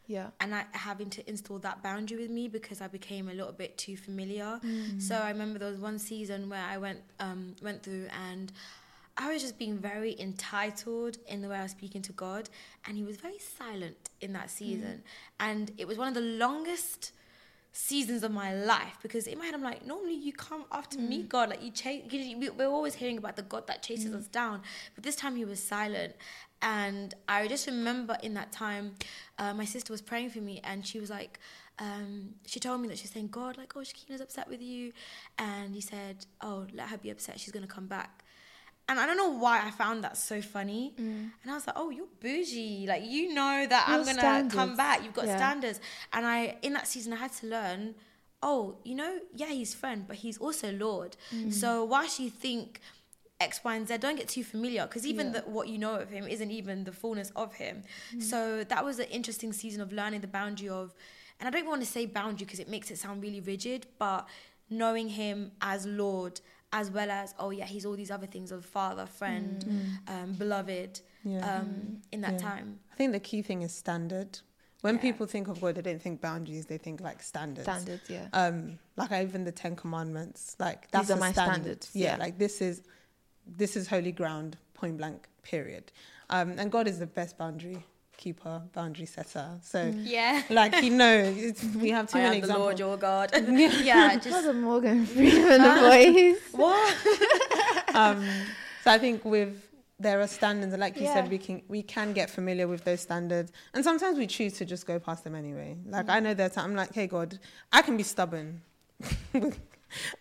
Yeah. 0.07 0.31
and 0.41 0.53
I 0.53 0.65
having 0.73 1.09
to 1.11 1.29
install 1.29 1.59
that 1.59 1.81
boundary 1.81 2.17
with 2.17 2.29
me 2.31 2.49
because 2.49 2.81
I 2.81 2.87
became 2.87 3.29
a 3.29 3.33
little 3.33 3.53
bit 3.53 3.77
too 3.77 3.95
familiar. 3.95 4.59
So 4.99 5.15
I 5.15 5.29
remember 5.29 5.59
there 5.59 5.69
was 5.69 5.79
one 5.79 5.99
season 5.99 6.49
where 6.49 6.65
I 6.65 6.77
went 6.77 6.99
um, 7.21 7.55
went 7.61 7.83
through 7.83 8.07
and 8.29 8.51
I 9.17 9.31
was 9.33 9.41
just 9.41 9.57
being 9.57 9.77
very 9.77 10.19
entitled 10.19 11.17
in 11.27 11.41
the 11.41 11.49
way 11.49 11.57
I 11.57 11.63
was 11.63 11.71
speaking 11.71 12.01
to 12.03 12.13
God, 12.13 12.49
and 12.85 12.97
He 12.97 13.03
was 13.03 13.17
very 13.17 13.39
silent 13.39 14.09
in 14.21 14.33
that 14.33 14.49
season, 14.49 15.03
and 15.39 15.71
it 15.77 15.87
was 15.87 15.97
one 15.97 16.07
of 16.07 16.13
the 16.13 16.21
longest 16.21 17.11
seasons 17.73 18.23
of 18.23 18.31
my 18.31 18.53
life 18.53 18.97
because 19.01 19.27
in 19.27 19.37
my 19.37 19.45
head 19.45 19.53
I'm 19.53 19.63
like 19.63 19.85
normally 19.85 20.13
you 20.13 20.33
come 20.33 20.65
after 20.73 20.99
me 20.99 21.23
God 21.23 21.49
like 21.49 21.63
you 21.63 21.71
chase 21.71 22.03
we're 22.57 22.67
always 22.67 22.95
hearing 22.95 23.17
about 23.17 23.37
the 23.37 23.43
God 23.43 23.65
that 23.67 23.81
chases 23.81 24.13
us 24.13 24.27
down. 24.27 24.61
But 24.93 25.03
this 25.03 25.15
time 25.15 25.35
he 25.37 25.45
was 25.45 25.61
silent. 25.61 26.13
And 26.61 27.13
I 27.27 27.47
just 27.47 27.65
remember 27.67 28.17
in 28.21 28.33
that 28.33 28.51
time 28.51 28.95
uh, 29.39 29.53
my 29.53 29.65
sister 29.65 29.93
was 29.93 30.01
praying 30.01 30.31
for 30.31 30.39
me 30.39 30.59
and 30.63 30.85
she 30.85 30.99
was 30.99 31.09
like 31.09 31.39
um, 31.79 32.35
she 32.45 32.59
told 32.59 32.81
me 32.81 32.87
that 32.89 32.97
she's 32.97 33.09
saying 33.09 33.29
God 33.29 33.57
like 33.57 33.73
oh 33.75 33.83
Shekinah's 33.83 34.21
upset 34.21 34.49
with 34.49 34.61
you. 34.61 34.91
And 35.37 35.73
he 35.73 35.81
said 35.81 36.25
oh 36.41 36.67
let 36.73 36.89
her 36.89 36.97
be 36.97 37.09
upset. 37.09 37.39
She's 37.39 37.53
gonna 37.53 37.67
come 37.67 37.87
back 37.87 38.20
and 38.91 38.99
I 38.99 39.05
don't 39.05 39.17
know 39.17 39.29
why 39.37 39.65
I 39.65 39.71
found 39.71 40.03
that 40.03 40.17
so 40.17 40.41
funny. 40.41 40.93
Mm. 40.99 41.31
And 41.41 41.51
I 41.51 41.53
was 41.55 41.65
like, 41.65 41.75
oh, 41.79 41.89
you're 41.89 42.07
bougie. 42.19 42.85
Like, 42.87 43.03
you 43.05 43.33
know 43.33 43.65
that 43.67 43.85
I'm 43.87 44.03
going 44.03 44.17
to 44.49 44.55
come 44.55 44.75
back. 44.75 45.03
You've 45.03 45.13
got 45.13 45.25
Yeah. 45.25 45.37
standards. 45.37 45.79
And 46.13 46.25
I, 46.25 46.57
in 46.61 46.73
that 46.73 46.87
season, 46.87 47.13
I 47.13 47.17
had 47.17 47.31
to 47.33 47.47
learn, 47.47 47.95
oh, 48.43 48.77
you 48.83 48.95
know, 48.95 49.19
yeah, 49.35 49.47
he's 49.47 49.73
friend, 49.73 50.05
but 50.07 50.17
he's 50.17 50.37
also 50.37 50.71
Lord. 50.73 51.15
Mm. 51.33 51.53
So 51.53 51.83
whilst 51.85 52.19
you 52.19 52.29
think 52.29 52.81
X, 53.39 53.61
Y, 53.63 53.75
and 53.75 53.87
Z, 53.87 53.97
don't 53.97 54.17
get 54.17 54.27
too 54.27 54.43
familiar 54.43 54.83
because 54.85 55.05
even 55.05 55.27
Yeah. 55.27 55.41
the, 55.41 55.49
what 55.49 55.67
you 55.67 55.77
know 55.77 55.95
of 55.95 56.09
him 56.09 56.27
isn't 56.27 56.51
even 56.51 56.83
the 56.83 56.91
fullness 56.91 57.31
of 57.35 57.53
him. 57.55 57.83
Mm. 58.15 58.21
So 58.21 58.63
that 58.63 58.83
was 58.85 58.99
an 58.99 59.07
interesting 59.07 59.51
season 59.53 59.81
of 59.81 59.91
learning 59.91 60.21
the 60.21 60.27
boundary 60.27 60.69
of, 60.69 60.93
and 61.39 61.47
I 61.47 61.51
don't 61.51 61.67
want 61.67 61.81
to 61.81 61.87
say 61.87 62.05
boundary 62.05 62.45
because 62.45 62.59
it 62.59 62.69
makes 62.69 62.91
it 62.91 62.97
sound 62.99 63.23
really 63.23 63.41
rigid, 63.41 63.87
but 63.97 64.27
knowing 64.69 65.09
him 65.09 65.51
as 65.61 65.85
Lord 65.85 66.39
as 66.73 66.89
well 66.91 67.11
as 67.11 67.33
oh 67.39 67.49
yeah 67.49 67.65
he's 67.65 67.85
all 67.85 67.95
these 67.95 68.11
other 68.11 68.27
things 68.27 68.51
of 68.51 68.65
father 68.65 69.05
friend 69.05 69.65
um, 70.07 70.33
beloved 70.33 71.01
Yeah. 71.23 71.59
um, 71.61 72.01
in 72.11 72.21
that 72.21 72.33
Yeah. 72.33 72.49
time 72.49 72.79
I 72.91 72.95
think 72.95 73.11
the 73.13 73.19
key 73.19 73.41
thing 73.41 73.61
is 73.63 73.73
standard. 73.73 74.39
When 74.81 74.95
Yeah. 74.95 75.01
people 75.01 75.25
think 75.27 75.47
of 75.47 75.61
God, 75.61 75.75
they 75.75 75.81
don't 75.83 76.01
think 76.01 76.21
boundaries, 76.21 76.65
they 76.65 76.77
think 76.79 77.01
like 77.01 77.21
standards. 77.21 77.63
Standards, 77.69 78.09
yeah. 78.09 78.27
um 78.33 78.79
like 78.95 79.11
even 79.11 79.43
the 79.43 79.51
10 79.51 79.75
commandments 79.75 80.55
like 80.59 80.89
that's 80.91 81.07
These 81.07 81.11
are 81.15 81.17
a 81.17 81.19
my 81.27 81.31
standard. 81.31 81.53
standards, 81.61 81.89
yeah, 81.93 82.11
yeah. 82.11 82.17
like 82.23 82.37
this 82.37 82.61
is 82.61 82.81
this 83.45 83.75
is 83.75 83.87
holy 83.87 84.11
ground 84.11 84.57
point 84.73 84.97
blank 84.97 85.27
period 85.43 85.91
um 86.29 86.49
and 86.59 86.71
god 86.71 86.87
is 86.87 86.97
the 86.99 87.07
best 87.07 87.37
boundary 87.37 87.83
keeper 88.17 88.61
boundary 88.73 89.05
setter 89.05 89.57
so 89.63 89.91
yeah. 89.97 90.43
like 90.49 90.75
he 90.75 90.89
knows 90.89 91.35
it's, 91.37 91.63
we 91.75 91.89
have 91.89 92.09
too 92.11 92.19
I 92.19 92.21
many 92.23 92.27
am 92.27 92.31
the 92.33 92.37
examples 92.47 92.65
Lord 92.65 92.79
your 92.79 92.97
God. 92.97 93.31
Yeah. 93.83 94.13
Just 94.15 94.25
just 94.25 94.45
the 94.45 94.53
Morgan 94.53 95.05
Freeman 95.05 95.61
voice. 95.79 96.37
what? 96.51 97.95
Um 97.95 98.23
so 98.83 98.91
i 98.91 98.97
think 98.97 99.23
with 99.25 99.67
there 99.99 100.19
are 100.21 100.27
standards 100.27 100.75
like 100.77 100.95
you 100.97 101.03
Yeah. 101.03 101.13
said 101.15 101.29
we 101.29 101.37
can 101.37 101.61
we 101.67 101.81
can 101.83 102.13
get 102.13 102.29
familiar 102.29 102.67
with 102.67 102.83
those 102.83 103.01
standards. 103.01 103.51
And 103.73 103.83
sometimes 103.83 104.17
we 104.17 104.25
choose 104.27 104.53
to 104.53 104.65
just 104.65 104.85
go 104.87 104.97
past 104.99 105.23
them 105.23 105.35
anyway. 105.35 105.75
Like 105.87 106.09
i 106.09 106.19
know 106.19 106.33
that 106.33 106.57
i'm 106.57 106.75
like 106.75 106.93
hey 106.93 107.07
god 107.07 107.39
i 107.71 107.81
can 107.81 107.97
be 107.97 108.03
stubborn. 108.03 108.61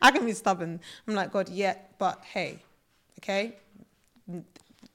I 0.02 0.10
can 0.10 0.24
be 0.26 0.32
stubborn. 0.32 0.80
I'm 1.06 1.14
like 1.14 1.32
god 1.32 1.48
yeah 1.48 1.74
but 1.98 2.22
hey 2.24 2.58
okay 3.18 3.56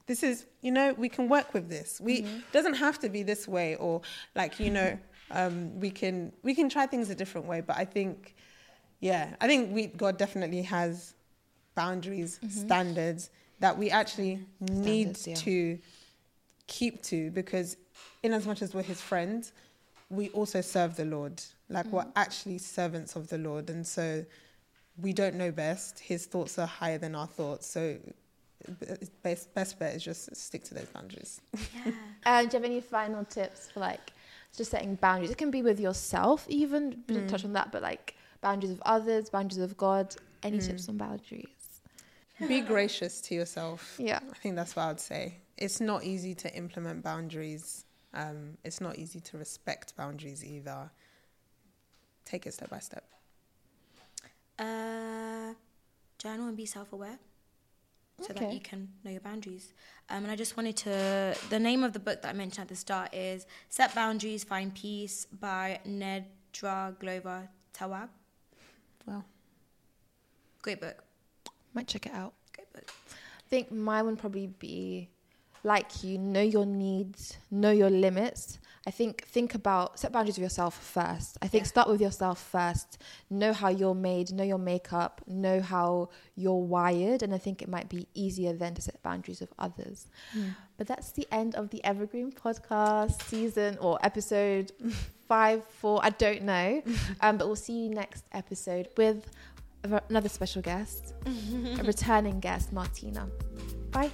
this 0.08 0.24
is 0.24 0.46
you 0.62 0.72
know 0.72 0.94
we 0.98 1.10
can 1.10 1.28
work 1.30 1.54
with 1.54 1.70
this 1.70 2.00
we 2.02 2.22
mm-hmm. 2.22 2.38
it 2.38 2.52
doesn't 2.52 2.76
have 2.76 3.00
to 3.00 3.10
be 3.10 3.24
this 3.24 3.48
way 3.48 3.76
or 3.76 4.02
like 4.36 4.60
you 4.60 4.70
know 4.70 4.98
um 5.32 5.80
we 5.80 5.90
can 5.90 6.32
we 6.44 6.54
can 6.54 6.70
try 6.70 6.86
things 6.86 7.10
a 7.10 7.16
different 7.16 7.48
way 7.48 7.62
but 7.62 7.78
i 7.78 7.86
think 7.86 8.36
yeah 9.00 9.36
i 9.42 9.48
think 9.48 9.74
we 9.74 9.88
god 9.88 10.18
definitely 10.18 10.62
has 10.62 11.14
boundaries 11.76 12.40
mm-hmm. 12.44 12.50
standards 12.50 13.30
that 13.60 13.78
we 13.78 13.90
actually 13.90 14.40
need 14.60 15.18
Standards, 15.18 15.28
yeah. 15.28 15.36
to 15.36 15.80
keep 16.68 17.02
to 17.04 17.32
because 17.32 17.78
in 18.24 18.34
as 18.34 18.46
much 18.46 18.62
as 18.62 18.74
we're 18.74 18.84
his 18.84 19.02
friends 19.02 19.54
we 20.10 20.30
also 20.30 20.62
serve 20.62 20.96
the 20.96 21.06
lord 21.06 21.42
like 21.70 21.86
we're 21.88 22.02
mm-hmm. 22.02 22.10
actually 22.16 22.58
servants 22.58 23.16
of 23.16 23.28
the 23.30 23.38
lord 23.38 23.70
and 23.70 23.86
so 23.86 24.24
we 24.98 25.14
don't 25.14 25.36
know 25.36 25.52
best. 25.52 26.00
His 26.00 26.26
thoughts 26.26 26.58
are 26.58 26.68
higher 26.68 26.98
than 26.98 27.16
our 27.16 27.28
thoughts. 27.28 27.68
So 27.68 27.98
best 29.24 29.54
best 29.54 29.80
bet 29.80 29.96
is 29.96 30.04
just 30.04 30.36
stick 30.36 30.64
to 30.66 30.74
those 30.74 30.88
boundaries. 30.88 31.42
Yeah. 31.54 31.92
And 32.28 32.50
do 32.50 32.58
you 32.58 32.62
have 32.64 32.72
any 32.72 32.82
final 32.82 33.24
tips 33.26 33.70
for 33.72 33.80
like 33.82 34.12
just 34.58 34.72
setting 34.72 34.96
boundaries? 34.96 35.30
It 35.32 35.38
can 35.38 35.52
be 35.52 35.62
with 35.62 35.80
yourself, 35.80 36.46
even 36.50 37.04
we 37.08 37.14
didn't 37.14 37.28
Mm. 37.28 37.30
touch 37.30 37.46
on 37.46 37.54
that, 37.54 37.72
but 37.72 37.82
like 37.84 38.16
boundaries 38.42 38.72
with 38.72 38.82
others, 38.86 39.30
boundaries 39.30 39.60
with 39.60 39.78
God. 39.78 40.16
Any 40.42 40.58
Mm. 40.58 40.68
tips 40.68 40.90
on 40.90 40.98
boundaries? 40.98 41.82
Be 42.48 42.62
gracious 42.62 43.22
to 43.22 43.36
yourself. 43.36 43.96
Yeah. 44.00 44.20
I 44.30 44.34
think 44.36 44.56
that's 44.56 44.76
what 44.76 44.86
I'd 44.86 45.00
say. 45.00 45.36
It's 45.58 45.80
not 45.80 46.04
easy 46.04 46.34
to 46.36 46.54
implement 46.56 47.04
boundaries. 47.04 47.86
Um, 48.14 48.58
it's 48.64 48.82
not 48.82 48.98
easy 48.98 49.20
to 49.22 49.38
respect 49.38 49.96
boundaries 49.96 50.44
either. 50.44 50.90
Take 52.26 52.46
it 52.48 52.54
step 52.54 52.70
by 52.70 52.80
step. 52.80 53.06
Uh, 54.58 55.54
journal 56.18 56.48
and 56.48 56.58
be 56.58 56.66
self-aware 56.66 57.18
so 58.22 58.34
that 58.34 58.54
you 58.54 58.60
can 58.60 58.90
know 59.04 59.12
your 59.12 59.22
boundaries. 59.22 59.74
Um, 60.10 60.24
and 60.24 60.32
I 60.32 60.36
just 60.36 60.56
wanted 60.58 60.78
to. 60.78 61.36
The 61.50 61.60
name 61.60 61.84
of 61.84 61.94
the 61.94 62.00
book 62.00 62.22
that 62.22 62.30
I 62.30 62.34
mentioned 62.34 62.64
at 62.64 62.70
the 62.70 62.76
start 62.76 63.14
is 63.14 63.46
"Set 63.70 63.94
Boundaries, 63.94 64.44
Find 64.44 64.74
Peace" 64.74 65.26
by 65.26 65.80
Nedra 65.88 66.98
Glover 67.00 67.50
Tawwab. 67.74 68.10
Well, 69.06 69.26
Great 70.66 70.82
book. 70.82 71.04
Might 71.76 71.88
check 71.88 72.08
it 72.08 72.12
out. 72.12 72.34
Great 72.56 72.74
book. 72.74 72.92
I 73.08 73.50
think 73.50 73.72
mine 73.72 74.04
would 74.08 74.18
probably 74.18 74.48
be 74.48 75.10
like 75.64 76.04
you 76.04 76.18
know 76.18 76.42
your 76.42 76.66
needs, 76.66 77.38
know 77.52 77.70
your 77.70 77.92
limits. 77.92 78.58
I 78.88 78.92
think 78.92 79.26
think 79.26 79.56
about 79.56 79.98
set 80.00 80.12
boundaries 80.12 80.38
with 80.38 80.44
yourself 80.44 80.76
first. 80.76 81.38
I 81.42 81.48
think 81.48 81.64
Yeah. 81.64 81.68
start 81.70 81.90
with 81.90 82.02
yourself 82.02 82.40
first. 82.40 83.00
Know 83.32 83.52
how 83.52 83.70
you're 83.70 83.96
made, 83.96 84.32
know 84.32 84.44
your 84.44 84.60
makeup, 84.60 85.22
know 85.26 85.60
how 85.60 86.10
you're 86.36 86.62
wired, 86.76 87.24
and 87.24 87.34
I 87.34 87.40
think 87.40 87.62
it 87.64 87.68
might 87.68 87.90
be 87.90 88.08
easier 88.14 88.54
then 88.54 88.76
to 88.76 88.82
set 88.84 89.02
boundaries 89.02 89.40
with 89.42 89.54
others. 89.58 90.06
But 90.78 90.86
that's 90.88 91.12
the 91.14 91.28
end 91.32 91.56
of 91.56 91.70
the 91.72 91.84
Evergreen 91.84 92.32
podcast 92.32 93.24
season 93.24 93.78
or 93.82 93.98
episode 94.06 94.72
five, 95.28 95.64
four. 95.66 96.00
I 96.04 96.12
don't 96.12 96.44
know. 96.44 96.82
Um, 97.22 97.38
but 97.38 97.48
we'll 97.48 97.56
see 97.56 97.86
you 97.86 97.90
next 97.90 98.24
episode 98.34 98.90
with 98.98 99.26
another 100.10 100.30
special 100.30 100.62
guest, 100.62 101.14
a 101.80 101.84
returning 101.94 102.40
guest, 102.40 102.72
Marthina. 102.74 103.28
Bye. 103.92 104.12